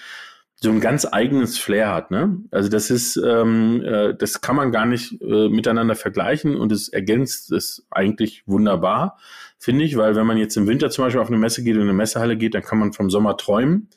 so 0.55 0.69
ein 0.69 0.79
ganz 0.79 1.05
eigenes 1.05 1.57
Flair 1.57 1.93
hat. 1.93 2.09
Ne? 2.09 2.37
Also 2.51 2.69
das 2.69 2.89
ist, 2.89 3.17
ähm, 3.17 3.83
äh, 3.83 4.15
das 4.15 4.39
kann 4.39 4.55
man 4.55 4.71
gar 4.71 4.85
nicht 4.85 5.21
äh, 5.21 5.49
miteinander 5.49 5.95
vergleichen 5.95 6.55
und 6.55 6.71
es 6.71 6.87
ergänzt 6.87 7.51
es 7.51 7.85
eigentlich 7.91 8.43
wunderbar, 8.45 9.17
finde 9.59 9.83
ich, 9.83 9.97
weil 9.97 10.15
wenn 10.15 10.25
man 10.25 10.37
jetzt 10.37 10.55
im 10.55 10.67
Winter 10.67 10.89
zum 10.89 11.03
Beispiel 11.03 11.21
auf 11.21 11.27
eine 11.27 11.37
Messe 11.37 11.63
geht 11.63 11.75
und 11.75 11.81
in 11.81 11.89
eine 11.89 11.97
Messehalle 11.97 12.37
geht, 12.37 12.55
dann 12.55 12.61
kann 12.63 12.79
man 12.79 12.93
vom 12.93 13.09
Sommer 13.09 13.35
träumen. 13.35 13.89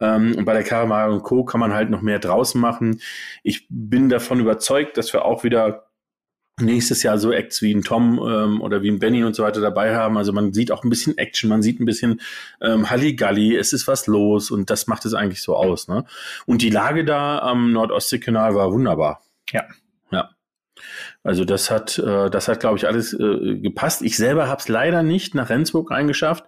Ähm, 0.00 0.34
und 0.36 0.44
bei 0.44 0.52
der 0.52 0.64
Caravan 0.64 1.12
und 1.12 1.22
Co. 1.22 1.44
kann 1.44 1.60
man 1.60 1.72
halt 1.72 1.88
noch 1.88 2.02
mehr 2.02 2.18
draußen 2.18 2.60
machen. 2.60 3.00
Ich 3.42 3.66
bin 3.70 4.10
davon 4.10 4.38
überzeugt, 4.38 4.98
dass 4.98 5.12
wir 5.14 5.24
auch 5.24 5.44
wieder 5.44 5.86
nächstes 6.60 7.02
Jahr 7.02 7.18
so 7.18 7.32
Acts 7.32 7.62
wie 7.62 7.74
ein 7.74 7.82
Tom 7.82 8.20
ähm, 8.24 8.60
oder 8.60 8.82
wie 8.82 8.90
ein 8.90 8.98
Benny 8.98 9.24
und 9.24 9.34
so 9.34 9.42
weiter 9.42 9.60
dabei 9.60 9.96
haben. 9.96 10.16
Also 10.16 10.32
man 10.32 10.52
sieht 10.52 10.70
auch 10.70 10.84
ein 10.84 10.90
bisschen 10.90 11.16
Action, 11.18 11.48
man 11.48 11.62
sieht 11.62 11.80
ein 11.80 11.86
bisschen 11.86 12.20
ähm, 12.60 12.90
Halligalli, 12.90 13.56
es 13.56 13.72
ist 13.72 13.88
was 13.88 14.06
los 14.06 14.50
und 14.50 14.70
das 14.70 14.86
macht 14.86 15.04
es 15.06 15.14
eigentlich 15.14 15.42
so 15.42 15.56
aus. 15.56 15.88
Ne? 15.88 16.04
Und 16.46 16.62
die 16.62 16.70
Lage 16.70 17.04
da 17.04 17.38
am 17.38 17.72
Nordostseekanal 17.72 18.54
war 18.54 18.72
wunderbar. 18.72 19.22
Ja. 19.50 19.64
Ja. 20.10 20.30
Also 21.22 21.44
das 21.44 21.70
hat, 21.70 21.98
äh, 21.98 22.30
das 22.30 22.48
hat, 22.48 22.60
glaube 22.60 22.76
ich, 22.76 22.86
alles 22.86 23.14
äh, 23.14 23.56
gepasst. 23.56 24.02
Ich 24.02 24.16
selber 24.16 24.48
habe 24.48 24.60
es 24.60 24.68
leider 24.68 25.02
nicht 25.02 25.34
nach 25.34 25.48
Rendsburg 25.48 25.90
eingeschafft. 25.90 26.44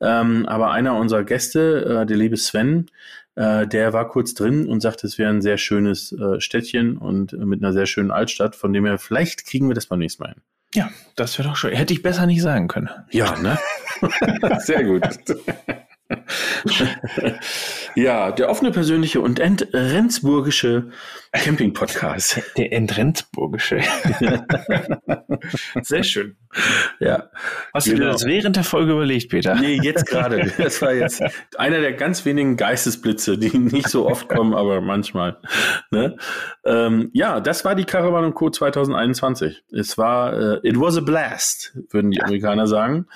Ähm, 0.00 0.44
aber 0.46 0.72
einer 0.72 0.96
unserer 0.96 1.24
Gäste, 1.24 2.02
äh, 2.02 2.06
der 2.06 2.16
liebe 2.18 2.36
Sven, 2.36 2.90
äh, 3.36 3.66
der 3.66 3.92
war 3.92 4.08
kurz 4.08 4.34
drin 4.34 4.66
und 4.66 4.80
sagte, 4.80 5.06
es 5.06 5.18
wäre 5.18 5.30
ein 5.30 5.42
sehr 5.42 5.58
schönes 5.58 6.12
äh, 6.12 6.40
Städtchen 6.40 6.96
und 6.96 7.32
äh, 7.32 7.36
mit 7.36 7.62
einer 7.62 7.72
sehr 7.72 7.86
schönen 7.86 8.10
Altstadt, 8.10 8.56
von 8.56 8.72
dem 8.72 8.84
her 8.84 8.98
vielleicht 8.98 9.46
kriegen 9.46 9.68
wir 9.68 9.74
das 9.74 9.86
beim 9.86 10.00
nächsten 10.00 10.22
Mal 10.22 10.30
hin. 10.30 10.42
Ja, 10.74 10.90
das 11.14 11.38
wäre 11.38 11.48
doch 11.48 11.56
schön. 11.56 11.74
Hätte 11.74 11.92
ich 11.92 12.02
besser 12.02 12.26
nicht 12.26 12.42
sagen 12.42 12.68
können. 12.68 12.90
Ja, 13.10 13.38
ne? 13.38 13.58
sehr 14.58 14.84
gut. 14.84 15.02
ja, 17.94 18.32
der 18.32 18.48
offene, 18.48 18.70
persönliche 18.70 19.20
und 19.20 19.38
entrendsburgische 19.38 20.90
Camping-Podcast. 21.32 22.40
Der 22.56 22.72
entrendsburgische. 22.72 23.80
Sehr 25.82 26.02
schön. 26.02 26.36
Ja. 27.00 27.30
Hast 27.74 27.86
du 27.86 27.90
dir 27.92 27.98
Genau. 27.98 28.12
das 28.12 28.24
während 28.24 28.56
der 28.56 28.64
Folge 28.64 28.92
überlegt, 28.92 29.30
Peter? 29.30 29.54
Nee, 29.56 29.78
jetzt 29.82 30.06
gerade. 30.06 30.52
Das 30.56 30.80
war 30.80 30.94
jetzt 30.94 31.22
einer 31.58 31.80
der 31.80 31.92
ganz 31.92 32.24
wenigen 32.24 32.56
Geistesblitze, 32.56 33.36
die 33.38 33.56
nicht 33.58 33.88
so 33.88 34.06
oft 34.08 34.28
kommen, 34.28 34.54
aber 34.54 34.80
manchmal. 34.80 35.38
Ne? 35.90 36.16
Ähm, 36.64 37.10
ja, 37.12 37.40
das 37.40 37.64
war 37.64 37.74
die 37.74 37.84
Caravan 37.84 38.32
Co. 38.34 38.48
2021. 38.50 39.64
Es 39.72 39.98
war, 39.98 40.62
äh, 40.62 40.68
it 40.68 40.80
was 40.80 40.96
a 40.96 41.00
blast, 41.00 41.76
würden 41.90 42.10
die 42.10 42.22
Amerikaner 42.22 42.66
sagen. 42.66 43.06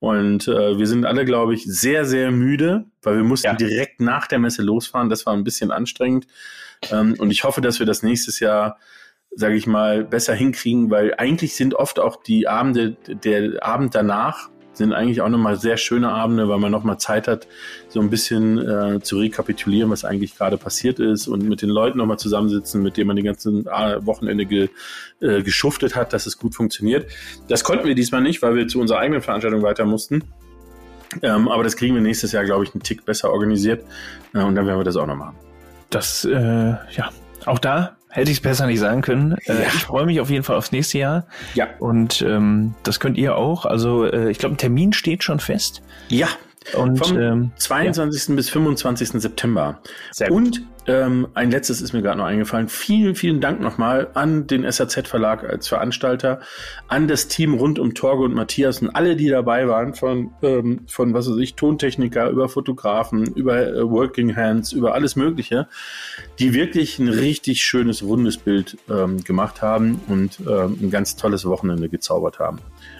Und 0.00 0.48
äh, 0.48 0.78
wir 0.78 0.86
sind 0.86 1.04
alle, 1.04 1.24
glaube 1.24 1.54
ich, 1.54 1.64
sehr, 1.64 2.04
sehr 2.04 2.30
müde, 2.30 2.86
weil 3.02 3.16
wir 3.16 3.24
mussten 3.24 3.46
Ja. 3.48 3.54
direkt 3.54 4.00
nach 4.00 4.26
der 4.26 4.38
Messe 4.38 4.62
losfahren. 4.62 5.08
Das 5.10 5.26
war 5.26 5.34
ein 5.34 5.44
bisschen 5.44 5.70
anstrengend. 5.70 6.26
Ähm, 6.90 7.14
und 7.18 7.30
ich 7.30 7.44
hoffe, 7.44 7.60
dass 7.60 7.78
wir 7.78 7.86
das 7.86 8.02
nächstes 8.02 8.40
Jahr 8.40 8.78
sage 9.32 9.54
ich 9.54 9.66
mal, 9.68 10.02
besser 10.02 10.34
hinkriegen, 10.34 10.90
weil 10.90 11.14
eigentlich 11.16 11.54
sind 11.54 11.74
oft 11.74 12.00
auch 12.00 12.20
die 12.20 12.48
Abende, 12.48 12.96
der 13.06 13.64
Abend 13.64 13.94
danach 13.94 14.50
sind 14.80 14.94
eigentlich 14.94 15.20
auch 15.20 15.28
nochmal 15.28 15.56
sehr 15.56 15.76
schöne 15.76 16.08
Abende, 16.08 16.48
weil 16.48 16.58
man 16.58 16.72
nochmal 16.72 16.98
Zeit 16.98 17.28
hat, 17.28 17.46
so 17.88 18.00
ein 18.00 18.08
bisschen 18.08 18.58
äh, 18.58 19.00
zu 19.00 19.18
rekapitulieren, 19.18 19.90
was 19.90 20.04
eigentlich 20.04 20.36
gerade 20.36 20.56
passiert 20.56 20.98
ist 20.98 21.28
und 21.28 21.46
mit 21.48 21.60
den 21.60 21.68
Leuten 21.68 21.98
nochmal 21.98 22.18
zusammensitzen, 22.18 22.82
mit 22.82 22.96
denen 22.96 23.08
man 23.08 23.16
die 23.16 23.22
ganzen 23.22 23.66
äh, 23.66 24.04
Wochenende 24.04 24.46
ge, 24.46 24.70
äh, 25.20 25.42
geschuftet 25.42 25.94
hat, 25.94 26.12
dass 26.14 26.26
es 26.26 26.38
gut 26.38 26.54
funktioniert. 26.54 27.06
Das 27.46 27.62
konnten 27.62 27.86
wir 27.86 27.94
diesmal 27.94 28.22
nicht, 28.22 28.40
weil 28.42 28.56
wir 28.56 28.66
zu 28.68 28.80
unserer 28.80 28.98
eigenen 28.98 29.20
Veranstaltung 29.20 29.62
weiter 29.62 29.84
mussten. 29.84 30.24
Ähm, 31.22 31.48
aber 31.48 31.62
das 31.62 31.76
kriegen 31.76 31.94
wir 31.94 32.02
nächstes 32.02 32.32
Jahr, 32.32 32.44
glaube 32.44 32.64
ich, 32.64 32.74
einen 32.74 32.82
Tick 32.82 33.04
besser 33.04 33.30
organisiert. 33.30 33.84
Äh, 34.34 34.38
und 34.42 34.54
dann 34.54 34.66
werden 34.66 34.78
wir 34.78 34.84
das 34.84 34.96
auch 34.96 35.06
noch 35.06 35.16
machen. 35.16 35.36
Das, 35.90 36.24
äh, 36.24 36.30
ja, 36.30 37.10
auch 37.44 37.58
da 37.58 37.99
hätte 38.10 38.30
ich 38.30 38.38
es 38.38 38.42
besser 38.42 38.66
nicht 38.66 38.80
sagen 38.80 39.02
können. 39.02 39.36
Äh, 39.46 39.54
Ja. 39.54 39.66
Ich 39.68 39.84
freue 39.84 40.06
mich 40.06 40.20
auf 40.20 40.30
jeden 40.30 40.44
Fall 40.44 40.56
aufs 40.56 40.72
nächste 40.72 40.98
Jahr. 40.98 41.26
Ja. 41.54 41.68
Und 41.78 42.22
ähm, 42.22 42.74
das 42.82 43.00
könnt 43.00 43.16
ihr 43.16 43.36
auch. 43.36 43.64
Also 43.64 44.04
äh, 44.04 44.30
ich 44.30 44.38
glaube, 44.38 44.54
ein 44.54 44.58
Termin 44.58 44.92
steht 44.92 45.24
schon 45.24 45.40
fest. 45.40 45.82
Ja, 46.08 46.28
Und 46.76 46.98
Vom 46.98 47.18
ähm, 47.18 47.50
22. 47.56 48.36
bis 48.36 48.50
25. 48.50 49.20
September. 49.20 49.80
Sehr 50.12 50.28
gut. 50.28 50.36
Und 50.36 50.62
ähm, 50.90 51.28
ein 51.34 51.52
letztes 51.52 51.80
ist 51.80 51.92
mir 51.92 52.02
gerade 52.02 52.18
noch 52.18 52.24
eingefallen. 52.24 52.68
Vielen, 52.68 53.14
vielen 53.14 53.40
Dank 53.40 53.60
nochmal 53.60 54.08
an 54.14 54.48
den 54.48 54.68
SAZ 54.70 55.06
Verlag 55.06 55.44
als 55.44 55.68
Veranstalter, 55.68 56.40
an 56.88 57.06
das 57.06 57.28
Team 57.28 57.54
rund 57.54 57.78
um 57.78 57.94
Torge 57.94 58.24
und 58.24 58.34
Matthias 58.34 58.82
und 58.82 58.90
alle, 58.90 59.14
die 59.14 59.28
dabei 59.28 59.68
waren, 59.68 59.94
von, 59.94 60.32
ähm, 60.42 60.80
von 60.88 61.14
was 61.14 61.30
weiß 61.30 61.36
ich, 61.36 61.54
Tontechniker 61.54 62.28
über 62.30 62.48
Fotografen, 62.48 63.24
über 63.34 63.68
äh, 63.68 63.88
Working 63.88 64.34
Hands, 64.34 64.72
über 64.72 64.94
alles 64.94 65.14
Mögliche, 65.14 65.68
die 66.40 66.54
wirklich 66.54 66.98
ein 66.98 67.08
richtig 67.08 67.62
schönes, 67.62 68.02
rundes 68.02 68.36
Bild 68.36 68.76
ähm, 68.90 69.22
gemacht 69.22 69.62
haben 69.62 70.00
und 70.08 70.40
ähm, 70.40 70.76
ein 70.82 70.90
ganz 70.90 71.14
tolles 71.14 71.46
Wochenende 71.46 71.88
gezaubert 71.88 72.40
haben. 72.40 72.58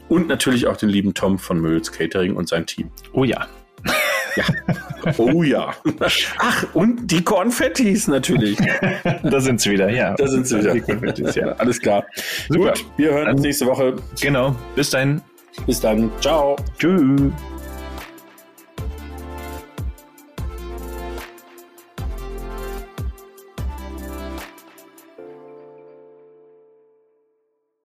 Und 0.08 0.28
natürlich 0.28 0.68
auch 0.68 0.76
den 0.76 0.90
lieben 0.90 1.14
Tom 1.14 1.40
von 1.40 1.60
Möls 1.60 1.90
Catering 1.90 2.36
und 2.36 2.48
sein 2.48 2.66
Team. 2.66 2.90
oh 3.12 3.24
ja, 3.24 3.48
Ja. 4.36 4.44
Oh 5.18 5.42
ja. 5.42 5.74
Ach, 6.38 6.66
und 6.74 7.10
die 7.10 7.22
Konfettis 7.22 8.06
natürlich. 8.06 8.58
da 9.22 9.40
sind 9.40 9.60
sie 9.60 9.70
wieder, 9.70 9.90
ja. 9.90 10.14
Da 10.14 10.26
sind 10.26 10.46
sie 10.46 10.58
wieder. 10.58 10.74
Die 10.74 10.80
Konfettis, 10.80 11.34
ja. 11.34 11.52
Alles 11.52 11.80
klar. 11.80 12.04
Super. 12.48 12.72
Gut, 12.72 12.84
wir 12.96 13.12
hören 13.12 13.28
uns 13.32 13.40
nächste 13.42 13.66
Woche. 13.66 13.96
Genau. 14.20 14.54
Bis 14.76 14.90
dahin. 14.90 15.22
Bis 15.66 15.80
dann. 15.80 16.10
Ciao. 16.20 16.56
Tschüss. 16.78 17.32